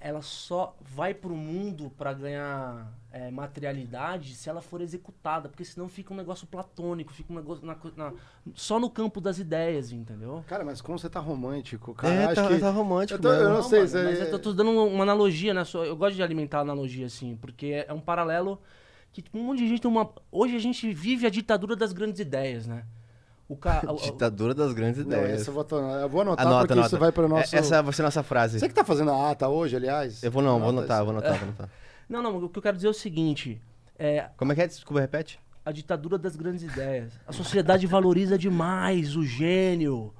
ela 0.00 0.22
só 0.22 0.76
vai 0.80 1.12
pro 1.12 1.34
mundo 1.34 1.90
para 1.96 2.12
ganhar 2.12 2.92
é, 3.12 3.30
materialidade 3.30 4.34
se 4.34 4.48
ela 4.48 4.60
for 4.60 4.80
executada, 4.80 5.48
porque 5.48 5.64
senão 5.64 5.88
fica 5.88 6.12
um 6.12 6.16
negócio 6.16 6.46
platônico, 6.46 7.12
fica 7.12 7.32
um 7.32 7.36
negócio 7.36 7.66
na 7.66 7.76
na- 7.96 8.12
só 8.54 8.78
no 8.78 8.88
campo 8.88 9.20
das 9.20 9.38
ideias, 9.38 9.90
entendeu? 9.92 10.44
Cara, 10.46 10.64
mas 10.64 10.80
como 10.80 10.98
você 10.98 11.08
tá 11.08 11.18
romântico, 11.20 11.94
cara. 11.94 12.14
é, 12.14 12.24
acho 12.26 12.34
tá, 12.36 12.48
que... 12.48 12.58
tá 12.58 12.70
romântico 12.70 13.18
eu, 13.18 13.22
tô- 13.22 13.28
eu 13.32 13.38
mesmo. 13.40 13.54
não 13.54 13.62
sei 13.62 13.80
mano, 13.80 14.04
mas 14.04 14.20
eu 14.20 14.30
tô, 14.30 14.38
tô 14.38 14.52
dando 14.52 14.70
uma, 14.70 15.02
analogia, 15.02 15.52
né? 15.52 15.64
Só- 15.64 15.84
Eu 15.84 15.96
gosto 15.96 16.14
de 16.16 16.22
alimentar 16.22 16.58
a 16.58 16.62
analogia 16.62 17.06
assim, 17.06 17.36
porque 17.36 17.66
é, 17.66 17.86
é 17.88 17.92
um 17.92 18.00
paralelo 18.00 18.60
que 19.12 19.22
tipo, 19.22 19.38
um 19.38 19.42
monte 19.42 19.58
de 19.58 19.68
gente 19.68 19.80
tem 19.82 19.90
uma 19.90 20.10
hoje 20.30 20.54
a 20.54 20.60
gente 20.60 20.92
vive 20.92 21.26
a 21.26 21.30
ditadura 21.30 21.74
das 21.74 21.92
grandes 21.92 22.20
ideias, 22.20 22.66
né? 22.66 22.84
O 23.48 23.56
cara 23.56 23.86
Ditadura 23.96 24.54
das 24.54 24.72
grandes 24.74 25.04
Não, 25.04 25.16
ideias. 25.18 25.40
essa 25.40 25.50
eu 25.50 25.54
vou, 25.54 25.66
eu 25.80 26.08
vou 26.08 26.20
anotar 26.20 26.46
Anota, 26.46 26.60
porque 26.60 26.72
anota. 26.74 26.86
isso 26.88 26.98
vai 26.98 27.10
para 27.12 27.24
o 27.24 27.28
nosso... 27.28 27.56
É- 27.56 27.58
Essa 27.58 27.82
vai 27.82 27.92
ser 27.94 28.02
a 28.02 28.04
nossa 28.04 28.22
frase. 28.22 28.60
Você 28.60 28.68
que 28.68 28.74
tá 28.74 28.84
fazendo 28.84 29.10
a 29.10 29.30
ata 29.30 29.48
hoje, 29.48 29.74
aliás? 29.76 30.22
Eu 30.22 30.30
vou 30.30 30.42
não, 30.42 30.58
vou 30.60 30.68
Anota 30.68 30.78
anotar, 30.94 31.04
vou 31.04 31.12
anotar, 31.12 31.38
vou 31.38 31.48
anotar. 31.48 31.68
Não, 32.08 32.22
não, 32.22 32.36
o 32.42 32.48
que 32.48 32.58
eu 32.58 32.62
quero 32.62 32.76
dizer 32.76 32.86
é 32.86 32.90
o 32.90 32.94
seguinte, 32.94 33.60
é, 33.98 34.30
Como 34.38 34.50
é 34.50 34.54
que 34.54 34.62
é? 34.62 34.66
Desculpa, 34.66 34.98
repete. 34.98 35.38
a 35.62 35.70
ditadura 35.70 36.16
das 36.16 36.36
grandes 36.36 36.62
ideias. 36.62 37.12
A 37.26 37.32
sociedade 37.32 37.86
valoriza 37.86 38.38
demais 38.38 39.14
o 39.14 39.22
gênio. 39.22 40.14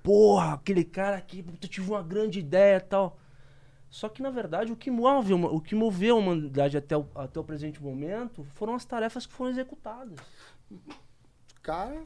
Porra, 0.00 0.54
aquele 0.54 0.84
cara 0.84 1.20
que 1.20 1.42
tive 1.68 1.90
uma 1.90 2.04
grande 2.04 2.38
ideia 2.38 2.76
e 2.76 2.80
tal. 2.80 3.18
Só 3.90 4.08
que, 4.08 4.22
na 4.22 4.30
verdade, 4.30 4.70
o 4.70 4.76
que, 4.76 4.92
move, 4.92 5.32
o 5.34 5.60
que 5.60 5.74
moveu 5.74 6.14
a 6.14 6.18
humanidade 6.20 6.76
até 6.76 6.96
o, 6.96 7.04
até 7.16 7.40
o 7.40 7.42
presente 7.42 7.82
momento 7.82 8.44
foram 8.54 8.76
as 8.76 8.84
tarefas 8.84 9.26
que 9.26 9.32
foram 9.32 9.50
executadas. 9.50 10.20
Cara... 11.62 12.00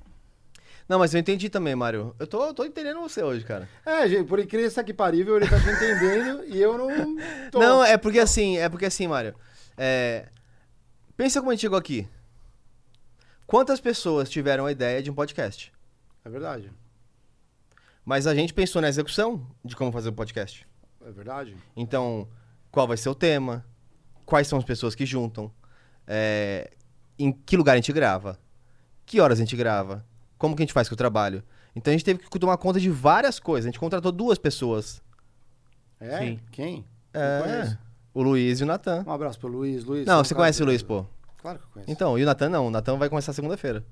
Não, 0.89 0.99
mas 0.99 1.15
eu 1.15 1.21
entendi 1.21 1.49
também, 1.49 1.75
Mário. 1.75 2.15
Eu 2.19 2.27
tô, 2.27 2.45
eu 2.45 2.55
tô 2.55 2.65
entendendo 2.65 3.01
você 3.01 3.23
hoje, 3.23 3.45
cara. 3.45 3.69
É, 3.85 4.09
gente, 4.09 4.27
por 4.27 4.39
incrível 4.39 4.85
que 4.85 4.93
parível, 4.93 5.37
ele 5.37 5.49
tá 5.49 5.59
te 5.59 5.69
entendendo 5.69 6.45
e 6.47 6.61
eu 6.61 6.77
não 6.77 6.89
tô. 7.51 7.59
Não, 7.59 7.85
é 7.85 7.97
porque 7.97 8.19
assim, 8.19 8.59
é 8.59 8.69
porque 8.69 8.87
assim, 8.87 9.07
Mário. 9.07 9.35
É... 9.77 10.29
Pensa 11.17 11.41
como 11.41 11.51
a 11.51 11.55
gente 11.55 11.63
chegou 11.63 11.79
aqui. 11.79 12.09
Quantas 13.47 13.81
pessoas 13.81 14.31
tiveram 14.31 14.67
a 14.67 14.73
ideia 14.73 15.03
de 15.03 15.11
um 15.11 15.15
podcast? 15.15 15.73
É 16.25 16.29
verdade. 16.29 16.73
Mas 18.05 18.27
a 18.27 18.35
gente 18.35 18.53
pensou 18.53 18.83
na 18.83 18.89
execução 18.89 19.47
de 19.65 19.77
como 19.77 19.93
fazer 19.93 20.09
o 20.09 20.13
podcast. 20.13 20.67
É 21.05 21.11
verdade. 21.11 21.57
Então, 21.77 22.29
qual 22.71 22.87
vai 22.89 22.97
ser 22.97 23.09
o 23.09 23.15
tema? 23.15 23.65
Quais 24.25 24.47
são 24.47 24.59
as 24.59 24.65
pessoas 24.65 24.95
que 24.95 25.07
juntam? 25.07 25.53
É, 26.07 26.71
em 27.19 27.33
que 27.33 27.57
lugar 27.57 27.75
a 27.75 27.77
gente 27.77 27.93
grava? 27.93 28.39
Que 29.05 29.21
horas 29.21 29.39
a 29.39 29.43
gente 29.43 29.57
grava? 29.57 30.05
Como 30.43 30.57
que 30.57 30.63
a 30.63 30.65
gente 30.65 30.73
faz 30.73 30.89
com 30.89 30.95
o 30.95 30.99
trabalho? 30.99 31.41
Então 31.73 31.93
a 31.93 31.97
gente 31.97 32.05
teve 32.05 32.19
que 32.19 32.37
tomar 32.37 32.57
conta 32.57 32.81
de 32.81 32.91
várias 32.91 33.39
coisas. 33.39 33.67
A 33.67 33.71
gente 33.71 33.79
contratou 33.79 34.11
duas 34.11 34.39
pessoas. 34.39 35.01
É? 36.01 36.19
Sim. 36.19 36.41
Quem? 36.51 36.85
É, 37.15 37.77
o 38.13 38.25
Luiz 38.25 38.59
e 38.59 38.65
o 38.65 38.67
Natan. 38.67 39.05
Um 39.07 39.13
abraço 39.13 39.39
pro 39.39 39.47
Luiz. 39.47 39.85
Luiz 39.85 40.05
Não, 40.05 40.25
você 40.25 40.35
conhece 40.35 40.61
o 40.61 40.67
Luiz, 40.67 40.83
pô. 40.83 41.07
Claro 41.39 41.61
que 41.61 41.65
eu 41.65 41.71
conheço. 41.71 41.93
Então, 41.93 42.19
e 42.19 42.25
o 42.25 42.27
Natan 42.27 42.49
não. 42.49 42.67
O 42.67 42.71
Natan 42.73 42.97
vai 42.97 43.09
começar 43.09 43.33
segunda-feira. 43.33 43.85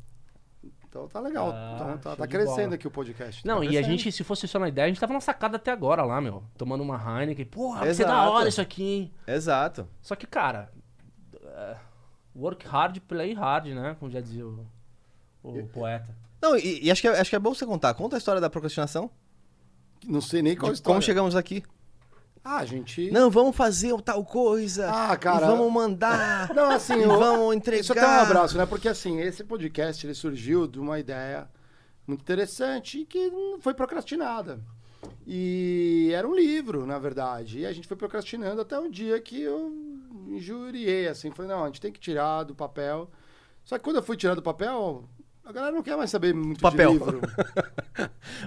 Então 0.88 1.06
tá 1.06 1.20
legal. 1.20 1.52
Ah, 1.54 1.76
então 1.76 1.98
tá, 1.98 2.16
tá 2.16 2.26
crescendo 2.26 2.74
aqui 2.74 2.88
o 2.88 2.90
podcast. 2.90 3.46
Não, 3.46 3.60
tá 3.60 3.66
e 3.66 3.78
a 3.78 3.82
gente, 3.82 4.10
se 4.10 4.24
fosse 4.24 4.48
só 4.48 4.58
na 4.58 4.68
ideia, 4.68 4.86
a 4.86 4.88
gente 4.88 4.98
tava 4.98 5.12
na 5.12 5.20
sacada 5.20 5.54
até 5.54 5.70
agora 5.70 6.02
lá, 6.02 6.20
meu. 6.20 6.42
Tomando 6.58 6.82
uma 6.82 6.96
Heineken. 6.96 7.46
Porra, 7.46 7.78
vai 7.78 7.94
ser 7.94 8.06
da 8.06 8.10
Exato. 8.10 8.32
hora 8.32 8.48
isso 8.48 8.60
aqui, 8.60 8.82
hein? 8.82 9.12
Exato. 9.24 9.88
Só 10.02 10.16
que, 10.16 10.26
cara, 10.26 10.68
é, 11.44 11.76
work 12.34 12.66
hard, 12.66 12.98
play 13.06 13.34
hard, 13.34 13.66
né? 13.68 13.96
Como 14.00 14.10
já 14.10 14.20
dizia 14.20 14.44
o, 14.44 14.66
o 15.44 15.64
poeta. 15.68 16.12
Não, 16.40 16.56
e, 16.56 16.84
e 16.84 16.90
acho, 16.90 17.00
que 17.02 17.08
é, 17.08 17.20
acho 17.20 17.30
que 17.30 17.36
é 17.36 17.38
bom 17.38 17.54
você 17.54 17.66
contar. 17.66 17.92
Conta 17.94 18.16
a 18.16 18.18
história 18.18 18.40
da 18.40 18.48
procrastinação. 18.50 19.10
Não 20.06 20.20
sei 20.20 20.40
nem 20.42 20.56
qual 20.56 20.70
de 20.72 20.78
história. 20.78 20.94
como 20.94 21.02
chegamos 21.02 21.36
aqui. 21.36 21.62
Ah, 22.42 22.58
a 22.58 22.64
gente... 22.64 23.10
Não, 23.10 23.30
vamos 23.30 23.54
fazer 23.54 23.94
tal 24.00 24.24
coisa. 24.24 24.90
Ah, 24.90 25.14
cara. 25.16 25.44
E 25.44 25.48
vamos 25.50 25.70
mandar. 25.70 26.48
Não, 26.56 26.70
assim, 26.70 26.94
e 26.96 27.02
eu- 27.02 27.18
vamos 27.18 27.54
entregar. 27.54 27.82
Isso 27.82 27.92
até 27.92 28.06
um 28.06 28.20
abraço, 28.20 28.56
né? 28.56 28.64
Porque 28.64 28.88
assim, 28.88 29.20
esse 29.20 29.44
podcast 29.44 30.06
ele 30.06 30.14
surgiu 30.14 30.66
de 30.66 30.80
uma 30.80 30.98
ideia 30.98 31.46
muito 32.06 32.22
interessante 32.22 33.04
que 33.04 33.30
foi 33.60 33.74
procrastinada. 33.74 34.58
E 35.26 36.10
era 36.14 36.26
um 36.26 36.34
livro, 36.34 36.86
na 36.86 36.98
verdade. 36.98 37.60
E 37.60 37.66
a 37.66 37.72
gente 37.72 37.86
foi 37.86 37.96
procrastinando 37.96 38.62
até 38.62 38.78
um 38.78 38.90
dia 38.90 39.20
que 39.20 39.42
eu 39.42 39.70
injuriei, 40.28 41.08
assim. 41.08 41.30
Falei, 41.30 41.50
não, 41.50 41.64
a 41.64 41.66
gente 41.66 41.80
tem 41.80 41.92
que 41.92 42.00
tirar 42.00 42.44
do 42.44 42.54
papel. 42.54 43.10
Só 43.64 43.76
que 43.76 43.84
quando 43.84 43.96
eu 43.96 44.02
fui 44.02 44.16
tirar 44.16 44.34
do 44.34 44.42
papel, 44.42 45.04
a 45.50 45.52
galera 45.52 45.74
não 45.74 45.82
quer 45.82 45.96
mais 45.96 46.10
saber 46.10 46.34
muito 46.34 46.60
Papel. 46.60 46.92
de 46.92 46.98
livro. 46.98 47.20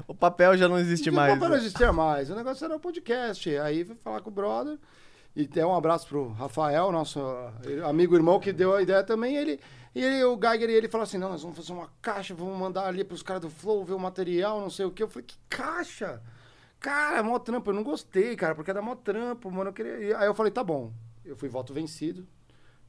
O 0.08 0.16
papel 0.16 0.58
já 0.58 0.68
não 0.68 0.80
existe 0.80 1.06
Porque 1.12 1.16
mais. 1.16 1.34
O 1.34 1.36
papel 1.36 1.50
não 1.50 1.58
existia 1.58 1.94
mais. 1.94 2.30
O 2.30 2.36
negócio 2.36 2.66
era 2.66 2.76
o 2.76 2.80
podcast. 2.80 3.58
Aí 3.58 3.86
fui 3.86 3.96
falar 3.96 4.22
com 4.22 4.30
o 4.30 4.34
brother. 4.34 4.80
E 5.36 5.48
tem 5.48 5.64
um 5.64 5.76
abraço 5.76 6.08
pro 6.08 6.30
Rafael, 6.30 6.92
nosso 6.92 7.20
amigo 7.88 8.16
irmão, 8.16 8.40
que 8.40 8.52
deu 8.54 8.74
a 8.76 8.82
ideia 8.82 9.04
também. 9.04 9.36
Ele, 9.36 9.60
e 9.94 10.04
ele, 10.04 10.24
o 10.24 10.40
Geiger 10.40 10.70
e 10.70 10.74
ele 10.74 10.88
falaram 10.88 11.08
assim: 11.08 11.18
não, 11.18 11.30
nós 11.30 11.42
vamos 11.42 11.58
fazer 11.58 11.74
uma 11.74 11.90
caixa, 12.02 12.34
vamos 12.34 12.58
mandar 12.58 12.88
ali 12.88 13.04
pros 13.04 13.22
caras 13.22 13.42
do 13.42 13.50
Flow 13.50 13.84
ver 13.84 13.94
o 13.94 14.00
material, 14.00 14.62
não 14.62 14.70
sei 14.70 14.86
o 14.86 14.92
quê. 14.92 15.04
Eu 15.04 15.08
falei, 15.08 15.26
que 15.26 15.38
caixa? 15.50 16.22
Cara, 16.80 17.20
é 17.20 17.22
mó 17.22 17.38
trampo. 17.40 17.70
Eu 17.70 17.76
não 17.76 17.84
gostei, 17.84 18.36
cara, 18.36 18.56
porque 18.56 18.72
era 18.72 18.82
mó 18.82 18.96
trampo, 18.96 19.52
mano. 19.52 19.70
Eu 19.70 19.74
queria... 19.74 19.98
e 20.00 20.14
Aí 20.14 20.26
eu 20.26 20.34
falei, 20.34 20.52
tá 20.52 20.64
bom. 20.64 20.92
Eu 21.24 21.36
fui 21.36 21.50
voto 21.50 21.74
vencido. 21.74 22.28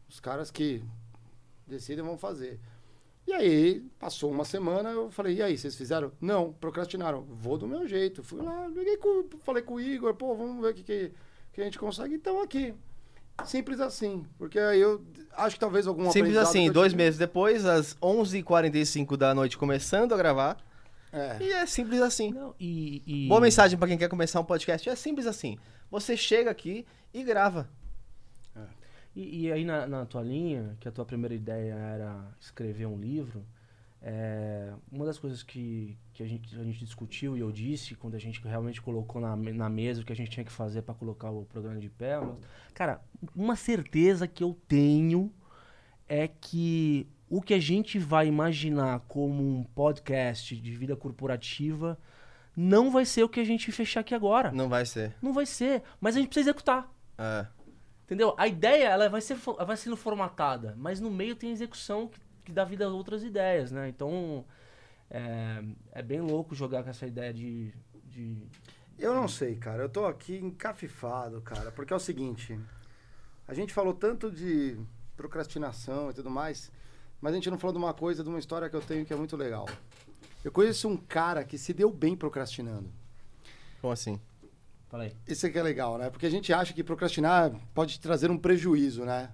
Os 0.09 0.21
caras 0.21 0.51
que 0.51 0.83
decidem 1.67 2.05
vão 2.05 2.17
fazer. 2.19 2.61
E 3.27 3.33
aí, 3.33 3.81
passou 3.99 4.31
uma 4.31 4.45
semana, 4.45 4.91
eu 4.91 5.11
falei, 5.11 5.37
e 5.37 5.43
aí, 5.43 5.57
vocês 5.57 5.75
fizeram? 5.75 6.13
Não, 6.21 6.53
procrastinaram. 6.53 7.23
Vou 7.23 7.57
do 7.57 7.67
meu 7.67 7.87
jeito. 7.89 8.23
Fui 8.23 8.43
lá, 8.43 8.67
liguei 8.69 8.97
com, 8.99 9.25
falei 9.43 9.63
com 9.63 9.75
o 9.75 9.81
Igor, 9.81 10.15
pô, 10.15 10.35
vamos 10.35 10.61
ver 10.63 10.73
o 10.73 10.75
que, 10.75 10.83
que, 10.83 11.13
que 11.53 11.61
a 11.61 11.65
gente 11.65 11.79
consegue. 11.79 12.15
Então, 12.15 12.43
aqui. 12.43 12.75
Simples 13.45 13.81
assim. 13.81 14.25
Porque 14.39 14.59
aí 14.59 14.79
eu 14.81 15.03
acho 15.33 15.57
que 15.57 15.61
talvez 15.61 15.87
algum 15.87 16.09
Simples 16.11 16.37
assim, 16.37 16.71
dois 16.71 16.93
tive- 16.93 17.03
meses 17.03 17.19
depois, 17.19 17.65
às 17.65 17.95
11h45 17.97 19.17
da 19.17 19.35
noite, 19.35 19.57
começando 19.59 20.13
a 20.13 20.17
gravar. 20.17 20.57
É. 21.13 21.37
E 21.41 21.51
é 21.53 21.65
simples 21.67 22.01
assim. 22.01 22.31
Não, 22.33 22.55
e, 22.61 23.03
e- 23.07 23.29
Boa 23.29 23.41
mensagem 23.41 23.79
pra 23.79 23.89
quem 23.89 23.97
quer 23.99 24.09
começar 24.09 24.39
um 24.41 24.45
podcast. 24.45 24.89
É 24.89 24.95
simples 24.95 25.27
assim. 25.27 25.57
Você 25.91 26.17
chega 26.17 26.51
aqui 26.51 26.87
e 27.13 27.23
grava. 27.25 27.69
E, 29.15 29.47
e 29.47 29.53
aí 29.53 29.65
na, 29.65 29.87
na 29.87 30.07
tua 30.07 30.23
linha, 30.23 30.77
que 30.81 30.89
a 30.89 30.93
tua 30.93 31.05
primeira 31.05 31.35
ideia 31.35 31.75
era 31.75 32.35
escrever 32.41 32.87
um 32.87 32.99
livro, 32.99 33.45
é, 34.07 34.71
uma 34.93 35.07
das 35.07 35.19
coisas 35.19 35.43
que, 35.43 35.97
que 36.13 36.23
a, 36.23 36.27
gente, 36.27 36.55
a 36.61 36.63
gente 36.63 36.85
discutiu 36.85 37.39
e 37.39 37.41
eu 37.41 37.51
disse 37.51 37.95
quando 37.95 38.15
a 38.15 38.19
gente 38.19 38.39
realmente 38.43 38.83
colocou 38.83 39.19
na, 39.19 39.35
na 39.35 39.71
mesa 39.71 40.03
o 40.03 40.05
que 40.05 40.13
a 40.13 40.17
gente 40.17 40.31
tinha 40.31 40.45
que 40.45 40.53
fazer 40.53 40.83
para 40.83 40.95
colocar 40.95 41.31
o 41.31 41.47
programa 41.47 41.81
de 41.81 41.89
pé, 41.89 42.21
mas, 42.21 42.37
cara, 42.75 43.01
uma 43.35 43.57
certeza 43.57 44.29
que 44.29 44.45
eu 44.45 44.59
tenho 44.69 45.33
é 46.07 46.29
que 46.29 47.09
o 47.31 47.41
que 47.41 47.55
a 47.55 47.59
gente 47.59 47.99
vai 47.99 48.27
imaginar 48.27 49.01
como 49.09 49.43
um 49.43 49.65
podcast 49.65 50.55
de 50.55 50.71
vida 50.73 50.95
corporativa 50.95 51.99
não 52.55 52.91
vai 52.91 53.07
ser 53.07 53.25
o 53.25 53.29
que 53.29 53.41
a 53.41 53.45
gente 53.45 53.73
fechar 53.73 54.01
aqui 54.01 54.15
agora. 54.15 54.53
Não 54.53 54.69
vai 54.69 54.85
ser. 54.85 55.15
Não 55.23 55.33
vai 55.33 55.47
ser, 55.47 55.83
mas 55.99 56.15
a 56.15 56.19
gente 56.19 56.29
precisa 56.29 56.51
executar. 56.51 56.93
É. 57.17 57.47
Entendeu? 58.05 58.35
A 58.37 58.47
ideia 58.47 58.89
ela 58.89 59.09
vai, 59.09 59.21
ser, 59.21 59.37
vai 59.37 59.77
sendo 59.77 59.97
formatada, 59.97 60.75
mas 60.77 61.01
no 61.01 61.11
meio 61.11 61.35
tem 61.35 61.51
a 61.51 61.53
execução 61.53 62.09
que, 62.09 62.21
que 62.45 62.53
dá 62.53 62.65
vida 62.65 62.85
a 62.85 62.89
outras 62.89 63.25
ideias, 63.25 63.73
né? 63.73 63.89
Então 63.89 64.45
é, 65.11 65.63
é 65.93 66.03
bem 66.03 66.21
louco 66.21 66.55
jogar 66.55 66.83
com 66.83 66.91
essa 66.91 67.07
ideia 67.07 67.33
de. 67.33 67.73
de 68.05 68.37
Eu 68.99 69.15
não 69.15 69.27
sei, 69.27 69.57
cara. 69.57 69.83
Eu 69.83 69.89
tô 69.89 70.05
aqui 70.05 70.37
encafifado, 70.37 71.41
cara. 71.41 71.73
Porque 71.73 71.93
é 71.93 71.97
o 71.97 72.01
seguinte: 72.01 72.59
a 73.49 73.55
gente 73.55 73.73
falou 73.73 73.95
tanto 73.95 74.31
de 74.31 74.79
procrastinação 75.17 76.11
e 76.11 76.15
tudo 76.15 76.31
mais, 76.31 76.71
mas 77.21 77.33
a 77.33 77.37
gente 77.37 77.51
não 77.51 77.59
falou 77.59 77.73
de 77.73 77.79
uma 77.79 77.95
coisa, 77.95 78.23
de 78.23 78.29
uma 78.29 78.39
história 78.39 78.69
que 78.69 78.77
eu 78.77 78.83
tenho 78.83 79.07
que 79.07 79.13
é 79.13 79.17
muito 79.17 79.37
legal. 79.37 79.67
Eu 80.45 80.53
conheço 80.53 80.89
um 80.89 80.97
cara 80.97 81.43
que 81.43 81.57
se 81.57 81.73
deu 81.73 81.91
bem 81.91 82.15
procrastinando. 82.15 82.93
Como 83.81 83.93
assim? 83.93 84.21
Fala 84.95 85.05
aí. 85.07 85.13
Isso 85.27 85.45
aqui 85.45 85.59
é 85.59 85.63
legal, 85.65 85.99
né? 85.99 86.09
Porque 86.09 86.25
a 86.25 86.31
gente 86.31 86.53
acha 86.53 86.73
que 86.73 86.85
procrastinar 86.85 87.51
pode 87.75 87.99
trazer 87.99 88.31
um 88.31 88.39
prejuízo, 88.39 89.05
né? 89.05 89.29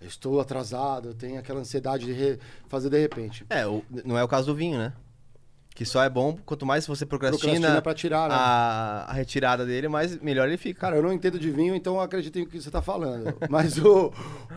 Eu 0.00 0.08
estou 0.08 0.40
atrasado, 0.40 1.08
eu 1.10 1.14
tenho 1.14 1.38
aquela 1.38 1.60
ansiedade 1.60 2.06
de 2.06 2.12
re- 2.14 2.38
fazer 2.66 2.88
de 2.88 2.98
repente. 2.98 3.44
É, 3.50 3.66
o- 3.66 3.84
não 4.06 4.16
é 4.16 4.24
o 4.24 4.28
caso 4.28 4.46
do 4.46 4.54
vinho, 4.54 4.78
né? 4.78 4.94
Que 5.74 5.84
só 5.84 6.02
é 6.02 6.08
bom 6.08 6.38
quanto 6.46 6.64
mais 6.64 6.86
você 6.86 7.04
procrastina, 7.04 7.42
Procrastina 7.52 7.82
pra 7.82 7.92
tirar, 7.92 8.30
né? 8.30 8.34
a, 8.34 9.04
a 9.08 9.12
retirada 9.12 9.66
dele, 9.66 9.86
mais 9.86 10.18
melhor 10.18 10.48
ele 10.48 10.56
fica. 10.56 10.80
Cara, 10.80 10.96
eu 10.96 11.02
não 11.02 11.12
entendo 11.12 11.38
de 11.38 11.50
vinho, 11.50 11.74
então 11.74 11.96
eu 11.96 12.00
acredito 12.00 12.38
em 12.38 12.44
o 12.44 12.46
que 12.46 12.58
você 12.58 12.70
tá 12.70 12.80
falando. 12.80 13.36
Mas 13.50 13.76
o... 13.76 14.10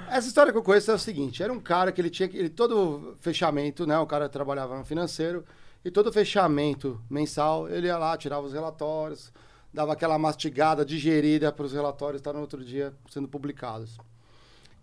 essa 0.10 0.26
história 0.30 0.54
que 0.54 0.58
eu 0.58 0.64
conheço 0.64 0.90
é 0.90 0.94
o 0.94 0.98
seguinte: 1.00 1.44
era 1.44 1.52
um 1.52 1.60
cara 1.60 1.92
que 1.92 2.00
ele 2.00 2.10
tinha 2.10 2.30
que. 2.30 2.38
Ele, 2.38 2.50
todo 2.50 3.18
fechamento, 3.20 3.86
né? 3.86 4.00
O 4.00 4.08
cara 4.08 4.30
trabalhava 4.30 4.78
no 4.78 4.86
financeiro, 4.86 5.44
e 5.84 5.92
todo 5.92 6.14
fechamento 6.14 7.02
mensal, 7.10 7.68
ele 7.70 7.88
ia 7.88 7.98
lá, 7.98 8.16
tirava 8.18 8.48
os 8.48 8.54
relatórios, 8.54 9.34
dava 9.76 9.92
aquela 9.92 10.18
mastigada, 10.18 10.86
digerida 10.86 11.52
para 11.52 11.66
os 11.66 11.74
relatórios 11.74 12.22
estar 12.22 12.32
no 12.32 12.40
outro 12.40 12.64
dia 12.64 12.94
sendo 13.12 13.28
publicados. 13.28 13.98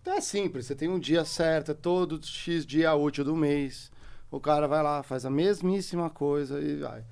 Então 0.01 0.13
é 0.13 0.21
simples, 0.21 0.67
você 0.67 0.75
tem 0.75 0.87
um 0.87 0.99
dia 0.99 1.25
certo, 1.25 1.71
é 1.71 1.73
todo 1.73 2.23
X 2.23 2.65
dia 2.65 2.93
útil 2.93 3.25
do 3.25 3.35
mês. 3.35 3.91
O 4.29 4.39
cara 4.39 4.67
vai 4.67 4.83
lá, 4.83 5.01
faz 5.01 5.25
a 5.25 5.29
mesmíssima 5.29 6.09
coisa 6.09 6.61
e 6.61 6.77
vai. 6.77 7.03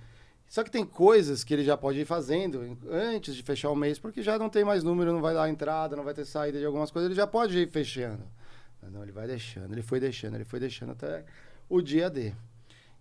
Só 0.47 0.63
que 0.63 0.69
tem 0.69 0.85
coisas 0.85 1.43
que 1.43 1.53
ele 1.53 1.63
já 1.63 1.75
pode 1.75 1.99
ir 1.99 2.05
fazendo 2.05 2.77
antes 2.89 3.35
de 3.35 3.41
fechar 3.41 3.69
o 3.69 3.75
mês, 3.75 3.97
porque 3.97 4.21
já 4.21 4.37
não 4.37 4.49
tem 4.49 4.63
mais 4.63 4.83
número, 4.83 5.13
não 5.13 5.21
vai 5.21 5.33
dar 5.33 5.49
entrada, 5.49 5.95
não 5.95 6.03
vai 6.03 6.13
ter 6.13 6.25
saída 6.25 6.59
de 6.59 6.65
algumas 6.65 6.91
coisas, 6.91 7.09
ele 7.09 7.15
já 7.15 7.25
pode 7.25 7.57
ir 7.57 7.69
fechando. 7.69 8.23
Mas 8.81 8.91
não, 8.91 9.01
ele 9.01 9.11
vai 9.11 9.25
deixando, 9.25 9.71
ele 9.71 9.81
foi 9.81 9.99
deixando, 9.99 10.35
ele 10.35 10.43
foi 10.43 10.59
deixando 10.59 10.91
até 10.91 11.23
o 11.69 11.81
dia 11.81 12.09
D. 12.09 12.33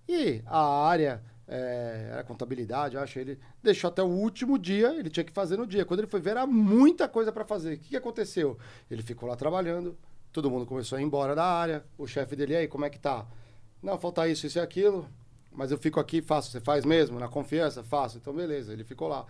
E 0.08 0.42
a 0.46 0.86
área, 0.86 1.22
é, 1.52 2.10
era 2.12 2.22
contabilidade, 2.22 2.96
acho, 2.96 3.18
ele 3.18 3.36
deixou 3.60 3.88
até 3.88 4.00
o 4.00 4.06
último 4.06 4.56
dia, 4.56 4.94
ele 4.94 5.10
tinha 5.10 5.24
que 5.24 5.32
fazer 5.32 5.56
no 5.56 5.66
dia. 5.66 5.84
Quando 5.84 5.98
ele 5.98 6.06
foi 6.06 6.20
ver, 6.20 6.30
era 6.30 6.46
muita 6.46 7.08
coisa 7.08 7.32
para 7.32 7.44
fazer. 7.44 7.74
O 7.74 7.78
que, 7.78 7.88
que 7.88 7.96
aconteceu? 7.96 8.56
Ele 8.88 9.02
ficou 9.02 9.28
lá 9.28 9.34
trabalhando, 9.34 9.98
todo 10.32 10.48
mundo 10.48 10.64
começou 10.64 10.96
a 10.96 11.00
ir 11.00 11.04
embora 11.04 11.34
da 11.34 11.44
área, 11.44 11.84
o 11.98 12.06
chefe 12.06 12.36
dele, 12.36 12.54
aí, 12.54 12.68
como 12.68 12.84
é 12.84 12.90
que 12.90 13.00
tá? 13.00 13.26
Não, 13.82 13.98
falta 13.98 14.28
isso, 14.28 14.46
isso 14.46 14.58
e 14.58 14.60
aquilo, 14.60 15.08
mas 15.50 15.72
eu 15.72 15.78
fico 15.78 15.98
aqui, 15.98 16.22
faço. 16.22 16.52
Você 16.52 16.60
faz 16.60 16.84
mesmo? 16.84 17.18
Na 17.18 17.28
confiança? 17.28 17.82
Faço. 17.82 18.18
Então, 18.18 18.32
beleza. 18.32 18.72
Ele 18.72 18.84
ficou 18.84 19.08
lá. 19.08 19.26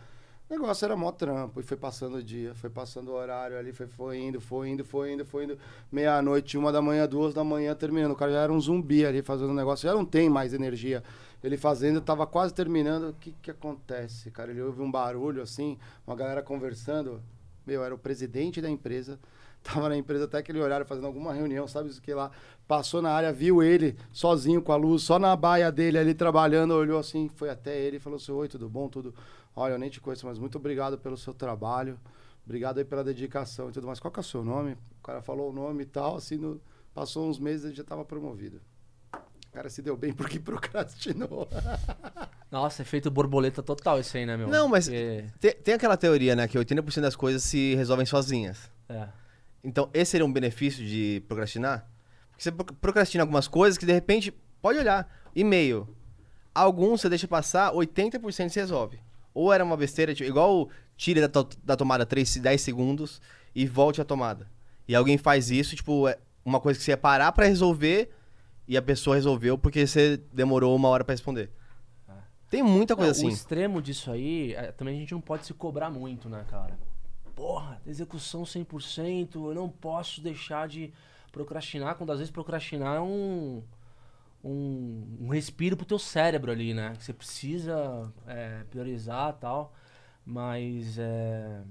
O 0.50 0.52
negócio 0.52 0.84
era 0.84 0.96
mó 0.96 1.12
trampo. 1.12 1.60
E 1.60 1.62
foi 1.62 1.76
passando 1.76 2.16
o 2.16 2.22
dia, 2.22 2.56
foi 2.56 2.68
passando 2.68 3.12
o 3.12 3.14
horário 3.14 3.56
ali, 3.56 3.72
foi, 3.72 3.86
foi 3.86 4.18
indo, 4.18 4.40
foi 4.40 4.68
indo, 4.68 4.84
foi 4.84 5.12
indo, 5.12 5.24
foi 5.24 5.44
indo. 5.44 5.56
Meia-noite, 5.92 6.58
uma 6.58 6.72
da 6.72 6.82
manhã, 6.82 7.06
duas 7.06 7.32
da 7.32 7.44
manhã, 7.44 7.72
terminando. 7.72 8.10
O 8.10 8.16
cara 8.16 8.32
já 8.32 8.40
era 8.40 8.52
um 8.52 8.60
zumbi 8.60 9.06
ali 9.06 9.22
fazendo 9.22 9.50
o 9.50 9.54
negócio. 9.54 9.88
Já 9.88 9.94
não 9.94 10.04
tem 10.04 10.28
mais 10.28 10.52
energia. 10.52 11.04
Ele 11.42 11.56
fazendo, 11.56 12.00
tava 12.00 12.26
quase 12.26 12.52
terminando. 12.52 13.10
O 13.10 13.12
que 13.12 13.30
que 13.40 13.52
acontece, 13.52 14.28
cara? 14.32 14.50
Ele 14.50 14.60
ouve 14.60 14.82
um 14.82 14.90
barulho 14.90 15.40
assim, 15.40 15.78
uma 16.04 16.16
galera 16.16 16.42
conversando. 16.42 17.22
Meu, 17.64 17.84
era 17.84 17.94
o 17.94 17.98
presidente 17.98 18.60
da 18.60 18.68
empresa. 18.68 19.20
Tava 19.62 19.90
na 19.90 19.96
empresa 19.96 20.24
até 20.24 20.38
aquele 20.38 20.58
horário 20.58 20.86
fazendo 20.86 21.06
alguma 21.06 21.34
reunião, 21.34 21.68
sabe 21.68 21.90
o 21.90 22.00
que 22.00 22.14
lá. 22.14 22.30
Passou 22.66 23.02
na 23.02 23.10
área, 23.10 23.30
viu 23.30 23.62
ele 23.62 23.94
sozinho 24.10 24.62
com 24.62 24.72
a 24.72 24.76
luz, 24.76 25.02
só 25.02 25.18
na 25.18 25.36
baia 25.36 25.70
dele 25.70 25.98
ali 25.98 26.14
trabalhando, 26.14 26.72
olhou 26.72 26.98
assim, 26.98 27.28
foi 27.28 27.50
até 27.50 27.78
ele 27.78 27.98
e 27.98 28.00
falou 28.00 28.16
assim: 28.16 28.32
Oi, 28.32 28.48
tudo 28.48 28.70
bom? 28.70 28.88
Tudo. 28.88 29.14
Olha, 29.54 29.72
eu 29.74 29.78
nem 29.78 29.90
te 29.90 30.00
conheço, 30.00 30.26
mas 30.26 30.38
muito 30.38 30.56
obrigado 30.56 30.98
pelo 30.98 31.16
seu 31.16 31.34
trabalho. 31.34 31.98
Obrigado 32.44 32.78
aí 32.78 32.84
pela 32.84 33.04
dedicação 33.04 33.68
e 33.68 33.72
tudo 33.72 33.86
mais. 33.86 34.00
Qual 34.00 34.10
que 34.10 34.18
é 34.18 34.22
o 34.22 34.24
seu 34.24 34.44
nome? 34.44 34.72
O 34.98 35.02
cara 35.02 35.20
falou 35.22 35.50
o 35.50 35.52
nome 35.52 35.82
e 35.82 35.86
tal, 35.86 36.16
assim, 36.16 36.36
no- 36.36 36.60
passou 36.94 37.28
uns 37.28 37.38
meses 37.38 37.66
ele 37.66 37.74
já 37.74 37.82
estava 37.82 38.04
promovido. 38.04 38.60
O 39.14 39.52
cara 39.52 39.68
se 39.68 39.82
deu 39.82 39.96
bem 39.96 40.12
porque 40.12 40.38
procrastinou. 40.40 41.48
Nossa, 42.50 42.82
efeito 42.82 43.10
borboleta 43.10 43.62
total 43.62 44.00
isso 44.00 44.16
aí, 44.16 44.24
né, 44.26 44.36
meu? 44.36 44.48
Não, 44.48 44.68
mas 44.68 44.88
Porque- 44.88 45.26
tem, 45.40 45.52
tem 45.54 45.74
aquela 45.74 45.96
teoria, 45.96 46.34
né, 46.34 46.48
que 46.48 46.58
80% 46.58 47.00
das 47.02 47.16
coisas 47.16 47.42
se 47.42 47.74
resolvem 47.74 48.06
sozinhas. 48.06 48.70
É. 48.88 49.08
Então, 49.62 49.90
esse 49.92 50.12
seria 50.12 50.24
um 50.26 50.32
benefício 50.32 50.84
de 50.84 51.22
procrastinar? 51.28 51.86
Porque 52.30 52.42
você 52.42 52.50
pro- 52.50 52.74
procrastina 52.74 53.22
algumas 53.22 53.46
coisas 53.46 53.76
que, 53.76 53.84
de 53.86 53.92
repente, 53.92 54.32
pode 54.62 54.78
olhar. 54.78 55.08
E-mail. 55.34 55.86
Alguns 56.54 57.00
você 57.02 57.08
deixa 57.08 57.28
passar, 57.28 57.72
80% 57.72 58.48
se 58.48 58.58
resolve. 58.58 58.98
Ou 59.34 59.52
era 59.52 59.64
uma 59.64 59.76
besteira, 59.76 60.14
tipo, 60.14 60.28
igual 60.28 60.68
tire 60.96 61.26
da, 61.26 61.46
da 61.64 61.76
tomada 61.76 62.04
3, 62.04 62.36
10 62.36 62.60
segundos 62.60 63.20
e 63.54 63.66
volte 63.66 64.00
à 64.00 64.04
tomada. 64.04 64.46
E 64.86 64.94
alguém 64.94 65.16
faz 65.16 65.50
isso, 65.50 65.76
tipo, 65.76 66.08
é 66.08 66.18
uma 66.44 66.60
coisa 66.60 66.78
que 66.78 66.84
você 66.84 66.92
ia 66.92 66.96
parar 66.96 67.32
pra 67.32 67.46
resolver 67.46 68.10
e 68.66 68.76
a 68.76 68.82
pessoa 68.82 69.16
resolveu 69.16 69.56
porque 69.56 69.86
você 69.86 70.16
demorou 70.32 70.74
uma 70.74 70.88
hora 70.88 71.04
pra 71.04 71.12
responder. 71.12 71.50
Tem 72.50 72.64
muita 72.64 72.96
coisa 72.96 73.12
Não, 73.12 73.16
assim. 73.16 73.28
O 73.28 73.30
extremo 73.30 73.80
disso 73.80 74.10
aí, 74.10 74.52
é, 74.54 74.72
também 74.72 74.96
a 74.96 74.98
gente 74.98 75.12
não 75.12 75.20
pode 75.20 75.46
se 75.46 75.54
cobrar 75.54 75.88
muito, 75.88 76.28
né, 76.28 76.44
cara? 76.50 76.76
Porra, 77.36 77.80
execução 77.86 78.42
100%, 78.42 79.36
eu 79.36 79.54
não 79.54 79.68
posso 79.68 80.20
deixar 80.20 80.66
de 80.66 80.92
procrastinar, 81.30 81.94
quando 81.94 82.10
às 82.10 82.18
vezes 82.18 82.32
procrastinar 82.32 82.96
é 82.96 83.00
um, 83.00 83.62
um, 84.42 85.18
um 85.20 85.28
respiro 85.28 85.76
pro 85.76 85.86
teu 85.86 85.98
cérebro 85.98 86.50
ali, 86.50 86.74
né? 86.74 86.94
Você 86.98 87.12
precisa 87.12 88.12
é, 88.26 88.64
priorizar 88.70 89.34
tal, 89.34 89.74
mas, 90.24 90.98
é, 90.98 91.62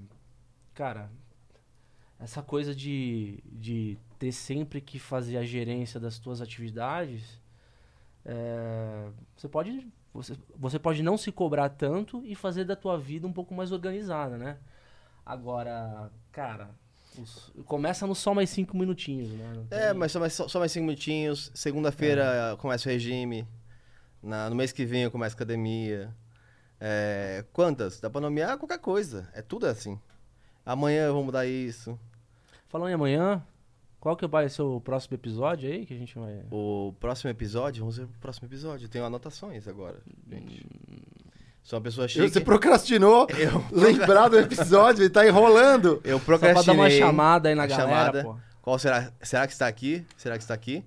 cara, 0.74 1.10
essa 2.18 2.42
coisa 2.42 2.74
de, 2.74 3.42
de 3.46 3.98
ter 4.18 4.32
sempre 4.32 4.80
que 4.80 4.98
fazer 4.98 5.36
a 5.36 5.44
gerência 5.44 5.98
das 5.98 6.18
tuas 6.18 6.40
atividades, 6.40 7.40
é, 8.24 9.10
você 9.36 9.48
pode 9.48 9.90
você, 10.12 10.36
você 10.56 10.78
pode 10.78 11.02
não 11.02 11.16
se 11.16 11.30
cobrar 11.30 11.68
tanto 11.68 12.24
e 12.26 12.34
fazer 12.34 12.64
da 12.64 12.74
tua 12.76 12.98
vida 12.98 13.26
um 13.26 13.32
pouco 13.32 13.54
mais 13.54 13.70
organizada, 13.72 14.36
né? 14.36 14.58
Agora, 15.24 16.10
cara, 16.32 16.70
os- 17.18 17.52
começa 17.66 18.06
no 18.06 18.14
só 18.14 18.34
mais 18.34 18.50
cinco 18.50 18.76
minutinhos, 18.76 19.30
né? 19.30 19.64
É, 19.70 19.88
tem- 19.90 19.94
mas 19.98 20.12
só 20.12 20.20
mais, 20.20 20.32
só 20.34 20.58
mais 20.58 20.72
cinco 20.72 20.86
minutinhos. 20.86 21.50
Segunda-feira 21.54 22.56
começa 22.58 22.88
o 22.88 22.92
regime. 22.92 23.46
Na- 24.22 24.50
no 24.50 24.56
mês 24.56 24.70
que 24.72 24.84
vem 24.84 25.02
eu 25.04 25.10
começo 25.10 25.34
a 25.34 25.36
academia. 25.36 26.14
É, 26.80 27.44
quantas? 27.52 28.00
Dá 28.00 28.08
pra 28.10 28.20
nomear 28.20 28.56
qualquer 28.58 28.78
coisa. 28.78 29.28
É 29.34 29.42
tudo 29.42 29.66
assim. 29.66 29.98
Amanhã 30.64 31.06
eu 31.06 31.14
vou 31.14 31.24
mudar 31.24 31.46
isso. 31.46 31.98
Falando 32.68 32.90
em 32.90 32.94
amanhã, 32.94 33.42
qual 33.98 34.16
que 34.16 34.26
vai 34.26 34.48
ser 34.48 34.62
o 34.62 34.80
próximo 34.80 35.14
episódio 35.16 35.70
aí 35.70 35.84
que 35.84 35.92
a 35.92 35.96
gente 35.98 36.18
vai... 36.18 36.44
O 36.50 36.94
próximo 37.00 37.30
episódio, 37.30 37.80
vamos 37.80 37.96
ver 37.96 38.04
o 38.04 38.08
próximo 38.20 38.46
episódio. 38.46 38.84
Eu 38.86 38.88
tenho 38.88 39.04
anotações 39.04 39.66
agora, 39.66 40.00
gente. 40.30 40.64
Sou 41.62 41.78
uma 41.78 41.82
pessoa 41.82 42.08
chique. 42.08 42.28
Você 42.28 42.40
procrastinou 42.40 43.26
Eu, 43.38 43.64
lembrar 43.70 44.28
do 44.28 44.38
episódio 44.38 45.04
e 45.04 45.10
tá 45.10 45.26
enrolando. 45.26 46.00
eu 46.04 46.18
Só 46.18 46.24
pra 46.24 46.36
dar 46.36 46.40
procrastinei. 46.64 46.76
uma 46.80 46.90
chamada 46.90 47.48
aí 47.48 47.54
na 47.54 47.66
galera, 47.66 47.88
chamada. 47.88 48.24
pô. 48.24 48.36
Qual 48.62 48.78
será? 48.78 49.12
Será 49.22 49.46
que 49.46 49.52
está 49.52 49.66
aqui? 49.66 50.04
Será 50.16 50.36
que 50.36 50.42
está 50.42 50.54
aqui? 50.54 50.84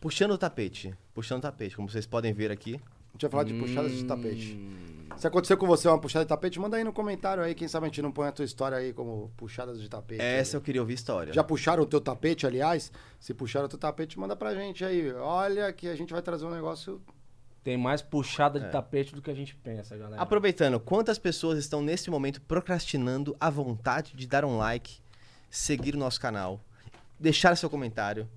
Puxando 0.00 0.32
o 0.32 0.38
tapete. 0.38 0.94
Puxando 1.14 1.38
o 1.38 1.42
tapete, 1.42 1.76
como 1.76 1.88
vocês 1.88 2.06
podem 2.06 2.32
ver 2.32 2.50
aqui. 2.50 2.74
A 2.74 3.12
gente 3.14 3.22
vai 3.22 3.30
falar 3.30 3.44
de 3.44 3.54
puxadas 3.54 3.92
de 3.92 4.04
tapete. 4.04 4.54
Hum, 4.54 5.06
Se 5.16 5.26
aconteceu 5.26 5.56
com 5.56 5.66
você 5.66 5.86
uma 5.86 6.00
puxada 6.00 6.24
de 6.24 6.28
tapete, 6.28 6.58
manda 6.58 6.76
aí 6.76 6.82
no 6.82 6.92
comentário 6.92 7.42
aí. 7.44 7.54
Quem 7.54 7.68
sabe 7.68 7.86
a 7.86 7.88
gente 7.88 8.02
não 8.02 8.10
põe 8.10 8.26
a 8.26 8.32
tua 8.32 8.44
história 8.44 8.76
aí 8.76 8.92
como 8.92 9.30
puxadas 9.36 9.80
de 9.80 9.88
tapete. 9.88 10.20
Essa 10.20 10.56
eu 10.56 10.60
queria 10.60 10.80
ouvir 10.80 10.94
história. 10.94 11.32
Já 11.32 11.44
puxaram 11.44 11.84
o 11.84 11.86
teu 11.86 12.00
tapete, 12.00 12.44
aliás? 12.46 12.90
Se 13.20 13.32
puxaram 13.32 13.66
o 13.66 13.68
teu 13.68 13.78
tapete, 13.78 14.18
manda 14.18 14.34
pra 14.34 14.52
gente 14.54 14.84
aí. 14.84 15.12
Olha 15.12 15.72
que 15.72 15.88
a 15.88 15.94
gente 15.94 16.12
vai 16.12 16.22
trazer 16.22 16.44
um 16.44 16.50
negócio. 16.50 17.00
Tem 17.64 17.78
mais 17.78 18.02
puxada 18.02 18.58
É. 18.58 18.66
de 18.66 18.70
tapete 18.70 19.14
do 19.14 19.22
que 19.22 19.30
a 19.30 19.34
gente 19.34 19.54
pensa, 19.56 19.96
galera. 19.96 20.20
Aproveitando, 20.20 20.78
quantas 20.78 21.18
pessoas 21.18 21.58
estão 21.58 21.80
nesse 21.82 22.10
momento 22.10 22.40
procrastinando 22.42 23.34
a 23.40 23.48
vontade 23.48 24.12
de 24.14 24.26
dar 24.26 24.44
um 24.44 24.58
like, 24.58 24.98
seguir 25.50 25.94
o 25.94 25.98
nosso 25.98 26.20
canal, 26.20 26.60
deixar 27.18 27.56
seu 27.56 27.70
comentário 27.70 28.28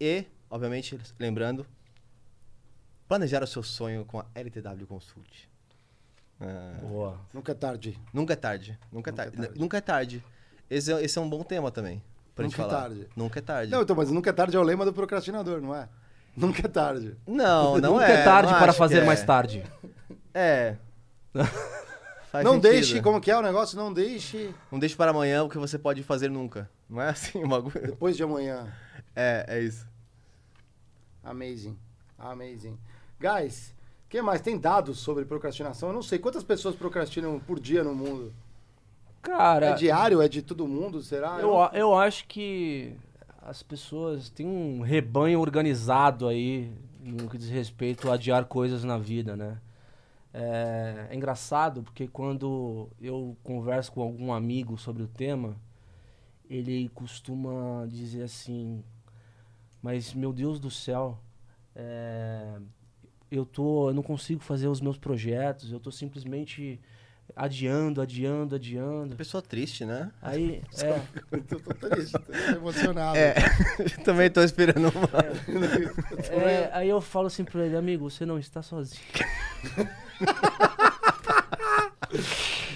e, 0.00 0.24
obviamente, 0.50 0.98
lembrando, 1.18 1.64
planejar 3.08 3.42
o 3.42 3.46
seu 3.46 3.62
sonho 3.62 4.04
com 4.04 4.18
a 4.18 4.26
LTW 4.34 4.84
Consult. 4.88 5.48
Ah, 6.40 6.78
Boa. 6.82 7.20
Nunca 7.32 7.52
é 7.52 7.54
tarde. 7.54 7.98
nunca 8.12 8.32
é 8.32 8.36
tarde. 8.36 8.78
Nunca, 8.92 9.10
é 9.10 9.12
Nunca 9.12 9.22
é 9.22 9.24
tarde. 9.24 9.36
tarde. 9.36 9.60
Nunca 9.60 9.76
é 9.76 9.80
tarde. 9.80 10.24
Esse 10.68 10.92
é, 10.92 11.04
esse 11.04 11.16
é 11.16 11.20
um 11.22 11.30
bom 11.30 11.42
tema 11.44 11.70
também. 11.70 12.02
Pra 12.34 12.44
Nunca 12.44 12.56
gente 12.56 12.66
é 12.66 12.68
falar. 12.68 12.82
tarde. 12.82 13.08
Nunca 13.16 13.38
é 13.38 13.42
tarde. 13.42 13.70
Não, 13.72 13.82
então, 13.82 13.94
mas 13.96 14.10
nunca 14.10 14.30
é 14.30 14.32
tarde 14.32 14.56
é 14.56 14.58
o 14.58 14.62
lema 14.62 14.84
do 14.84 14.92
procrastinador, 14.92 15.60
não 15.62 15.74
é? 15.74 15.88
Nunca 16.38 16.60
é 16.66 16.68
tarde. 16.68 17.16
Não, 17.26 17.78
não 17.80 17.94
Nunca 17.94 18.06
é. 18.08 18.20
é 18.20 18.24
tarde 18.24 18.52
para 18.52 18.72
fazer 18.72 18.98
é. 18.98 19.04
mais 19.04 19.22
tarde. 19.22 19.64
É. 20.34 20.76
Faz 22.30 22.44
não 22.44 22.54
sentido. 22.54 22.70
deixe, 22.70 23.00
como 23.02 23.20
que 23.20 23.30
é 23.30 23.36
o 23.36 23.40
negócio? 23.40 23.78
Não 23.78 23.92
deixe 23.92 24.54
Não 24.70 24.78
deixe 24.78 24.94
para 24.94 25.10
amanhã 25.10 25.42
o 25.44 25.48
que 25.48 25.56
você 25.58 25.78
pode 25.78 26.02
fazer 26.02 26.30
nunca. 26.30 26.68
Não 26.88 27.00
é 27.00 27.08
assim 27.08 27.42
o 27.42 27.48
bagulho? 27.48 27.80
depois 27.80 28.16
de 28.16 28.22
amanhã. 28.22 28.66
É, 29.14 29.46
é 29.48 29.60
isso. 29.62 29.86
Amazing. 31.24 31.76
Amazing. 32.18 32.78
Guys, 33.18 33.74
o 34.04 34.08
que 34.10 34.20
mais? 34.20 34.40
Tem 34.40 34.58
dados 34.58 34.98
sobre 34.98 35.24
procrastinação? 35.24 35.88
Eu 35.88 35.94
não 35.94 36.02
sei. 36.02 36.18
Quantas 36.18 36.44
pessoas 36.44 36.74
procrastinam 36.76 37.38
por 37.40 37.58
dia 37.58 37.82
no 37.82 37.94
mundo? 37.94 38.34
Cara, 39.22 39.70
É 39.70 39.74
diário? 39.74 40.20
É 40.22 40.28
de 40.28 40.42
todo 40.42 40.68
mundo? 40.68 41.02
Será? 41.02 41.38
eu, 41.40 41.52
eu 41.72 41.98
acho 41.98 42.26
que 42.28 42.94
as 43.46 43.62
pessoas 43.62 44.28
têm 44.28 44.44
um 44.44 44.80
rebanho 44.80 45.40
organizado 45.40 46.26
aí 46.26 46.72
no 47.00 47.30
que 47.30 47.38
diz 47.38 47.48
respeito 47.48 48.10
a 48.10 48.14
adiar 48.14 48.44
coisas 48.46 48.82
na 48.82 48.98
vida, 48.98 49.36
né? 49.36 49.60
É, 50.34 51.06
é 51.10 51.14
engraçado 51.14 51.80
porque 51.80 52.08
quando 52.08 52.90
eu 53.00 53.36
converso 53.44 53.92
com 53.92 54.02
algum 54.02 54.32
amigo 54.32 54.76
sobre 54.76 55.04
o 55.04 55.06
tema, 55.06 55.56
ele 56.50 56.88
costuma 56.88 57.86
dizer 57.86 58.24
assim: 58.24 58.82
Mas 59.80 60.12
meu 60.12 60.32
Deus 60.32 60.58
do 60.58 60.70
céu, 60.70 61.16
é, 61.72 62.58
eu 63.30 63.46
tô, 63.46 63.90
eu 63.90 63.94
não 63.94 64.02
consigo 64.02 64.40
fazer 64.40 64.66
os 64.66 64.80
meus 64.80 64.98
projetos, 64.98 65.70
eu 65.70 65.78
tô 65.78 65.92
simplesmente 65.92 66.80
adiando, 67.34 68.00
adiando, 68.00 68.54
adiando. 68.54 69.16
Pessoa 69.16 69.42
triste, 69.42 69.84
né? 69.84 70.10
Aí, 70.22 70.62
é, 70.82 71.00
Eu 71.32 71.42
tô 71.60 71.74
triste, 71.88 72.12
tô 72.12 72.56
emocionado. 72.56 73.16
É. 73.18 73.34
Também 74.04 74.30
tô 74.30 74.42
esperando 74.42 74.88
uma. 74.90 75.08
é, 76.48 76.70
aí 76.72 76.88
eu 76.88 77.00
falo 77.00 77.26
assim 77.26 77.44
pra 77.44 77.64
ele, 77.66 77.76
amigo, 77.76 78.08
você 78.10 78.24
não 78.26 78.38
está 78.38 78.62
sozinho. 78.62 79.02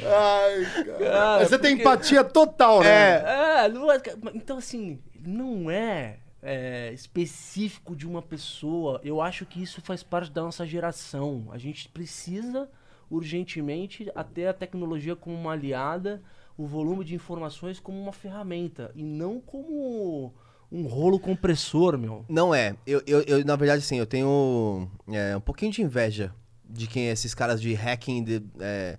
Ai, 0.04 0.84
cara. 0.84 0.98
Cara, 0.98 1.44
Você 1.46 1.58
tem 1.58 1.76
porque- 1.76 1.82
empatia 1.82 2.24
total, 2.24 2.82
né? 2.82 3.64
É, 3.64 3.68
não 3.68 3.90
é, 3.90 4.00
então 4.34 4.58
assim, 4.58 4.98
não 5.24 5.70
é, 5.70 6.18
é, 6.42 6.92
específico 6.92 7.94
de 7.94 8.06
uma 8.06 8.22
pessoa. 8.22 9.00
Eu 9.04 9.20
acho 9.20 9.44
que 9.46 9.62
isso 9.62 9.80
faz 9.82 10.02
parte 10.02 10.30
da 10.30 10.42
nossa 10.42 10.66
geração. 10.66 11.48
A 11.52 11.58
gente 11.58 11.88
precisa 11.88 12.68
urgentemente 13.10 14.10
até 14.14 14.48
a 14.48 14.54
tecnologia 14.54 15.16
como 15.16 15.36
uma 15.36 15.52
aliada, 15.52 16.22
o 16.56 16.66
volume 16.66 17.04
de 17.04 17.14
informações 17.14 17.80
como 17.80 18.00
uma 18.00 18.12
ferramenta 18.12 18.90
e 18.94 19.02
não 19.02 19.40
como 19.40 20.32
um 20.70 20.86
rolo 20.86 21.18
compressor, 21.18 21.98
meu. 21.98 22.24
Não 22.28 22.54
é. 22.54 22.76
Eu, 22.86 23.02
eu, 23.06 23.22
eu, 23.22 23.44
na 23.44 23.56
verdade, 23.56 23.82
sim, 23.82 23.98
eu 23.98 24.06
tenho 24.06 24.88
é, 25.08 25.36
um 25.36 25.40
pouquinho 25.40 25.72
de 25.72 25.82
inveja 25.82 26.32
de 26.64 26.86
quem 26.86 27.08
é 27.08 27.12
esses 27.12 27.34
caras 27.34 27.60
de 27.60 27.74
hacking 27.74 28.22
de, 28.22 28.42
é, 28.60 28.96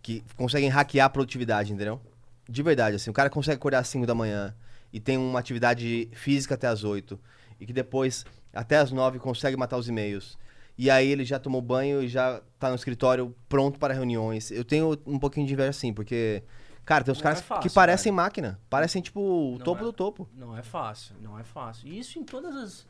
que 0.00 0.22
conseguem 0.36 0.68
hackear 0.68 1.06
a 1.06 1.10
produtividade, 1.10 1.72
entendeu? 1.72 2.00
De 2.48 2.62
verdade, 2.62 2.96
assim, 2.96 3.10
o 3.10 3.12
cara 3.12 3.28
consegue 3.28 3.56
acordar 3.56 3.80
às 3.80 3.88
5 3.88 4.06
da 4.06 4.14
manhã 4.14 4.54
e 4.92 5.00
tem 5.00 5.16
uma 5.16 5.38
atividade 5.38 6.08
física 6.12 6.54
até 6.54 6.68
às 6.68 6.84
8 6.84 7.18
e 7.60 7.66
que 7.66 7.72
depois, 7.72 8.24
até 8.52 8.76
às 8.78 8.92
9, 8.92 9.18
consegue 9.18 9.56
matar 9.56 9.76
os 9.76 9.88
e-mails. 9.88 10.38
E 10.82 10.90
aí 10.90 11.08
ele 11.08 11.26
já 11.26 11.38
tomou 11.38 11.60
banho 11.60 12.02
e 12.02 12.08
já 12.08 12.40
tá 12.58 12.70
no 12.70 12.74
escritório 12.74 13.36
pronto 13.50 13.78
para 13.78 13.92
reuniões. 13.92 14.50
Eu 14.50 14.64
tenho 14.64 14.96
um 15.06 15.18
pouquinho 15.18 15.46
de 15.46 15.52
inveja, 15.52 15.74
sim, 15.74 15.92
porque, 15.92 16.42
cara, 16.86 17.04
tem 17.04 17.12
uns 17.12 17.18
Não 17.18 17.22
caras 17.22 17.40
é 17.40 17.42
fácil, 17.42 17.62
que 17.68 17.74
parecem 17.74 18.10
máquina. 18.10 18.58
Parecem, 18.70 19.02
tipo, 19.02 19.20
o 19.20 19.50
Não 19.58 19.58
topo 19.58 19.82
é. 19.82 19.84
do 19.84 19.92
topo. 19.92 20.26
Não 20.32 20.56
é 20.56 20.62
fácil, 20.62 21.16
não 21.20 21.38
é 21.38 21.44
fácil. 21.44 21.86
E 21.86 21.98
isso 21.98 22.18
em 22.18 22.24
todas 22.24 22.56
as, 22.56 22.86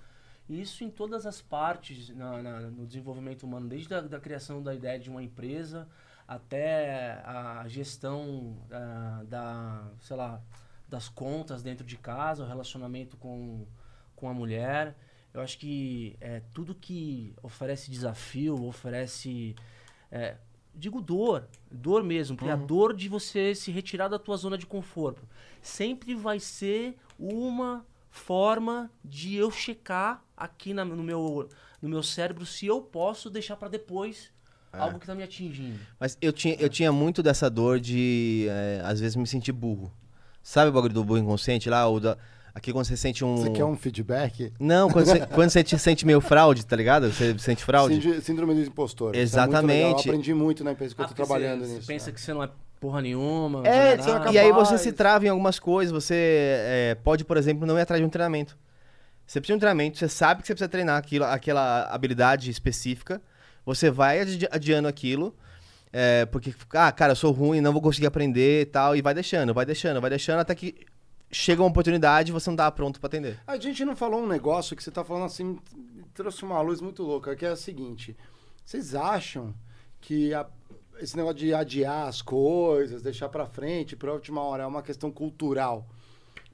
isso 0.49 0.85
em 0.85 0.89
todas 0.91 1.27
as 1.27 1.43
partes 1.43 2.11
na- 2.11 2.41
na- 2.41 2.61
no 2.61 2.87
desenvolvimento 2.87 3.43
humano, 3.43 3.69
desde 3.69 3.93
a 3.93 4.01
da 4.01 4.21
criação 4.21 4.63
da 4.63 4.73
ideia 4.73 4.97
de 4.97 5.11
uma 5.11 5.21
empresa 5.21 5.89
até 6.29 7.21
a 7.25 7.65
gestão 7.67 8.57
ah, 8.71 9.25
da, 9.27 9.91
sei 10.01 10.17
lá, 10.17 10.41
das 10.89 11.09
contas 11.09 11.61
dentro 11.61 11.85
de 11.85 11.97
casa, 11.97 12.45
o 12.45 12.47
relacionamento 12.47 13.17
com, 13.17 13.67
com 14.15 14.29
a 14.29 14.33
mulher. 14.33 14.95
Eu 15.33 15.41
acho 15.41 15.59
que 15.59 16.17
é, 16.21 16.43
tudo 16.53 16.75
que 16.75 17.33
oferece 17.43 17.91
desafio, 17.91 18.65
oferece. 18.65 19.55
é, 20.11 20.37
digo 20.75 21.01
dor, 21.01 21.49
dor 21.71 22.03
mesmo, 22.03 22.37
porque 22.37 22.51
a 22.51 22.57
dor 22.57 22.95
de 22.95 23.09
você 23.09 23.55
se 23.55 23.71
retirar 23.71 24.09
da 24.09 24.19
tua 24.19 24.37
zona 24.37 24.57
de 24.59 24.67
conforto 24.67 25.23
sempre 25.63 26.15
vai 26.15 26.39
ser 26.41 26.97
uma 27.19 27.85
forma 28.11 28.91
de 29.05 29.37
eu 29.37 29.51
checar 29.51 30.25
aqui 30.37 30.73
na- 30.75 30.85
no, 30.85 31.03
meu, 31.03 31.49
no 31.81 31.89
meu 31.89 32.03
cérebro 32.03 32.45
se 32.47 32.67
eu 32.67 32.81
posso 32.83 33.31
deixar 33.31 33.57
pra 33.57 33.69
depois 33.69 34.33
algo 34.73 34.99
que 35.01 35.07
tá 35.07 35.15
me 35.15 35.23
atingindo. 35.23 35.79
Mas 35.99 36.17
eu 36.21 36.33
tinha, 36.33 36.55
eu 36.55 36.69
tinha 36.69 36.91
muito 36.93 37.23
dessa 37.23 37.49
dor 37.51 37.79
de, 37.81 38.47
é, 38.49 38.81
às 38.85 39.01
vezes, 39.01 39.17
me 39.17 39.27
sentir 39.27 39.53
burro. 39.53 39.93
Sabe 40.43 40.71
o 40.71 40.73
bagulho 40.73 40.95
do 40.95 41.05
burro 41.05 41.19
inconsciente 41.19 41.69
lá? 41.69 41.87
Ou 41.87 42.01
da, 42.01 42.17
aqui 42.55 42.73
quando 42.73 42.85
você 42.85 42.97
sente 42.97 43.25
um... 43.25 43.37
Você 43.37 43.51
quer 43.51 43.65
um 43.65 43.77
feedback? 43.77 44.53
Não, 44.59 44.91
quando 44.91 45.07
você, 45.07 45.21
quando 45.27 45.51
você 45.51 45.63
te 45.63 45.79
sente 45.79 46.07
meio 46.07 46.21
fraude, 46.21 46.65
tá 46.65 46.77
ligado? 46.77 47.13
Você 47.13 47.39
sente 47.39 47.65
fraude? 47.65 48.23
Síndrome- 48.23 48.55
do 48.55 48.61
impostor. 48.61 49.15
Isso 49.15 49.37
é 49.37 49.41
muito 49.41 49.53
Exatamente. 49.53 49.75
legal. 49.75 49.91
Eu 49.93 49.99
aprendi 49.99 50.35
muito 50.35 50.65
na 50.65 50.73
empresa 50.73 50.95
que 50.95 51.01
eu 51.01 51.05
tô 51.07 51.15
porque 51.15 51.23
trabalhando 51.23 51.61
você, 51.61 51.75
nisso. 51.75 51.83
Você 51.83 51.93
pensa 51.93 52.07
né? 52.07 52.13
que 52.13 52.21
você 52.21 52.35
não 52.35 52.43
é 52.43 52.51
porra 52.81 53.03
nenhuma. 53.03 53.67
É, 53.67 53.93
é 53.95 54.33
e 54.33 54.39
aí 54.39 54.51
você 54.53 54.79
se 54.79 54.91
trava 54.91 55.27
em 55.27 55.29
algumas 55.29 55.59
coisas, 55.59 55.93
você 55.93 56.15
é, 56.15 56.97
pode, 57.05 57.25
por 57.25 57.37
exemplo, 57.37 57.67
não 57.67 57.79
ir 57.79 57.83
atrás 57.83 58.01
de 58.01 58.07
um 58.07 58.11
treinamento. 58.11 58.57
Você 59.27 59.41
precisa 59.41 59.55
de 59.55 59.59
um 59.59 59.61
treinamento, 59.61 59.99
você 59.99 60.09
sabe 60.09 60.41
que 60.41 60.49
você 60.49 60.55
precisa 60.55 60.69
treinar 60.69 60.97
aquilo, 60.97 61.25
aquela 61.25 61.85
habilidade 61.85 62.51
específica, 62.51 63.23
você 63.65 63.89
vai 63.89 64.23
adi- 64.23 64.49
adiando 64.51 64.89
aquilo, 64.89 65.37
é, 65.93 66.27
porque, 66.27 66.53
ah, 66.73 66.91
cara, 66.91 67.13
eu 67.13 67.17
sou 67.17 67.31
ruim, 67.31 67.61
não 67.61 67.73
vou 67.73 67.81
conseguir 67.81 68.09
aprender 68.09 68.63
e 68.63 68.67
tal, 68.67 68.97
e 68.97 69.03
vai 69.03 69.15
deixando, 69.15 69.55
vai 69.55 69.65
deixando, 69.65 70.01
vai 70.01 70.11
deixando, 70.11 70.41
até 70.41 70.53
que 70.55 70.75
chega 71.31 71.63
uma 71.63 71.69
oportunidade 71.69 72.31
e 72.31 72.33
você 72.33 72.51
não 72.51 72.57
tá 72.57 72.71
pronto 72.71 72.99
pra 73.01 73.07
atender. 73.07 73.41
A 73.47 73.57
gente 73.59 73.85
não 73.85 73.95
falou 73.97 74.23
um 74.23 74.27
negócio 74.27 74.75
que 74.77 74.83
você 74.83 74.91
tá 74.91 75.05
falando 75.05 75.27
assim, 75.27 75.59
trouxe 76.15 76.43
uma 76.45 76.61
luz 76.61 76.81
muito 76.81 77.03
louca, 77.03 77.37
que 77.37 77.45
é 77.47 77.51
a 77.51 77.57
seguinte. 77.57 78.17
Vocês 78.65 78.95
acham 78.95 79.55
que 80.01 80.33
a- 80.35 80.47
esse 81.01 81.17
negócio 81.17 81.39
de 81.39 81.55
adiar 81.55 82.09
as 82.09 82.21
coisas, 82.21 83.03
deixar 83.03 83.29
pra 83.29 83.47
frente, 83.47 83.97
pra 83.97 84.13
última 84.13 84.41
hora, 84.43 84.65
é 84.65 84.67
uma 84.67 84.83
questão 84.83 85.11
cultural? 85.11 85.89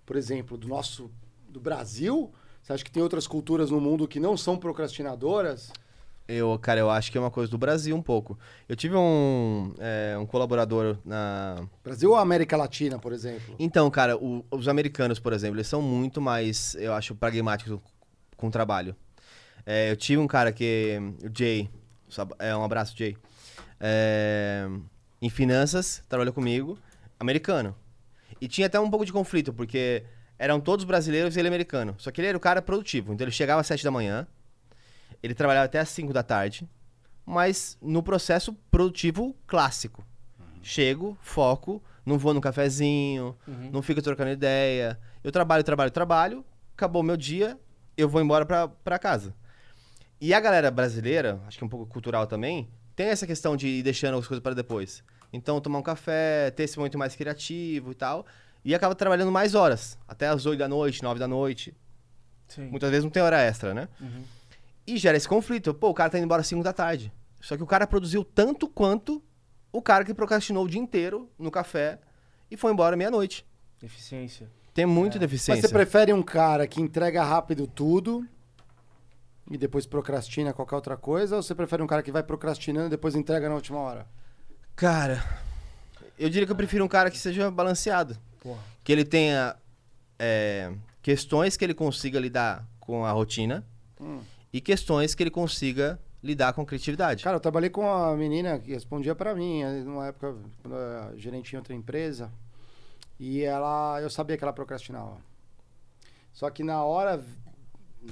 Por 0.05 0.17
exemplo, 0.17 0.57
do 0.57 0.69
nosso, 0.69 1.11
do 1.49 1.59
Brasil? 1.61 2.33
Você 2.63 2.73
acha 2.73 2.85
que 2.85 2.91
tem 2.91 3.03
outras 3.03 3.27
culturas 3.27 3.71
no 3.71 3.81
mundo 3.81 4.07
que 4.09 4.21
não 4.21 4.37
são 4.37 4.57
procrastinadoras? 4.57 5.73
Eu, 6.29 6.59
cara, 6.59 6.81
eu 6.81 6.91
acho 6.91 7.13
que 7.13 7.17
é 7.17 7.21
uma 7.21 7.31
coisa 7.31 7.49
do 7.51 7.57
Brasil 7.57 7.95
um 7.95 8.03
pouco. 8.03 8.37
Eu 8.69 8.75
tive 8.75 8.97
um, 8.97 9.73
é, 9.79 10.17
um 10.19 10.27
colaborador 10.27 10.99
na, 11.05 11.65
Brasil 11.85 12.11
ou 12.11 12.17
América 12.17 12.57
Latina, 12.57 12.99
por 12.99 13.13
exemplo? 13.13 13.55
Então, 13.61 13.89
cara, 13.91 14.17
o- 14.17 14.45
os 14.51 14.67
americanos, 14.67 15.21
por 15.21 15.33
exemplo, 15.33 15.57
eles 15.57 15.69
são 15.69 15.81
muito 15.81 16.21
mais, 16.21 16.75
eu 16.81 16.93
acho, 16.95 17.15
pragmáticos 17.15 17.79
com 18.37 18.49
o 18.49 18.51
trabalho. 18.51 18.97
É, 19.65 19.91
eu 19.93 19.97
tive 19.97 20.21
um 20.21 20.27
cara 20.27 20.51
que, 20.53 20.99
o 21.23 21.31
Jay, 21.37 21.71
é, 22.41 22.57
um 22.57 22.65
abraço, 22.65 22.97
Jay, 22.97 23.17
é, 23.81 24.67
em 25.23 25.31
finanças, 25.31 26.03
trabalhou 26.09 26.33
comigo, 26.35 26.77
americano. 27.21 27.75
E 28.41 28.49
tinha 28.49 28.67
até 28.67 28.79
um 28.81 28.91
pouco 28.91 29.05
de 29.07 29.13
conflito, 29.13 29.53
porque 29.53 30.03
eram 30.39 30.61
todos 30.61 30.85
brasileiros 30.85 31.37
e 31.37 31.39
ele 31.39 31.49
americano. 31.49 31.95
Só 31.99 32.11
que 32.11 32.21
ele 32.21 32.29
era 32.29 32.37
o 32.37 32.41
cara 32.41 32.61
produtivo, 32.61 33.13
então 33.13 33.25
ele 33.25 33.31
chegava 33.31 33.61
às 33.61 33.67
7 33.67 33.85
da 33.85 33.91
manhã, 33.91 34.27
ele 35.27 35.35
trabalhava 35.35 35.67
até 35.67 35.79
às 35.79 35.89
5 35.89 36.13
da 36.13 36.23
tarde, 36.23 36.69
mas 37.25 37.77
no 37.83 38.03
processo 38.03 38.55
produtivo 38.71 39.37
clássico. 39.47 40.05
Chego, 40.63 41.17
foco, 41.21 41.83
não 42.05 42.19
vou 42.19 42.35
no 42.35 42.41
cafezinho, 42.41 43.37
não 43.73 43.83
fico 43.83 44.03
trocando 44.03 44.31
ideia. 44.31 44.99
Eu 45.23 45.31
trabalho, 45.31 45.63
trabalho, 45.63 45.91
trabalho, 45.91 46.45
acabou 46.75 47.03
o 47.03 47.05
meu 47.05 47.17
dia, 47.17 47.59
eu 47.97 48.09
vou 48.09 48.21
embora 48.21 48.45
pra, 48.47 48.69
pra 48.69 48.99
casa. 48.99 49.35
E 50.21 50.33
a 50.33 50.41
galera 50.41 50.71
brasileira, 50.71 51.41
acho 51.47 51.59
que 51.59 51.65
é 51.65 51.67
um 51.67 51.71
pouco 51.71 51.87
cultural 51.87 52.27
também, 52.27 52.69
tem 52.95 53.09
essa 53.09 53.27
questão 53.27 53.57
de 53.57 53.69
ir 53.69 53.83
deixando 53.83 54.19
as 54.19 54.27
coisas 54.27 54.43
para 54.43 54.55
depois. 54.55 55.05
Então, 55.33 55.61
tomar 55.61 55.79
um 55.79 55.83
café, 55.83 56.51
ter 56.51 56.63
esse 56.63 56.79
momento 56.79 56.97
mais 56.97 57.15
criativo 57.15 57.93
e 57.93 57.95
tal. 57.95 58.25
E 58.65 58.75
acaba 58.75 58.95
trabalhando 58.95 59.31
mais 59.31 59.55
horas, 59.55 59.99
até 60.09 60.27
as 60.29 60.47
8 60.47 60.59
da 60.59 60.67
noite, 60.67 61.03
9 61.03 61.21
da 61.21 61.29
noite. 61.29 61.75
Sim. 62.49 62.69
Muitas 62.69 62.91
vezes 62.91 63.05
não 63.05 63.11
tem 63.11 63.23
hora 63.23 63.41
extra, 63.41 63.75
né? 63.75 63.89
Uhum. 64.01 64.25
E 64.87 64.97
gera 64.97 65.17
esse 65.17 65.29
conflito. 65.29 65.75
Pô, 65.75 65.91
o 65.91 65.95
cara 65.95 66.11
tá 66.11 66.19
indo 66.19 66.25
embora 66.25 66.41
às 66.43 66.47
5 66.47 66.63
da 66.63 66.73
tarde. 66.73 67.13
Só 67.41 67.57
que 67.57 67.63
o 67.63 67.67
cara 67.67 67.87
produziu 67.87 68.25
tanto 68.25 68.69
quanto 68.69 69.23
o 69.73 69.83
cara 69.83 70.05
que 70.05 70.15
procrastinou 70.15 70.65
o 70.65 70.69
dia 70.69 70.81
inteiro 70.81 71.31
no 71.39 71.51
café 71.51 71.99
e 72.51 72.57
foi 72.57 72.73
embora 72.73 72.97
meia-noite. 72.97 73.47
Eficiência. 73.83 74.51
Tem 74.73 74.87
muita 74.87 75.17
Mas 75.17 75.21
deficiência. 75.21 75.63
você 75.69 75.73
prefere 75.73 76.13
um 76.13 76.23
cara 76.23 76.67
que 76.67 76.81
entrega 76.81 77.23
rápido 77.25 77.67
tudo 77.67 78.27
e 79.51 79.57
depois 79.57 79.87
procrastina 79.87 80.53
qualquer 80.53 80.77
outra 80.77 80.97
coisa? 80.97 81.37
Ou 81.37 81.43
você 81.43 81.55
prefere 81.55 81.83
um 81.83 81.87
cara 81.87 82.03
que 82.03 82.13
vai 82.13 82.23
procrastinando 82.23 82.87
e 82.87 82.91
depois 82.91 83.15
entrega 83.15 83.49
na 83.49 83.55
última 83.55 83.79
hora? 83.79 84.07
Cara, 84.75 85.23
eu 86.19 86.29
diria 86.29 86.47
que 86.47 86.53
eu 86.53 86.57
prefiro 86.57 86.85
um 86.85 86.89
cara 86.89 87.11
que 87.11 87.19
seja 87.19 87.51
balanceado. 87.51 88.17
Porra. 88.41 88.61
Que 88.85 88.93
ele 88.93 89.05
tenha 89.05 89.57
é, 90.19 90.73
questões 91.03 91.57
que 91.57 91.65
ele 91.65 91.75
consiga 91.75 92.19
lidar 92.21 92.67
com 92.81 93.05
a 93.05 93.11
rotina 93.13 93.65
Hum. 94.01 94.21
E 94.53 94.61
questões 94.61 95.15
que 95.15 95.23
ele 95.23 95.31
consiga 95.31 95.99
lidar 96.23 96.53
com 96.53 96.65
criatividade. 96.65 97.23
Cara, 97.23 97.37
eu 97.37 97.41
trabalhei 97.41 97.71
com 97.71 97.83
uma 97.83 98.17
menina 98.17 98.59
que 98.59 98.73
respondia 98.73 99.15
pra 99.15 99.35
mim, 99.35 99.63
eh, 99.63 99.83
numa 99.85 100.07
época, 100.07 100.35
quando 100.63 100.75
eu 100.75 100.81
era 100.81 101.17
gerente 101.17 101.53
em 101.53 101.57
outra 101.57 101.75
empresa, 101.75 102.33
e 103.19 103.43
ela, 103.43 104.01
eu 104.01 104.11
sabia 104.11 104.37
que 104.37 104.45
ela 104.45 104.53
procrastinava. 104.53 105.19
Só 106.33 106.51
que 106.51 106.63
na 106.63 106.85
hora, 106.85 107.25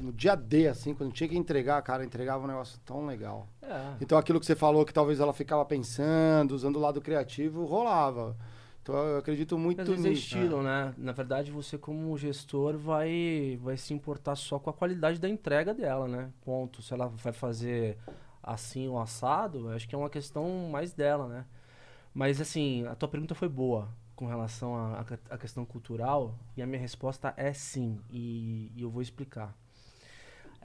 no 0.01 0.13
dia 0.13 0.35
D, 0.35 0.69
assim, 0.69 0.95
quando 0.95 1.13
tinha 1.13 1.29
que 1.29 1.37
entregar, 1.37 1.81
cara, 1.83 2.05
entregava 2.05 2.45
um 2.45 2.47
negócio 2.47 2.79
tão 2.85 3.05
legal. 3.05 3.47
É. 3.63 3.97
Então 4.01 4.17
aquilo 4.17 4.41
que 4.41 4.47
você 4.47 4.55
falou, 4.55 4.85
que 4.85 4.95
talvez 4.95 5.21
ela 5.21 5.33
ficava 5.33 5.65
pensando, 5.65 6.53
usando 6.53 6.77
o 6.77 6.81
lado 6.81 7.01
criativo, 7.01 7.67
rolava. 7.67 8.37
Então 8.85 8.97
eu 8.97 9.17
acredito 9.17 9.59
muito 9.59 9.81
é 9.81 9.85
nisso. 9.85 10.09
estilo, 10.09 10.63
né? 10.63 10.93
Na 10.99 11.13
verdade, 11.13 11.51
você 11.51 11.79
como 11.79 12.15
gestor 12.19 12.77
vai, 12.77 13.59
vai 13.63 13.79
se 13.79 13.95
importar 13.95 14.37
só 14.37 14.59
com 14.59 14.69
a 14.69 14.75
qualidade 14.75 15.19
da 15.19 15.27
entrega 15.27 15.73
dela, 15.73 16.07
né? 16.07 16.31
Ponto. 16.45 16.83
Se 16.83 16.93
ela 16.93 17.09
vai 17.09 17.33
fazer 17.33 17.97
assim 18.43 18.87
ou 18.87 19.01
assado, 19.01 19.71
acho 19.71 19.89
que 19.89 19.95
é 19.95 19.99
uma 19.99 20.11
questão 20.11 20.69
mais 20.71 20.93
dela, 20.93 21.27
né? 21.27 21.47
Mas 22.13 22.43
assim, 22.43 22.87
a 22.87 22.95
tua 22.95 23.09
pergunta 23.09 23.35
foi 23.35 23.49
boa 23.49 23.89
com 24.15 24.27
relação 24.27 24.77
à 25.31 25.39
questão 25.39 25.65
cultural 25.65 26.39
e 26.55 26.61
a 26.61 26.67
minha 26.67 26.79
resposta 26.79 27.33
é 27.39 27.55
sim. 27.55 27.99
E, 28.11 28.71
e 28.77 28.83
eu 28.83 28.91
vou 28.91 29.01
explicar. 29.01 29.57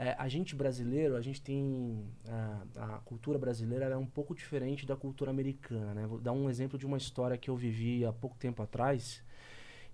É, 0.02 0.16
a 0.18 0.30
gente 0.30 0.56
brasileiro, 0.56 1.18
a 1.18 1.22
gente 1.22 1.42
tem. 1.42 2.08
A, 2.26 2.96
a 2.96 3.00
cultura 3.00 3.38
brasileira 3.38 3.84
ela 3.84 3.96
é 3.96 3.98
um 3.98 4.06
pouco 4.06 4.34
diferente 4.34 4.86
da 4.86 4.96
cultura 4.96 5.30
americana, 5.30 5.94
né? 5.94 6.08
Vou 6.08 6.18
dar 6.20 6.32
um 6.32 6.50
exemplo 6.50 6.80
de 6.80 6.86
uma 6.86 6.98
história 6.98 7.38
que 7.38 7.50
eu 7.50 7.58
vivi 7.58 8.06
há 8.06 8.14
pouco 8.14 8.38
tempo 8.38 8.64
atrás. 8.64 9.22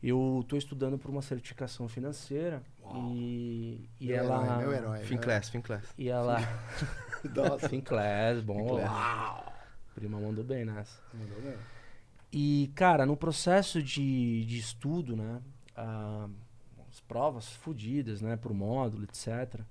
Eu 0.04 0.42
estou 0.44 0.60
estudando 0.60 1.00
por 1.00 1.10
uma 1.10 1.24
certificação 1.24 1.88
financeira 1.88 2.62
e, 2.94 3.90
e 4.00 4.08
Meu 4.08 4.18
ela. 4.18 4.46
herói, 4.46 4.58
meu 4.60 4.74
herói. 4.74 5.00
Finclass, 5.00 5.50
Finclass. 5.50 5.94
E 5.98 6.08
ela. 6.08 6.38
Nossa. 7.36 7.68
Finclass, 7.68 8.44
bom. 8.44 8.60
Finclass. 8.60 8.92
Uau! 8.92 9.54
Prima 9.96 10.20
mandou 10.20 10.44
bem 10.44 10.66
nessa. 10.66 11.02
Mandou 11.12 11.42
bem. 11.42 11.58
E, 12.32 12.72
cara, 12.76 13.08
no 13.08 13.18
processo 13.18 13.82
de, 13.82 14.46
de 14.46 14.60
estudo, 14.60 15.16
né? 15.16 15.42
ah, 15.76 16.30
as 16.90 17.02
provas 17.02 17.50
fodidas, 17.50 18.22
né? 18.22 18.38
Por 18.38 18.54
módulo, 18.54 19.04
etc. 19.04 19.62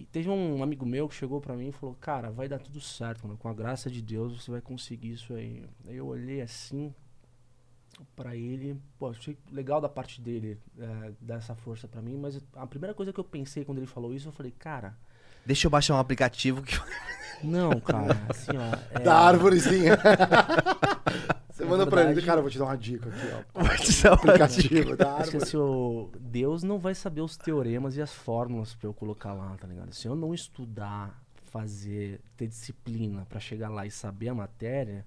E 0.00 0.06
teve 0.06 0.30
um 0.30 0.62
amigo 0.62 0.86
meu 0.86 1.06
que 1.06 1.14
chegou 1.14 1.42
pra 1.42 1.54
mim 1.54 1.68
e 1.68 1.72
falou: 1.72 1.94
Cara, 2.00 2.30
vai 2.30 2.48
dar 2.48 2.58
tudo 2.58 2.80
certo, 2.80 3.26
mano. 3.26 3.38
Com 3.38 3.50
a 3.50 3.52
graça 3.52 3.90
de 3.90 4.00
Deus 4.00 4.42
você 4.42 4.50
vai 4.50 4.62
conseguir 4.62 5.12
isso 5.12 5.34
aí. 5.34 5.62
Aí 5.86 5.98
eu 5.98 6.06
olhei 6.06 6.40
assim 6.40 6.94
pra 8.16 8.34
ele. 8.34 8.80
Pô, 8.98 9.08
achei 9.08 9.36
legal 9.52 9.78
da 9.78 9.90
parte 9.90 10.18
dele 10.18 10.58
é, 10.78 11.12
dar 11.20 11.34
essa 11.34 11.54
força 11.54 11.86
pra 11.86 12.00
mim. 12.00 12.16
Mas 12.16 12.40
a 12.54 12.66
primeira 12.66 12.94
coisa 12.94 13.12
que 13.12 13.20
eu 13.20 13.24
pensei 13.24 13.62
quando 13.62 13.76
ele 13.76 13.86
falou 13.86 14.14
isso, 14.14 14.28
eu 14.28 14.32
falei: 14.32 14.52
Cara, 14.52 14.96
Deixa 15.50 15.66
eu 15.66 15.70
baixar 15.70 15.94
um 15.94 15.98
aplicativo 15.98 16.62
que. 16.62 16.78
não, 17.42 17.80
cara. 17.80 18.16
Assim, 18.28 18.52
ó. 18.56 18.76
é- 18.96 19.02
Da 19.02 19.16
árvorezinha. 19.18 19.98
Você 21.50 21.64
manda 21.64 21.84
pra 21.86 22.00
ele, 22.02 22.06
verdade- 22.14 22.26
cara, 22.26 22.38
eu 22.38 22.42
vou 22.42 22.50
te 22.52 22.56
dar 22.58 22.66
uma 22.66 22.76
dica 22.78 23.08
aqui, 23.08 23.26
ó. 23.54 23.62
Vai 23.64 23.76
te 23.78 24.02
dar 24.02 24.10
uma 24.10 24.14
Aplicativo 24.16 24.96
da 24.96 25.14
Acho 25.16 25.30
que 25.32 25.36
árvore. 25.36 25.42
assim, 25.44 25.56
o 25.56 26.10
Deus 26.20 26.62
não 26.62 26.78
vai 26.78 26.94
saber 26.94 27.20
os 27.20 27.36
teoremas 27.36 27.96
e 27.96 28.02
as 28.02 28.12
fórmulas 28.14 28.74
pra 28.74 28.88
eu 28.88 28.94
colocar 28.94 29.32
lá, 29.34 29.56
tá 29.60 29.66
ligado? 29.66 29.92
Se 29.92 30.06
eu 30.06 30.14
não 30.14 30.32
estudar, 30.32 31.20
fazer, 31.50 32.20
ter 32.36 32.46
disciplina 32.46 33.26
pra 33.28 33.40
chegar 33.40 33.68
lá 33.68 33.84
e 33.84 33.90
saber 33.90 34.28
a 34.28 34.34
matéria, 34.34 35.04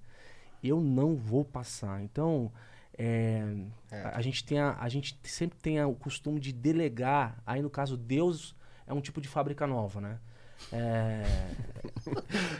eu 0.61 0.79
não 0.81 1.15
vou 1.15 1.43
passar. 1.45 2.01
Então, 2.03 2.51
é, 2.97 3.45
É. 3.89 4.01
A, 4.03 4.17
a 4.17 4.21
gente 4.21 4.43
tem 4.43 4.59
a, 4.59 4.77
a 4.79 4.89
gente 4.89 5.17
sempre 5.23 5.57
tem 5.57 5.79
a- 5.79 5.87
o 5.87 5.95
costume 5.95 6.39
de 6.39 6.51
delegar. 6.51 7.37
Aí, 7.47 7.61
no 7.61 7.69
caso, 7.69 7.95
Deus 7.97 8.53
é 8.85 8.93
um 8.93 9.01
tipo 9.01 9.19
de 9.21 9.27
fábrica 9.29 9.65
nova, 9.65 9.99
né? 10.01 10.19
É, 10.71 11.23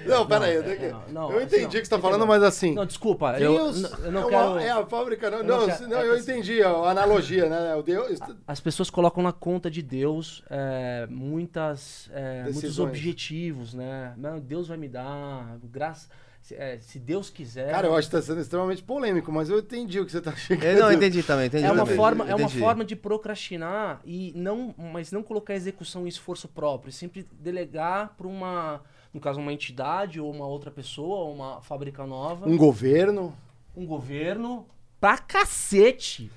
Não, 0.06 0.26
pera 0.28 0.46
aí. 0.46 0.58
Não, 0.58 0.64
eu 0.66 0.72
é, 0.72 0.90
não, 0.92 1.04
não, 1.10 1.32
eu 1.32 1.38
assim, 1.38 1.46
entendi 1.46 1.66
o 1.78 1.82
que 1.82 1.86
você 1.86 1.90
tá 1.90 1.96
entendeu? 1.98 2.00
falando, 2.12 2.28
mas 2.28 2.44
assim. 2.44 2.74
não, 2.74 2.86
desculpa, 2.86 3.38
eu, 3.40 3.54
Deus 3.54 3.82
n- 3.82 4.06
eu 4.06 4.12
não 4.12 4.28
é, 4.28 4.30
quero. 4.30 4.52
uma, 4.52 4.64
é 4.64 4.70
a 4.70 4.86
fábrica. 4.86 5.30
Não, 5.32 5.38
eu 5.40 5.44
não, 5.44 5.66
quero- 5.66 5.78
se- 5.78 5.88
não, 5.88 5.98
é 6.00 6.08
eu 6.10 6.14
que- 6.16 6.20
entendi 6.22 6.62
a 6.64 6.70
analogia, 6.70 7.50
né? 7.50 7.76
O 7.76 7.82
Deus. 7.82 8.20
As 8.48 8.60
pessoas 8.60 8.90
colocam 8.90 9.24
na 9.24 9.32
conta 9.32 9.70
de 9.72 9.82
Deus 9.82 10.44
é, 10.50 11.08
muitas, 11.10 12.10
é, 12.14 12.44
muitos 12.52 12.80
objetivos, 12.80 13.74
né? 13.74 14.14
Deus 14.44 14.68
vai 14.68 14.78
me 14.78 14.88
dar, 14.88 15.58
graça, 15.64 16.08
se, 16.44 16.56
é, 16.56 16.78
se 16.80 17.00
Deus 17.00 17.30
quiser. 17.30 17.72
Cara, 17.72 17.88
eu 17.88 17.96
acho 17.96 18.10
que 18.10 18.16
tá 18.18 18.22
sendo 18.22 18.42
extremamente 18.42 18.84
polêmico, 18.84 19.32
mas 19.32 19.50
eu 19.50 19.60
entendi 19.60 19.98
o 19.98 20.06
que 20.06 20.12
você 20.12 20.20
tá 20.22 20.36
chegando. 20.36 20.78
Eu 20.78 20.84
não 20.84 20.92
entendi 20.92 21.24
também, 21.24 21.48
entendi 21.48 21.64
é 21.64 21.72
uma 21.72 21.84
também. 21.84 21.96
forma, 21.96 22.26
é 22.30 22.36
uma 22.36 22.44
Entendi. 22.48 22.60
forma 22.60 22.84
de 22.84 22.96
procrastinar 22.98 24.02
e 24.04 24.34
não, 24.36 24.76
mas 24.78 25.10
não 25.10 25.24
colocar 25.24 25.56
execução 25.56 26.06
em 26.06 26.10
esforço 26.10 26.50
próprio, 26.50 26.92
sempre 26.92 27.26
delegar 27.32 28.14
para 28.18 28.28
uma, 28.28 28.82
no 29.14 29.22
caso 29.22 29.40
uma 29.40 29.54
entidade 29.54 30.20
ou 30.20 30.30
uma 30.30 30.46
outra 30.46 30.70
pessoa, 30.70 31.20
ou 31.28 31.34
uma 31.34 31.62
fábrica 31.62 32.06
nova, 32.06 32.46
Um 32.48 32.58
governo. 32.58 33.34
um 33.74 33.86
governo 33.86 34.68
pra 35.00 35.18
cacete. 35.18 36.30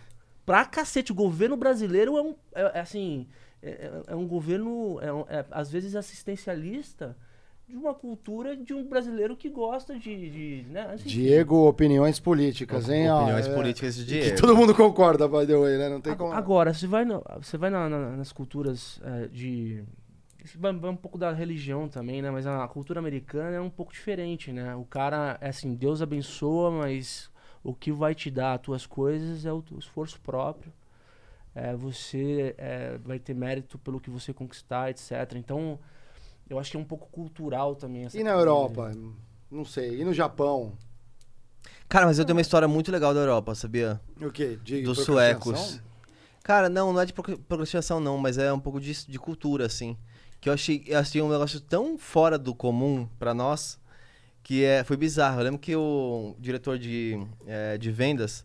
Pra 0.46 0.64
cacete, 0.64 1.10
o 1.10 1.14
governo 1.16 1.56
brasileiro 1.56 2.16
é 2.16 2.22
um 2.22 2.36
é, 2.54 2.78
é 2.78 2.80
assim, 2.80 3.26
é, 3.60 3.70
é- 3.70 4.02
é 4.12 4.14
um 4.14 4.28
governo 4.28 5.00
é, 5.00 5.38
é, 5.38 5.44
às 5.50 5.68
vezes 5.68 5.96
assistencialista 5.96 7.16
de 7.68 7.76
uma 7.76 7.92
cultura 7.94 8.56
de 8.56 8.72
um 8.72 8.84
brasileiro 8.88 9.36
que 9.36 9.48
gosta 9.50 9.98
de, 9.98 10.30
de 10.30 10.66
né? 10.70 10.82
assim, 10.94 11.08
Diego, 11.08 11.66
opiniões 11.68 12.20
políticas, 12.20 12.88
hein? 12.88 13.10
ó, 13.10 13.22
Opiniões 13.22 13.46
é, 13.48 13.54
políticas 13.54 13.96
de 13.96 14.04
Que 14.04 14.20
Diego. 14.20 14.40
todo 14.40 14.56
mundo 14.56 14.72
concorda, 14.74 15.26
by 15.26 15.44
the 15.46 15.56
way, 15.56 15.76
né? 15.76 15.88
Não 15.88 16.00
tem 16.00 16.12
Ag- 16.12 16.18
como. 16.18 16.32
Agora, 16.32 16.72
você 16.72 16.86
vai, 16.86 17.04
na- 17.04 17.20
você 17.40 17.56
vai 17.58 17.68
na- 17.70 17.88
na- 17.88 18.16
nas 18.16 18.30
culturas 18.32 19.00
é, 19.02 19.26
de. 19.28 19.82
Vai, 20.54 20.72
vai 20.72 20.90
um 20.90 20.96
pouco 20.96 21.18
da 21.18 21.32
religião 21.32 21.88
também, 21.88 22.22
né? 22.22 22.30
Mas 22.30 22.46
a 22.46 22.68
cultura 22.68 23.00
americana 23.00 23.56
é 23.56 23.60
um 23.60 23.68
pouco 23.70 23.92
diferente, 23.92 24.52
né? 24.52 24.76
O 24.76 24.84
cara, 24.84 25.36
é 25.40 25.48
assim, 25.48 25.74
Deus 25.74 26.00
abençoa, 26.00 26.70
mas 26.70 27.28
o 27.64 27.74
que 27.74 27.90
vai 27.90 28.14
te 28.14 28.30
dar 28.30 28.54
as 28.54 28.60
tuas 28.60 28.86
coisas 28.86 29.44
é 29.44 29.52
o 29.52 29.60
teu 29.60 29.76
esforço 29.76 30.20
próprio. 30.20 30.72
É, 31.52 31.74
você 31.74 32.54
é, 32.58 32.96
vai 32.98 33.18
ter 33.18 33.34
mérito 33.34 33.76
pelo 33.76 33.98
que 33.98 34.08
você 34.08 34.32
conquistar, 34.32 34.88
etc. 34.90 35.10
Então, 35.34 35.80
eu 36.48 36.58
acho 36.58 36.70
que 36.70 36.76
é 36.76 36.80
um 36.80 36.84
pouco 36.84 37.08
cultural 37.10 37.74
também. 37.74 38.04
Essa 38.06 38.18
E 38.18 38.22
na 38.24 38.32
de- 38.32 38.38
Europa? 38.38 38.92
Não 39.50 39.64
sei. 39.64 40.00
E 40.00 40.04
no 40.04 40.12
Japão? 40.12 40.72
Cara, 41.88 42.06
mas 42.06 42.18
eu 42.18 42.24
tenho 42.24 42.36
uma 42.36 42.42
história 42.42 42.66
muito 42.66 42.90
legal 42.90 43.14
da 43.14 43.20
Europa, 43.20 43.54
sabia? 43.54 44.00
O 44.20 44.30
quê? 44.30 44.58
De 44.62 44.82
Dos 44.82 45.00
suecos. 45.04 45.80
Cara, 46.42 46.68
não, 46.68 46.92
não 46.92 47.00
é 47.00 47.06
de 47.06 47.12
procra- 47.12 47.36
procrastinação 47.48 47.98
não, 48.00 48.18
mas 48.18 48.38
é 48.38 48.52
um 48.52 48.58
pouco 48.60 48.80
de, 48.80 48.92
de 49.06 49.18
cultura, 49.18 49.66
assim. 49.66 49.96
Que 50.40 50.48
eu 50.48 50.52
achei, 50.52 50.84
eu 50.86 50.98
achei 50.98 51.20
um 51.22 51.28
negócio 51.28 51.60
tão 51.60 51.96
fora 51.98 52.38
do 52.38 52.54
comum 52.54 53.08
pra 53.18 53.34
nós, 53.34 53.78
que 54.42 54.64
é, 54.64 54.84
foi 54.84 54.96
bizarro. 54.96 55.40
Eu 55.40 55.44
lembro 55.44 55.58
que 55.58 55.74
o 55.74 56.36
diretor 56.38 56.78
de, 56.78 57.18
eh, 57.46 57.78
de 57.78 57.90
vendas, 57.90 58.44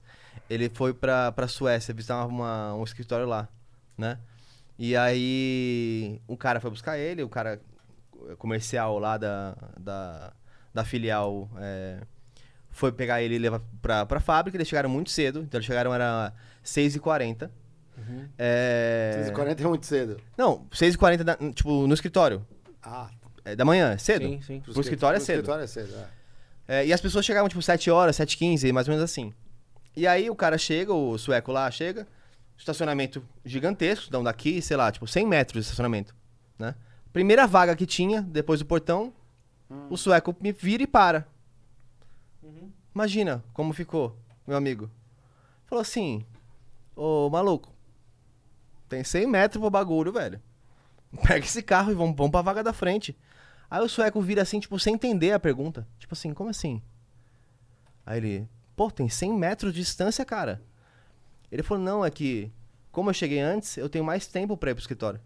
ele 0.50 0.70
foi 0.70 0.94
pra, 0.94 1.32
pra 1.32 1.48
Suécia 1.48 1.94
visitar 1.94 2.26
uma, 2.26 2.74
um 2.74 2.84
escritório 2.84 3.28
lá, 3.28 3.48
né? 3.98 4.18
E 4.80 4.96
aí, 4.96 6.20
um 6.28 6.36
cara 6.36 6.60
foi 6.60 6.72
buscar 6.72 6.98
ele, 6.98 7.22
o 7.22 7.30
cara 7.30 7.62
comercial 8.38 8.98
lá 9.00 9.18
da, 9.18 9.56
da, 9.80 10.34
da 10.74 10.84
filial 10.86 11.50
eh, 11.58 12.02
foi 12.70 12.92
pegar 12.92 13.22
ele 13.22 13.36
e 13.36 13.40
levar 13.40 13.62
pra, 13.82 14.06
pra 14.06 14.20
fábrica. 14.20 14.58
Eles 14.58 14.68
chegaram 14.68 14.90
muito 14.90 15.10
cedo, 15.10 15.40
então 15.42 15.58
eles 15.58 15.66
chegaram 15.66 15.94
era 15.94 16.34
6h40. 16.64 17.50
Uhum. 17.98 18.28
É... 18.38 19.32
6h40 19.32 19.60
é 19.60 19.64
muito 19.68 19.86
cedo. 19.86 20.18
Não, 20.38 20.66
6h40, 20.72 21.24
da- 21.24 21.38
tipo, 21.54 21.86
no 21.88 21.94
escritório. 21.94 22.46
Ah, 22.82 23.10
É, 23.44 23.56
da 23.56 23.66
manhã, 23.66 23.98
cedo. 23.98 24.26
Sim, 24.26 24.42
sim. 24.42 24.60
Pro 24.62 24.80
escritório 24.82 25.18
é 25.18 25.20
pro 25.20 25.26
cedo. 25.26 25.36
escritório 25.40 25.64
é 25.64 25.68
cedo, 25.68 25.94
é. 25.96 26.22
É, 26.68 26.86
e 26.86 26.94
as 26.94 27.02
pessoas 27.02 27.26
chegavam, 27.26 27.50
tipo, 27.50 27.62
7 27.62 27.90
horas, 27.92 28.16
7h15, 28.16 28.72
mais 28.72 28.88
ou 28.88 28.94
menos 28.94 29.04
assim. 29.04 29.34
E 29.96 30.08
aí 30.08 30.30
o 30.30 30.36
cara 30.36 30.58
chega, 30.58 30.94
o 30.94 31.18
sueco 31.18 31.52
lá 31.52 31.70
chega, 31.70 32.08
estacionamento 32.58 33.22
gigantesco, 33.44 34.10
dão 34.10 34.24
daqui, 34.24 34.62
sei 34.62 34.78
lá, 34.78 34.90
tipo, 34.92 35.06
100 35.08 35.28
metros 35.28 35.54
de 35.56 35.66
estacionamento, 35.66 36.16
né? 36.58 36.74
Primeira 37.14 37.46
vaga 37.46 37.76
que 37.76 37.86
tinha, 37.86 38.22
depois 38.22 38.60
do 38.60 38.66
portão, 38.66 39.14
o 39.90 39.98
sueco 39.98 40.36
me 40.40 40.52
vira 40.52 40.84
e 40.84 40.88
para. 40.88 41.28
Imagina 42.94 43.44
como 43.54 43.74
ficou, 43.74 44.18
meu 44.46 44.58
amigo. 44.58 44.90
Falou 45.66 45.82
assim, 45.82 46.26
ô 46.96 47.30
maluco, 47.30 47.74
tem 48.90 49.04
100 49.04 49.28
metros 49.28 49.62
pro 49.62 49.70
bagulho, 49.70 50.12
velho. 50.12 50.42
Pega 51.26 51.46
esse 51.46 51.62
carro 51.62 51.92
e 51.92 51.96
vamos, 51.96 52.16
vamos 52.16 52.32
pra 52.32 52.42
vaga 52.42 52.64
da 52.64 52.74
frente. 52.74 53.18
Aí 53.70 53.82
o 53.82 53.88
sueco 53.88 54.22
vira 54.22 54.42
assim, 54.42 54.60
tipo, 54.60 54.78
sem 54.80 54.96
entender 54.96 55.32
a 55.32 55.40
pergunta. 55.40 55.88
Tipo 55.98 56.14
assim, 56.14 56.34
como 56.34 56.50
assim? 56.50 56.82
Aí 58.06 58.18
ele, 58.18 58.50
pô, 58.76 58.92
tem 58.92 59.08
100 59.08 59.34
metros 59.34 59.74
de 59.74 59.80
distância, 59.80 60.26
cara. 60.26 60.62
Ele 61.50 61.64
falou, 61.64 61.84
não, 61.84 62.04
é 62.04 62.12
que, 62.12 62.52
como 62.92 63.10
eu 63.10 63.14
cheguei 63.14 63.40
antes, 63.40 63.78
eu 63.78 63.90
tenho 63.90 64.04
mais 64.04 64.28
tempo 64.28 64.58
pra 64.58 64.72
ir 64.72 64.74
pro 64.74 64.82
escritório. 64.82 65.22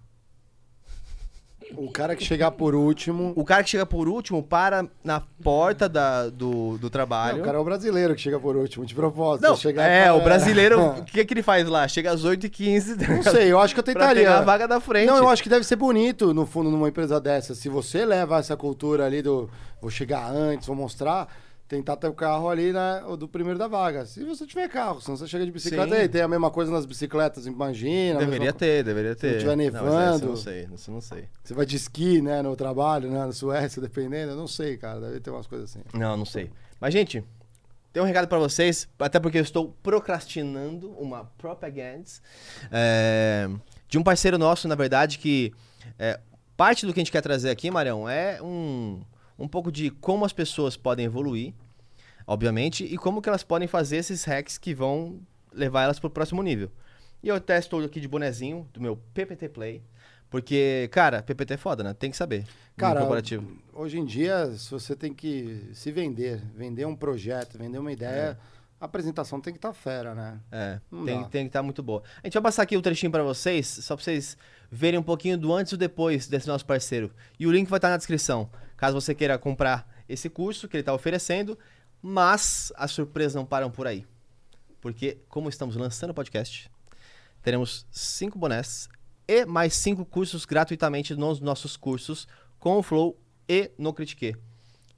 O 1.75 1.91
cara 1.91 2.15
que 2.15 2.23
chegar 2.23 2.51
por 2.51 2.75
último. 2.75 3.33
O 3.35 3.43
cara 3.43 3.63
que 3.63 3.69
chega 3.71 3.85
por 3.85 4.07
último 4.07 4.43
para 4.43 4.85
na 5.03 5.19
porta 5.43 5.89
da, 5.89 6.29
do, 6.29 6.77
do 6.77 6.83
Não, 6.83 6.89
trabalho. 6.89 7.41
o 7.41 7.43
cara 7.43 7.57
é 7.57 7.59
o 7.59 7.63
brasileiro 7.63 8.13
que 8.15 8.21
chega 8.21 8.39
por 8.39 8.55
último, 8.55 8.85
de 8.85 8.93
propósito. 8.93 9.41
Não, 9.47 9.81
é, 9.81 10.03
pra- 10.05 10.13
o 10.15 10.21
brasileiro, 10.21 10.79
o 11.01 11.03
que, 11.03 11.25
que 11.25 11.33
ele 11.33 11.41
faz 11.43 11.67
lá? 11.67 11.87
Chega 11.87 12.11
às 12.11 12.23
8h15 12.23 13.07
Não 13.07 13.23
sei, 13.23 13.51
eu 13.51 13.59
acho 13.59 13.73
que 13.73 13.79
eu 13.79 13.83
pra 13.83 13.93
tentaria. 13.93 14.23
pegar 14.23 14.39
a 14.39 14.43
vaga 14.43 14.67
da 14.67 14.79
frente. 14.79 15.07
Não, 15.07 15.17
eu 15.17 15.27
acho 15.27 15.41
que 15.41 15.49
deve 15.49 15.65
ser 15.65 15.75
bonito, 15.75 16.33
no 16.33 16.45
fundo, 16.45 16.69
numa 16.69 16.87
empresa 16.87 17.19
dessa. 17.19 17.55
Se 17.55 17.67
você 17.67 18.05
leva 18.05 18.37
essa 18.37 18.55
cultura 18.55 19.05
ali 19.05 19.21
do 19.21 19.49
vou 19.81 19.89
chegar 19.89 20.29
antes, 20.31 20.67
vou 20.67 20.75
mostrar, 20.75 21.27
tentar 21.67 21.97
ter 21.97 22.07
o 22.07 22.13
carro 22.13 22.49
ali, 22.49 22.71
né, 22.71 23.03
o 23.07 23.17
do 23.17 23.27
primeiro 23.27 23.57
da 23.57 23.67
vaga. 23.67 24.05
Se 24.05 24.23
você 24.23 24.45
tiver 24.45 24.67
carro, 24.69 25.01
senão 25.01 25.17
você 25.17 25.27
chega 25.27 25.45
de 25.45 25.51
bicicleta 25.51 25.95
Sim. 25.95 26.01
aí, 26.01 26.09
tem 26.09 26.21
a 26.21 26.27
mesma 26.27 26.51
coisa 26.51 26.71
nas 26.71 26.85
bicicletas, 26.85 27.47
imagina. 27.47 28.19
Deveria 28.19 28.45
mesma 28.45 28.59
ter, 28.59 28.83
deveria 28.83 29.15
ter. 29.15 29.39
tiver 29.39 29.55
Não, 29.55 29.65
mas 29.65 29.75
essa 29.75 29.93
nevando. 29.93 30.25
eu 30.25 30.29
não 30.29 30.35
sei, 30.37 30.67
não 30.87 31.01
sei. 31.01 31.29
Você 31.43 31.53
vai 31.53 31.65
de 31.65 31.75
esqui, 31.75 32.21
né, 32.21 32.41
no 32.41 32.55
trabalho, 32.55 33.09
né, 33.09 33.25
na 33.25 33.31
Suécia, 33.31 33.81
dependendo. 33.81 34.31
Eu 34.31 34.37
não 34.37 34.47
sei, 34.47 34.77
cara, 34.77 34.99
deve 34.99 35.19
ter 35.19 35.31
umas 35.31 35.47
coisas 35.47 35.71
assim. 35.71 35.83
Não, 35.93 36.15
não 36.15 36.25
sei. 36.25 36.51
Mas, 36.79 36.93
gente, 36.93 37.23
tem 37.91 38.03
um 38.03 38.05
recado 38.05 38.27
pra 38.27 38.37
vocês, 38.37 38.87
até 38.99 39.19
porque 39.19 39.37
eu 39.37 39.41
estou 39.41 39.73
procrastinando 39.81 40.91
uma 40.99 41.25
propaganda 41.37 42.03
é, 42.71 43.49
de 43.87 43.97
um 43.97 44.03
parceiro 44.03 44.37
nosso, 44.37 44.67
na 44.67 44.75
verdade, 44.75 45.17
que 45.17 45.51
é, 45.97 46.19
parte 46.57 46.85
do 46.85 46.93
que 46.93 46.99
a 46.99 47.01
gente 47.03 47.11
quer 47.11 47.21
trazer 47.21 47.49
aqui, 47.49 47.71
Marião, 47.71 48.07
é 48.07 48.41
um, 48.41 49.01
um 49.37 49.47
pouco 49.47 49.71
de 49.71 49.89
como 49.89 50.25
as 50.25 50.33
pessoas 50.33 50.77
podem 50.77 51.05
evoluir, 51.05 51.53
obviamente, 52.25 52.83
e 52.83 52.97
como 52.97 53.21
que 53.21 53.29
elas 53.29 53.43
podem 53.43 53.67
fazer 53.67 53.97
esses 53.97 54.23
hacks 54.23 54.57
que 54.57 54.73
vão 54.73 55.19
levar 55.53 55.83
elas 55.83 55.99
pro 55.99 56.09
próximo 56.09 56.41
nível. 56.41 56.71
E 57.21 57.27
eu 57.27 57.35
até 57.35 57.57
estou 57.57 57.83
aqui 57.83 57.99
de 57.99 58.07
bonezinho 58.07 58.67
do 58.73 58.79
meu 58.79 58.97
PPT 59.13 59.49
Play, 59.49 59.81
porque, 60.29 60.89
cara, 60.91 61.23
PPT 61.23 61.53
é 61.53 61.57
foda, 61.57 61.83
né? 61.83 61.93
Tem 61.93 62.11
que 62.11 62.17
saber. 62.17 62.45
Cara, 62.75 63.07
hoje 63.73 63.99
em 63.99 64.05
dia, 64.05 64.51
se 64.51 64.69
você 64.69 64.95
tem 64.95 65.13
que 65.13 65.69
se 65.73 65.91
vender, 65.91 66.41
vender 66.53 66.85
um 66.85 66.95
projeto, 66.95 67.57
vender 67.57 67.77
uma 67.77 67.91
ideia, 67.91 68.37
a 68.79 68.85
apresentação 68.85 69.39
tem 69.39 69.53
que 69.53 69.57
estar 69.57 69.73
fera, 69.73 70.13
né? 70.13 70.39
É, 70.51 70.79
Não 70.91 71.05
tem, 71.05 71.21
dá. 71.21 71.27
tem 71.29 71.43
que 71.45 71.49
estar 71.49 71.63
muito 71.63 71.81
boa. 71.81 72.03
A 72.21 72.27
gente 72.27 72.33
vai 72.33 72.43
passar 72.43 72.63
aqui 72.63 72.75
o 72.77 72.81
trechinho 72.81 73.11
pra 73.11 73.23
vocês, 73.23 73.67
só 73.67 73.95
pra 73.95 74.03
vocês 74.03 74.37
verem 74.69 74.99
um 74.99 75.03
pouquinho 75.03 75.37
do 75.37 75.53
antes 75.53 75.73
e 75.73 75.77
depois 75.77 76.27
desse 76.27 76.47
nosso 76.47 76.65
parceiro. 76.65 77.11
E 77.39 77.47
o 77.47 77.51
link 77.51 77.69
vai 77.69 77.77
estar 77.77 77.89
na 77.89 77.97
descrição, 77.97 78.49
caso 78.75 78.99
você 78.99 79.15
queira 79.15 79.37
comprar 79.37 79.87
esse 80.07 80.29
curso 80.29 80.67
que 80.67 80.75
ele 80.75 80.81
está 80.81 80.93
oferecendo. 80.93 81.57
Mas 82.01 82.71
as 82.75 82.91
surpresas 82.91 83.33
não 83.33 83.45
param 83.45 83.71
por 83.71 83.87
aí. 83.87 84.05
Porque, 84.79 85.17
como 85.27 85.49
estamos 85.49 85.75
lançando 85.75 86.11
o 86.11 86.13
podcast, 86.13 86.69
teremos 87.41 87.87
cinco 87.89 88.37
bonés 88.37 88.87
e 89.27 89.43
mais 89.45 89.73
cinco 89.73 90.05
cursos 90.05 90.45
gratuitamente 90.45 91.15
nos 91.15 91.39
nossos 91.39 91.75
cursos 91.75 92.27
com 92.59 92.77
o 92.77 92.83
Flow 92.83 93.17
e 93.49 93.71
no 93.77 93.91
Critique. 93.91 94.35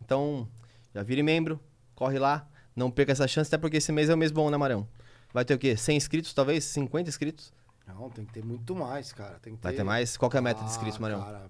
Então, 0.04 0.46
já 0.94 1.02
vire 1.02 1.24
membro, 1.24 1.60
corre 1.96 2.20
lá, 2.20 2.46
não 2.78 2.90
perca 2.92 3.12
essa 3.12 3.28
chance, 3.28 3.50
até 3.50 3.58
porque 3.60 3.78
esse 3.78 3.92
mês 3.92 4.10
é 4.10 4.14
o 4.14 4.18
mês 4.18 4.32
bom, 4.32 4.50
né, 4.50 4.56
Marão? 4.58 4.88
Vai 5.34 5.44
ter 5.44 5.56
o 5.56 5.60
quê? 5.60 5.76
100 5.76 5.98
inscritos, 5.98 6.34
talvez? 6.34 6.64
50 6.66 7.10
inscritos? 7.10 7.52
Não, 7.86 8.10
tem 8.10 8.24
que 8.26 8.32
ter 8.34 8.46
muito 8.46 8.74
mais, 8.76 9.12
cara. 9.12 9.40
Tem 9.42 9.56
que 9.56 9.64
Vai 9.64 9.74
ter... 9.74 9.78
ter 9.80 9.84
mais? 9.84 10.16
Qual 10.16 10.30
que 10.30 10.38
é 10.38 10.40
a 10.40 10.44
meta 10.44 10.60
de 10.62 10.68
Ah, 10.68 10.70
inscritos, 10.70 11.00
Marão? 11.00 11.20
cara, 11.22 11.48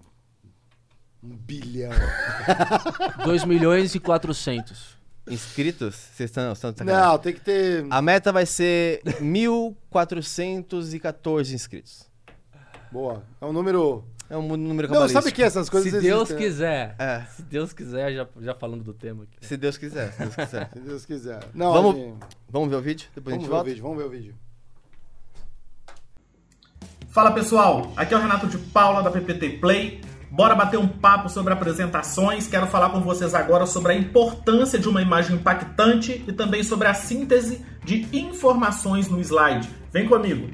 um 1.22 1.36
bilhão. 1.36 1.92
2 3.24 3.44
milhões 3.44 3.94
e 3.94 4.00
400. 4.00 4.96
Inscritos? 5.28 5.94
Vocês 5.94 6.30
estão, 6.30 6.52
estão 6.52 6.72
de? 6.72 6.84
Não, 6.84 7.18
tem 7.18 7.34
que 7.34 7.40
ter. 7.40 7.84
A 7.90 8.00
meta 8.00 8.32
vai 8.32 8.46
ser 8.46 9.02
1.414 9.04 11.52
inscritos. 11.52 12.08
Boa. 12.90 13.22
É 13.40 13.44
um 13.44 13.52
número. 13.52 14.04
É 14.30 14.36
um 14.36 14.42
número 14.56 14.88
Não, 14.88 14.94
cabalístico. 14.94 15.22
sabe 15.22 15.34
que 15.34 15.42
essas 15.42 15.70
coisas 15.70 15.90
Se 15.90 16.00
Deus 16.00 16.28
existem, 16.30 16.36
quiser. 16.46 16.94
É. 16.98 17.22
Se 17.34 17.42
Deus 17.42 17.72
quiser, 17.72 18.12
já, 18.14 18.26
já 18.40 18.54
falando 18.54 18.84
do 18.84 18.92
tema 18.92 19.22
aqui. 19.24 19.46
Se 19.46 19.56
Deus 19.56 19.78
quiser, 19.78 20.12
se 20.12 20.18
Deus 20.18 20.34
quiser. 20.34 20.70
Se 20.74 20.78
Deus 20.80 21.06
quiser. 21.06 21.40
Não, 21.54 21.72
Vamos- 21.72 21.94
gente- 21.96 22.14
Vamos 22.50 22.68
ver 22.68 22.76
o 22.76 22.80
vídeo? 22.82 23.08
Depois 23.14 23.34
vamos 23.36 23.36
a 23.36 23.38
gente 23.38 23.48
ver 23.48 23.48
o 23.48 23.56
volta? 23.56 23.70
vídeo, 23.70 23.82
vamos 23.82 23.98
ver 23.98 24.04
o 24.04 24.10
vídeo. 24.10 24.34
Fala 27.10 27.30
pessoal, 27.32 27.90
aqui 27.96 28.12
é 28.14 28.16
o 28.16 28.20
Renato 28.20 28.46
de 28.46 28.58
Paula 28.58 29.02
da 29.02 29.10
PPT 29.10 29.58
Play. 29.60 30.00
Bora 30.30 30.54
bater 30.54 30.78
um 30.78 30.86
papo 30.86 31.30
sobre 31.30 31.54
apresentações. 31.54 32.46
Quero 32.46 32.66
falar 32.66 32.90
com 32.90 33.00
vocês 33.00 33.34
agora 33.34 33.64
sobre 33.64 33.92
a 33.92 33.96
importância 33.96 34.78
de 34.78 34.86
uma 34.88 35.00
imagem 35.00 35.36
impactante 35.36 36.22
e 36.28 36.32
também 36.34 36.62
sobre 36.62 36.86
a 36.86 36.92
síntese 36.92 37.64
de 37.82 38.06
informações 38.14 39.08
no 39.08 39.18
slide. 39.22 39.68
Vem 39.90 40.06
comigo. 40.06 40.50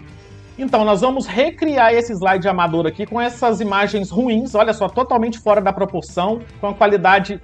Então, 0.59 0.85
nós 0.85 1.01
vamos 1.01 1.27
recriar 1.27 1.93
esse 1.93 2.13
slide 2.13 2.49
amador 2.49 2.87
aqui 2.87 3.05
com 3.07 3.21
essas 3.21 3.61
imagens 3.61 4.11
ruins, 4.11 4.55
olha 4.55 4.73
só, 4.73 4.89
totalmente 4.89 5.39
fora 5.39 5.61
da 5.61 5.73
proporção, 5.73 6.41
com 6.61 6.69
a 6.69 6.75
qualidade 6.75 7.41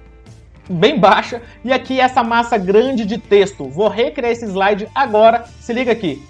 bem 0.69 0.97
baixa 0.97 1.41
e 1.63 1.73
aqui 1.73 1.99
essa 1.99 2.23
massa 2.23 2.57
grande 2.57 3.05
de 3.05 3.17
texto. 3.17 3.67
Vou 3.67 3.89
recriar 3.89 4.31
esse 4.31 4.45
slide 4.45 4.87
agora, 4.95 5.43
se 5.59 5.73
liga 5.73 5.91
aqui. 5.91 6.23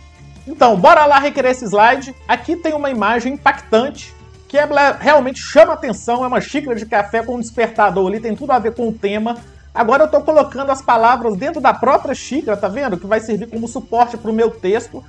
Então, 0.47 0.75
bora 0.75 1.05
lá 1.05 1.19
recriar 1.19 1.51
esse 1.51 1.65
slide. 1.65 2.15
Aqui 2.27 2.55
tem 2.55 2.73
uma 2.73 2.89
imagem 2.89 3.33
impactante 3.33 4.13
que 4.47 4.57
é, 4.57 4.67
realmente 4.99 5.39
chama 5.39 5.73
atenção, 5.73 6.25
é 6.25 6.27
uma 6.27 6.41
xícara 6.41 6.75
de 6.75 6.85
café 6.85 7.23
com 7.23 7.35
um 7.35 7.39
despertador 7.39 8.07
ali, 8.07 8.19
tem 8.19 8.35
tudo 8.35 8.51
a 8.51 8.59
ver 8.59 8.73
com 8.73 8.89
o 8.89 8.91
tema. 8.91 9.37
Agora 9.73 10.03
eu 10.03 10.07
estou 10.07 10.21
colocando 10.21 10.71
as 10.71 10.81
palavras 10.81 11.37
dentro 11.37 11.61
da 11.61 11.73
própria 11.73 12.13
xícara, 12.13 12.57
tá 12.57 12.67
vendo? 12.67 12.97
Que 12.97 13.07
vai 13.07 13.21
servir 13.21 13.47
como 13.47 13.65
suporte 13.65 14.17
para 14.17 14.29
o 14.29 14.33
meu 14.33 14.51
texto. 14.51 15.01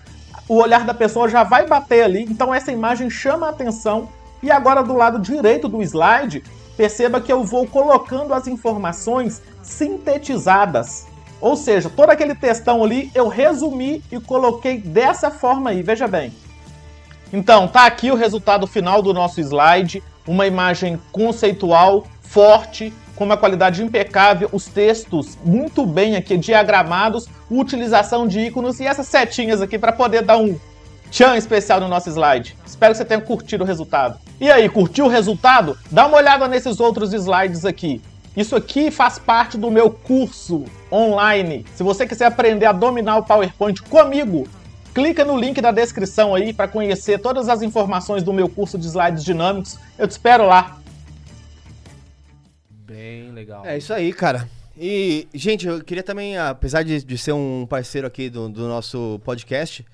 O 0.53 0.57
olhar 0.57 0.85
da 0.85 0.93
pessoa 0.93 1.31
já 1.31 1.43
vai 1.43 1.67
bater 1.67 2.05
ali, 2.05 2.25
então 2.25 2.53
essa 2.53 2.71
imagem 2.71 3.09
chama 3.09 3.47
a 3.47 3.49
atenção. 3.49 4.11
E 4.43 4.51
agora 4.51 4.83
do 4.83 4.93
lado 4.93 5.19
direito 5.19 5.67
do 5.67 5.81
slide, 5.81 6.45
perceba 6.77 7.23
que 7.23 7.33
eu 7.33 7.43
vou 7.43 7.67
colocando 7.67 8.35
as 8.35 8.47
informações 8.47 9.41
sintetizadas. 9.63 11.07
Ou 11.41 11.57
seja, 11.57 11.89
todo 11.89 12.11
aquele 12.11 12.35
textão 12.35 12.85
ali 12.85 13.11
eu 13.15 13.29
resumi 13.29 14.05
e 14.13 14.21
coloquei 14.21 14.77
dessa 14.77 15.31
forma 15.31 15.71
aí, 15.71 15.83
veja 15.83 16.07
bem. 16.07 16.35
Então, 17.33 17.67
tá 17.67 17.87
aqui 17.87 18.11
o 18.11 18.15
resultado 18.15 18.67
final 18.67 19.01
do 19.01 19.15
nosso 19.15 19.41
slide, 19.41 20.03
uma 20.27 20.47
imagem 20.47 21.01
conceitual, 21.11 22.05
forte, 22.21 22.93
com 23.17 23.25
uma 23.25 23.39
qualidade 23.39 23.83
impecável, 23.83 24.51
os 24.53 24.67
textos 24.67 25.39
muito 25.45 25.87
bem 25.87 26.15
aqui 26.15 26.37
diagramados, 26.37 27.27
utilização 27.59 28.27
de 28.27 28.41
íconos 28.41 28.81
e 28.81 28.87
essas 28.87 29.07
setinhas 29.07 29.61
aqui 29.61 29.79
para 29.79 29.93
poder 29.93 30.23
dar 30.23 30.39
um 30.39 30.59
tchan 31.11 31.37
especial 31.37 31.81
no 31.81 31.89
nosso 31.89 32.09
slide. 32.09 32.57
Espero 32.67 32.93
que 32.93 32.99
você 32.99 33.05
tenha 33.05 33.21
curtido 33.21 33.65
o 33.65 33.67
resultado. 33.67 34.19
E 34.41 34.51
aí, 34.51 34.69
curtiu 34.69 35.05
o 35.05 35.09
resultado? 35.09 35.79
Dá 35.91 36.07
uma 36.07 36.17
olhada 36.17 36.49
nesses 36.49 36.81
outros 36.81 37.13
slides 37.13 37.65
aqui. 37.65 38.01
Isso 38.35 38.57
aqui 38.57 38.91
faz 38.91 39.19
parte 39.19 39.59
do 39.59 39.71
meu 39.71 39.91
curso 39.91 40.65
online. 40.91 41.67
Se 41.75 41.83
você 41.83 42.07
quiser 42.07 42.27
aprender 42.27 42.65
a 42.65 42.73
dominar 42.73 43.19
o 43.19 43.23
PowerPoint 43.23 43.83
comigo, 43.83 44.49
clica 44.95 45.23
no 45.23 45.37
link 45.37 45.61
da 45.61 45.71
descrição 45.71 46.35
aí 46.35 46.53
para 46.53 46.67
conhecer 46.67 47.19
todas 47.19 47.51
as 47.51 47.61
informações 47.61 48.23
do 48.23 48.33
meu 48.33 48.49
curso 48.49 48.79
de 48.79 48.87
slides 48.87 49.23
dinâmicos. 49.23 49.79
Eu 49.99 50.09
te 50.09 50.13
espero 50.13 50.47
lá. 50.47 50.79
Bem 52.71 53.31
legal. 53.33 53.67
É 53.67 53.77
isso 53.77 53.93
aí, 53.93 54.13
cara. 54.15 54.49
E, 54.77 55.29
gente, 55.35 55.67
eu 55.67 55.83
queria 55.85 56.03
também, 56.03 56.39
apesar 56.39 56.83
de, 56.83 57.05
de 57.05 57.19
ser 57.19 57.33
um 57.33 57.67
parceiro 57.67 58.07
aqui 58.07 58.31
do, 58.31 58.49
do 58.49 58.67
nosso 58.67 59.21
podcast, 59.23 59.85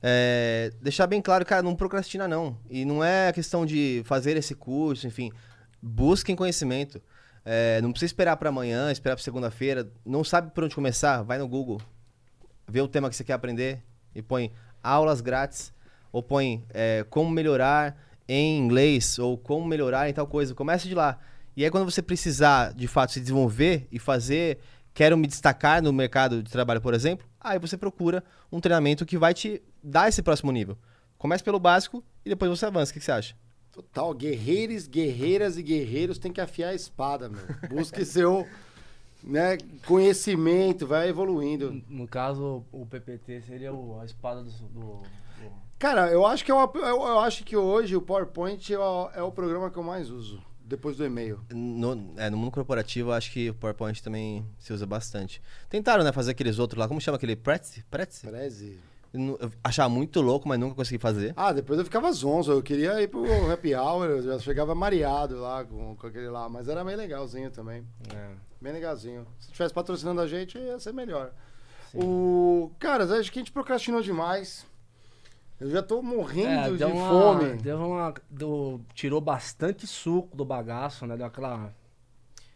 é, 0.00 0.70
deixar 0.80 1.06
bem 1.06 1.20
claro, 1.20 1.44
cara, 1.44 1.62
não 1.62 1.74
procrastina 1.74 2.28
não. 2.28 2.56
E 2.70 2.84
não 2.84 3.02
é 3.02 3.32
questão 3.32 3.66
de 3.66 4.02
fazer 4.04 4.36
esse 4.36 4.54
curso, 4.54 5.06
enfim. 5.06 5.32
Busquem 5.82 6.36
conhecimento. 6.36 7.00
É, 7.44 7.80
não 7.80 7.90
precisa 7.90 8.10
esperar 8.10 8.36
para 8.36 8.48
amanhã, 8.48 8.92
esperar 8.92 9.16
para 9.16 9.24
segunda-feira. 9.24 9.90
Não 10.04 10.22
sabe 10.22 10.52
por 10.52 10.64
onde 10.64 10.74
começar? 10.74 11.22
Vai 11.22 11.38
no 11.38 11.48
Google. 11.48 11.80
Vê 12.66 12.80
o 12.80 12.88
tema 12.88 13.08
que 13.08 13.16
você 13.16 13.24
quer 13.24 13.32
aprender 13.32 13.82
e 14.14 14.22
põe 14.22 14.52
aulas 14.82 15.20
grátis. 15.20 15.72
Ou 16.12 16.22
põe 16.22 16.64
é, 16.70 17.04
como 17.10 17.30
melhorar 17.30 17.96
em 18.28 18.58
inglês 18.58 19.18
ou 19.18 19.36
como 19.36 19.66
melhorar 19.66 20.08
em 20.08 20.12
tal 20.12 20.26
coisa. 20.26 20.54
Comece 20.54 20.88
de 20.88 20.94
lá. 20.94 21.18
E 21.58 21.64
aí 21.64 21.72
quando 21.72 21.90
você 21.90 22.00
precisar, 22.00 22.72
de 22.72 22.86
fato, 22.86 23.14
se 23.14 23.20
desenvolver 23.20 23.88
e 23.90 23.98
fazer... 23.98 24.58
Quero 24.94 25.18
me 25.18 25.26
destacar 25.26 25.82
no 25.82 25.92
mercado 25.92 26.40
de 26.40 26.48
trabalho, 26.48 26.80
por 26.80 26.94
exemplo. 26.94 27.26
Aí 27.40 27.58
você 27.58 27.76
procura 27.76 28.22
um 28.50 28.60
treinamento 28.60 29.04
que 29.04 29.18
vai 29.18 29.34
te 29.34 29.60
dar 29.82 30.08
esse 30.08 30.22
próximo 30.22 30.52
nível. 30.52 30.78
Comece 31.16 31.42
pelo 31.42 31.58
básico 31.58 32.04
e 32.24 32.28
depois 32.28 32.48
você 32.48 32.64
avança. 32.64 32.92
O 32.92 32.94
que, 32.94 33.00
que 33.00 33.04
você 33.04 33.10
acha? 33.10 33.36
Total. 33.72 34.14
Guerreiros, 34.14 34.86
guerreiras 34.86 35.58
e 35.58 35.62
guerreiros 35.64 36.16
têm 36.16 36.32
que 36.32 36.40
afiar 36.40 36.70
a 36.70 36.74
espada, 36.74 37.28
meu. 37.28 37.42
Busque 37.68 38.04
seu 38.06 38.46
né, 39.24 39.58
conhecimento, 39.84 40.86
vai 40.86 41.08
evoluindo. 41.08 41.82
No 41.88 42.06
caso, 42.06 42.64
o 42.70 42.86
PPT 42.86 43.42
seria 43.42 43.74
o, 43.74 43.98
a 44.00 44.04
espada 44.04 44.44
do, 44.44 44.50
do... 44.50 45.02
Cara, 45.76 46.08
eu 46.08 46.24
acho 46.24 46.44
que 46.44 46.52
eu, 46.52 46.72
eu, 46.76 46.82
eu, 46.82 47.18
acho 47.18 47.42
que 47.42 47.56
hoje 47.56 47.96
o 47.96 48.02
PowerPoint 48.02 48.72
é 48.72 48.78
o, 48.78 49.10
é 49.12 49.22
o 49.22 49.32
programa 49.32 49.68
que 49.72 49.76
eu 49.76 49.82
mais 49.82 50.08
uso 50.08 50.46
depois 50.68 50.96
do 50.96 51.04
e-mail. 51.04 51.40
No, 51.50 52.14
é, 52.16 52.28
no 52.28 52.36
mundo 52.36 52.50
corporativo, 52.50 53.10
eu 53.10 53.14
acho 53.14 53.32
que 53.32 53.50
o 53.50 53.54
PowerPoint 53.54 54.02
também 54.02 54.44
se 54.58 54.72
usa 54.72 54.86
bastante. 54.86 55.40
Tentaram, 55.68 56.04
né, 56.04 56.12
fazer 56.12 56.32
aqueles 56.32 56.58
outros 56.58 56.78
lá, 56.78 56.86
como 56.86 57.00
chama 57.00 57.16
aquele 57.16 57.34
Prezi? 57.34 57.82
Prezi? 57.90 58.26
Prezi. 58.26 58.78
Eu 59.12 59.50
achava 59.64 59.88
muito 59.88 60.20
louco, 60.20 60.46
mas 60.46 60.60
nunca 60.60 60.74
consegui 60.74 60.98
fazer. 60.98 61.32
Ah, 61.34 61.50
depois 61.50 61.78
eu 61.78 61.84
ficava 61.84 62.12
zonzo. 62.12 62.52
Eu 62.52 62.62
queria 62.62 63.00
ir 63.00 63.08
pro 63.08 63.24
happy 63.50 63.74
hour, 63.74 64.04
eu 64.04 64.22
já 64.22 64.38
chegava 64.38 64.74
mareado 64.74 65.40
lá 65.40 65.64
com, 65.64 65.96
com 65.96 66.06
aquele 66.06 66.28
lá. 66.28 66.46
Mas 66.48 66.68
era 66.68 66.84
bem 66.84 66.94
legalzinho 66.94 67.50
também. 67.50 67.86
É. 68.14 68.30
Bem 68.60 68.72
legalzinho. 68.74 69.26
Se 69.40 69.50
tivesse 69.50 69.72
patrocinando 69.72 70.20
a 70.20 70.26
gente, 70.26 70.58
ia 70.58 70.78
ser 70.78 70.92
melhor. 70.92 71.32
Sim. 71.90 72.00
O... 72.02 72.70
Cara, 72.78 73.04
acho 73.18 73.32
que 73.32 73.38
a 73.38 73.42
gente 73.42 73.52
procrastinou 73.52 74.02
demais. 74.02 74.66
Eu 75.60 75.70
já 75.70 75.82
tô 75.82 76.00
morrendo 76.00 76.74
é, 76.74 76.76
de 76.76 76.84
uma, 76.84 77.08
fome. 77.08 77.56
Deu 77.56 77.78
uma, 77.78 78.14
deu, 78.30 78.80
tirou 78.94 79.20
bastante 79.20 79.86
suco 79.86 80.36
do 80.36 80.44
bagaço, 80.44 81.04
né? 81.04 81.16
Deu 81.16 81.26
aquela, 81.26 81.74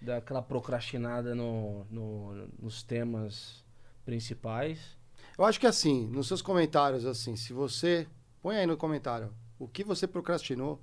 deu 0.00 0.16
aquela 0.16 0.40
procrastinada 0.40 1.34
no, 1.34 1.84
no, 1.90 2.48
nos 2.60 2.82
temas 2.82 3.64
principais. 4.04 4.96
Eu 5.36 5.44
acho 5.44 5.58
que 5.58 5.66
assim, 5.66 6.06
nos 6.06 6.28
seus 6.28 6.42
comentários, 6.42 7.04
assim, 7.04 7.36
se 7.36 7.52
você. 7.52 8.06
Põe 8.40 8.56
aí 8.56 8.66
no 8.66 8.76
comentário 8.76 9.32
o 9.56 9.68
que 9.68 9.84
você 9.84 10.06
procrastinou, 10.06 10.80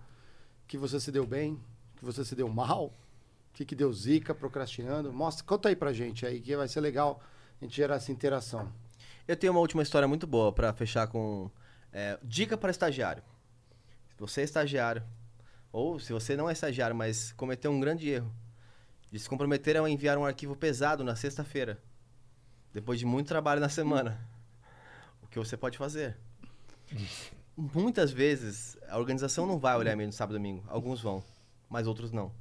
que 0.66 0.78
você 0.78 0.98
se 0.98 1.12
deu 1.12 1.26
bem, 1.26 1.60
que 1.98 2.06
você 2.06 2.24
se 2.24 2.34
deu 2.34 2.48
mal, 2.48 2.86
o 2.86 2.94
que, 3.54 3.66
que 3.66 3.76
deu 3.76 3.92
zica 3.92 4.34
procrastinando. 4.34 5.12
Mostra, 5.12 5.46
conta 5.46 5.68
aí 5.68 5.76
pra 5.76 5.92
gente 5.92 6.26
aí, 6.26 6.40
que 6.40 6.56
vai 6.56 6.70
ser 6.70 6.80
legal 6.80 7.22
a 7.60 7.66
gente 7.66 7.76
gerar 7.76 7.96
essa 7.96 8.12
interação. 8.12 8.72
Eu 9.28 9.36
tenho 9.36 9.52
uma 9.52 9.60
última 9.60 9.84
história 9.84 10.08
muito 10.08 10.26
boa 10.26 10.54
para 10.54 10.72
fechar 10.72 11.08
com 11.08 11.52
é, 11.92 12.18
dica 12.24 12.58
para 12.58 12.72
estagiário. 12.72 13.24
Se 14.16 14.20
você 14.20 14.42
é 14.42 14.44
estagiário, 14.44 15.04
ou 15.72 16.00
se 16.00 16.12
você 16.12 16.36
não 16.36 16.50
é 16.50 16.54
estagiário, 16.54 16.96
mas 16.96 17.32
cometeu 17.34 17.72
um 17.72 17.80
grande 17.80 18.10
erro, 18.10 18.34
de 19.12 19.20
se 19.20 19.30
comprometer 19.30 19.78
a 19.78 19.90
enviar 19.90 20.18
um 20.18 20.26
arquivo 20.26 20.56
pesado 20.56 21.04
na 21.04 21.16
sexta-feira, 21.16 21.82
depois 22.74 23.00
de 23.00 23.06
muito 23.06 23.28
trabalho 23.28 23.60
na 23.60 23.70
semana, 23.70 24.20
o 25.22 25.28
que 25.28 25.40
você 25.40 25.58
pode 25.58 25.78
fazer? 25.78 26.18
Muitas 27.56 28.12
vezes 28.12 28.78
a 28.88 28.98
organização 28.98 29.46
não 29.46 29.60
vai 29.60 29.76
olhar 29.76 29.96
no 29.96 30.14
sábado 30.14 30.36
e 30.36 30.40
domingo. 30.40 30.64
Alguns 30.68 31.02
vão, 31.02 31.24
mas 31.70 31.88
outros 31.88 32.12
não. 32.12 32.32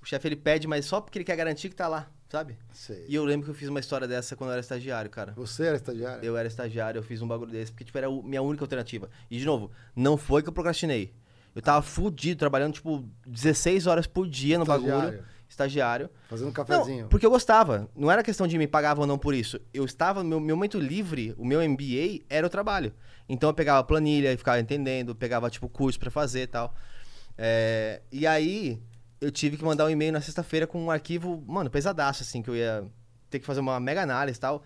O 0.00 0.06
chefe 0.06 0.28
ele 0.28 0.36
pede, 0.36 0.66
mas 0.66 0.86
só 0.86 1.00
porque 1.00 1.18
ele 1.18 1.24
quer 1.24 1.36
garantir 1.36 1.68
que 1.68 1.76
tá 1.76 1.86
lá 1.86 2.10
sabe? 2.30 2.56
Sei. 2.72 3.04
E 3.08 3.14
eu 3.14 3.24
lembro 3.24 3.44
que 3.44 3.50
eu 3.50 3.54
fiz 3.54 3.68
uma 3.68 3.80
história 3.80 4.06
dessa 4.06 4.36
quando 4.36 4.50
eu 4.50 4.52
era 4.52 4.60
estagiário, 4.60 5.10
cara. 5.10 5.32
Você 5.36 5.64
era 5.64 5.76
estagiário? 5.76 6.24
Eu 6.24 6.36
era 6.36 6.46
estagiário, 6.46 6.98
eu 7.00 7.02
fiz 7.02 7.20
um 7.20 7.28
bagulho 7.28 7.50
desse, 7.50 7.72
porque, 7.72 7.84
tipo, 7.84 7.98
era 7.98 8.06
a 8.06 8.22
minha 8.22 8.40
única 8.40 8.62
alternativa. 8.62 9.10
E, 9.28 9.38
de 9.38 9.44
novo, 9.44 9.70
não 9.94 10.16
foi 10.16 10.42
que 10.42 10.48
eu 10.48 10.52
procrastinei. 10.52 11.12
Eu 11.54 11.60
tava 11.60 11.82
fudido, 11.82 12.38
trabalhando, 12.38 12.74
tipo, 12.74 13.04
16 13.26 13.88
horas 13.88 14.06
por 14.06 14.28
dia 14.28 14.56
no 14.56 14.62
estagiário. 14.62 15.10
bagulho. 15.10 15.24
Estagiário. 15.48 16.10
Fazendo 16.28 16.48
um 16.48 16.52
cafezinho. 16.52 17.02
Não, 17.02 17.08
porque 17.08 17.26
eu 17.26 17.30
gostava. 17.30 17.90
Não 17.96 18.08
era 18.08 18.22
questão 18.22 18.46
de 18.46 18.56
me 18.56 18.68
pagava 18.68 19.00
ou 19.00 19.06
não 19.06 19.18
por 19.18 19.34
isso. 19.34 19.60
Eu 19.74 19.84
estava, 19.84 20.22
meu, 20.22 20.38
meu 20.38 20.54
momento 20.54 20.78
livre, 20.78 21.34
o 21.36 21.44
meu 21.44 21.60
MBA 21.68 22.24
era 22.30 22.46
o 22.46 22.50
trabalho. 22.50 22.94
Então 23.28 23.50
eu 23.50 23.54
pegava 23.54 23.82
planilha 23.82 24.32
e 24.32 24.36
ficava 24.36 24.60
entendendo, 24.60 25.12
pegava, 25.12 25.50
tipo, 25.50 25.68
curso 25.68 25.98
para 25.98 26.10
fazer 26.10 26.42
e 26.42 26.46
tal. 26.46 26.72
É, 27.36 28.02
e 28.12 28.28
aí, 28.28 28.80
eu 29.20 29.30
tive 29.30 29.56
que 29.56 29.64
mandar 29.64 29.86
um 29.86 29.90
e-mail 29.90 30.12
na 30.12 30.20
sexta-feira 30.20 30.66
com 30.66 30.82
um 30.82 30.90
arquivo, 30.90 31.42
mano, 31.46 31.68
pesadaço, 31.70 32.22
assim, 32.22 32.42
que 32.42 32.48
eu 32.48 32.56
ia 32.56 32.84
ter 33.28 33.38
que 33.38 33.46
fazer 33.46 33.60
uma 33.60 33.78
mega 33.78 34.02
análise 34.02 34.38
e 34.38 34.40
tal. 34.40 34.64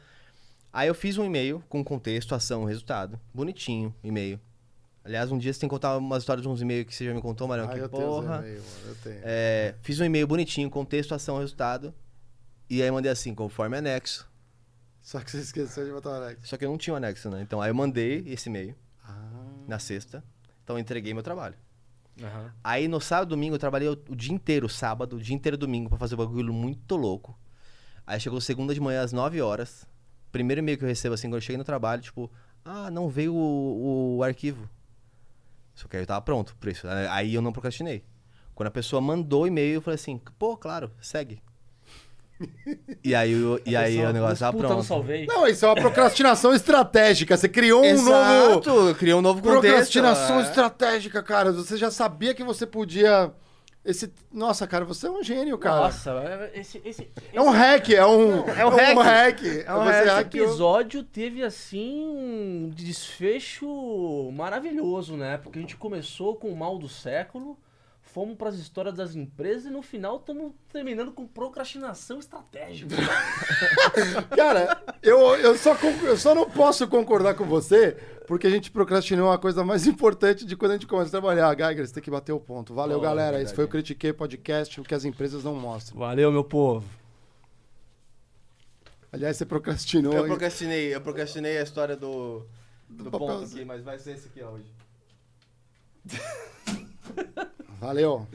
Aí 0.73 0.89
eu 0.89 0.95
fiz 0.95 1.19
um 1.19 1.25
e-mail 1.25 1.63
com 1.69 1.85
contexto, 1.85 2.35
ação, 2.35 2.65
resultado. 2.65 3.21
Bonitinho, 3.33 3.95
e-mail. 4.03 4.41
Aliás, 5.05 5.31
um 5.31 5.37
dia 5.37 5.53
você 5.53 5.61
tem 5.61 5.69
que 5.69 5.75
contar 5.75 5.99
umas 5.99 6.23
histórias 6.23 6.43
de 6.43 6.49
uns 6.49 6.63
e-mails 6.63 6.87
que 6.87 6.95
você 6.95 7.05
já 7.05 7.13
me 7.13 7.21
contou, 7.21 7.47
Marião, 7.47 7.69
ah, 7.69 7.75
que 7.75 7.79
eu 7.79 7.89
porra. 7.89 8.43
Tenho 8.43 8.55
mano, 8.55 8.89
eu 8.89 8.95
tenho. 9.03 9.21
É, 9.23 9.75
fiz 9.83 10.01
um 10.01 10.05
e-mail 10.05 10.27
bonitinho, 10.27 10.71
contexto, 10.71 11.15
ação, 11.15 11.39
resultado. 11.39 11.95
E 12.71 12.83
aí 12.83 12.91
mandei 12.91 13.13
assim, 13.13 13.35
conforme 13.35 13.77
anexo. 13.77 14.27
Só 15.03 15.21
que 15.21 15.31
você 15.31 15.39
esqueceu 15.39 15.85
de 15.85 15.93
botar 15.93 16.11
o 16.11 16.15
anexo. 16.15 16.47
Só 16.47 16.57
que 16.57 16.65
eu 16.65 16.71
não 16.71 16.79
tinha 16.79 16.95
o 16.95 16.97
anexo, 16.97 17.29
né? 17.29 17.43
Então 17.43 17.61
aí 17.61 17.71
eu 17.71 17.75
mandei 17.75 18.25
esse 18.27 18.49
e-mail 18.49 18.75
ah. 19.07 19.31
na 19.69 19.79
sexta. 19.79 20.25
Então 20.63 20.77
eu 20.77 20.81
entreguei 20.81 21.13
meu 21.13 21.23
trabalho. 21.23 21.55
Uhum. 22.21 22.51
Aí 22.62 22.87
no 22.87 23.01
sábado 23.01 23.29
e 23.29 23.31
domingo 23.31 23.55
eu 23.55 23.59
trabalhei 23.59 23.89
o, 23.89 23.99
o, 24.09 24.15
dia 24.15 24.33
inteiro, 24.33 24.69
sábado, 24.69 25.17
o 25.17 25.21
dia 25.21 25.35
inteiro 25.35 25.57
domingo, 25.57 25.89
para 25.89 25.99
fazer 25.99 26.15
um 26.15 26.19
bagulho 26.19 26.53
muito 26.53 26.97
louco. 26.97 27.39
Aí 28.07 28.21
chegou 28.21 28.41
segunda 28.41 28.75
de 28.75 28.81
manhã 28.81 29.03
às 29.03 29.12
9 29.12 29.41
horas. 29.41 29.87
Primeiro 30.31 30.61
e-mail 30.61 30.79
que 30.79 30.85
eu 30.85 30.89
recebo 30.89 31.15
assim, 31.15 31.29
quando 31.29 31.37
eu 31.37 31.41
cheguei 31.41 31.57
no 31.57 31.65
trabalho, 31.65 32.03
tipo, 32.03 32.31
ah, 32.65 32.91
não 32.91 33.09
veio 33.09 33.35
o, 33.35 34.19
o 34.19 34.23
arquivo. 34.23 34.69
Só 35.75 35.89
que 35.89 35.97
aí 35.97 36.03
eu 36.03 36.07
tava 36.07 36.21
pronto 36.23 36.57
por 36.57 36.69
isso. 36.69 36.87
Aí 37.11 37.35
eu 37.35 37.43
não 37.43 37.53
procrastinei. 37.53 38.05
Quando 38.55 38.69
a 38.69 38.71
pessoa 38.71 39.01
mandou 39.03 39.43
o 39.43 39.47
e-mail, 39.47 39.75
eu 39.75 39.83
falei 39.83 39.97
assim, 39.97 40.19
pô, 40.39 40.57
claro, 40.57 40.91
segue. 41.01 41.43
E 43.03 43.14
aí, 43.14 43.34
o, 43.34 43.61
e 43.66 43.76
aí 43.76 43.99
o 44.05 44.12
negócio 44.12 44.38
tava 44.38 44.57
pronto. 44.57 44.82
Salvei. 44.82 45.26
Não, 45.26 45.47
isso 45.47 45.64
é 45.64 45.68
uma 45.68 45.74
procrastinação 45.74 46.55
estratégica. 46.55 47.36
Você 47.36 47.49
criou 47.49 47.82
um 47.82 47.84
Exato, 47.84 48.70
novo. 48.70 48.95
criou 48.95 49.18
um 49.18 49.22
novo 49.22 49.40
contexto. 49.42 49.61
Procrastinação 49.62 50.40
é. 50.40 50.42
estratégica, 50.42 51.22
cara. 51.22 51.53
Você 51.53 51.76
já 51.76 51.90
sabia 51.90 52.34
que 52.34 52.42
você 52.45 52.66
podia 52.66 53.30
Esse, 53.84 54.11
nossa, 54.32 54.66
cara, 54.66 54.84
você 54.86 55.07
é 55.07 55.11
um 55.11 55.22
gênio, 55.22 55.59
cara. 55.59 55.82
Nossa, 55.82 56.11
é- 56.12 56.59
esse, 56.59 56.80
esse, 56.84 57.11
É 57.32 57.40
um 57.40 57.51
hack, 57.51 57.90
é 57.90 58.07
um, 58.07 58.49
é 58.49 58.64
um 58.64 58.70
hack. 58.70 58.97
hack. 59.05 59.42
É 59.66 59.74
um 59.74 59.84
Você. 59.84 59.90
Esse 59.99 60.09
hackeou. 60.09 60.47
episódio 60.47 61.03
teve 61.03 61.42
assim 61.42 62.07
um 62.07 62.70
desfecho 62.74 64.30
maravilhoso, 64.32 65.16
né? 65.16 65.36
Porque 65.36 65.59
a 65.59 65.62
gente 65.62 65.76
começou 65.76 66.34
com 66.34 66.49
o 66.49 66.57
mal 66.57 66.78
do 66.78 66.88
século, 66.88 67.59
fomos 68.15 68.37
para 68.37 68.49
as 68.49 68.55
histórias 68.55 68.95
das 68.95 69.17
empresas 69.17 69.65
e 69.67 69.71
no 69.71 69.83
final 69.83 70.19
estamos 70.19 70.53
terminando 70.73 71.11
com 71.11 71.27
procrastinação 71.27 72.21
estratégica. 72.21 72.95
Cara, 74.37 74.81
eu, 75.03 75.19
eu, 75.35 75.59
só, 75.59 75.75
eu 75.75 76.17
só 76.17 76.33
não 76.33 76.49
posso 76.49 76.87
concordar 76.87 77.35
com 77.35 77.45
você, 77.45 77.97
porque 78.29 78.47
a 78.47 78.51
gente 78.51 78.71
procrastinou 78.71 79.33
a 79.33 79.39
coisa 79.39 79.65
mais 79.65 79.89
importante 79.89 80.47
de 80.47 80.57
quando 80.57 80.71
a 80.71 80.75
gente 80.75 80.87
começa 80.87 81.09
a 81.09 81.21
trabalhar. 81.21 81.53
Geiger, 81.57 81.89
você 81.89 81.95
tem 81.95 82.03
que 82.05 82.11
bater 82.11 82.31
o 82.31 82.39
ponto. 82.39 82.73
Valeu, 82.73 82.99
Oh, 82.99 83.01
galera. 83.01 83.33
verdade. 83.33 83.47
Esse 83.47 83.55
foi 83.55 83.65
o 83.65 83.69
Critiquei 83.69 84.12
Podcast, 84.12 84.81
o 84.81 84.85
que 84.85 84.95
as 84.95 85.05
empresas 85.05 85.43
não 85.43 85.57
mostram. 85.57 85.99
Valeu, 85.99 86.31
meu 86.31 86.45
povo. 86.45 86.89
Aliás, 89.12 89.37
você 89.37 89.45
procrastinou. 89.45 90.12
Eu 90.12 90.27
procrastinei, 90.27 90.95
eu 90.95 91.01
procrastinei 91.01 91.59
a 91.59 91.62
história 91.65 91.97
do, 91.97 92.47
do, 92.89 93.05
Do 93.05 93.11
ponto 93.11 93.45
aqui, 93.45 93.65
mas 93.65 93.83
vai 93.83 93.99
ser 93.99 94.12
esse 94.12 94.29
aqui 94.29 94.41
ó, 94.41 94.51
hoje. 94.53 94.73
Valeu. 97.81 98.27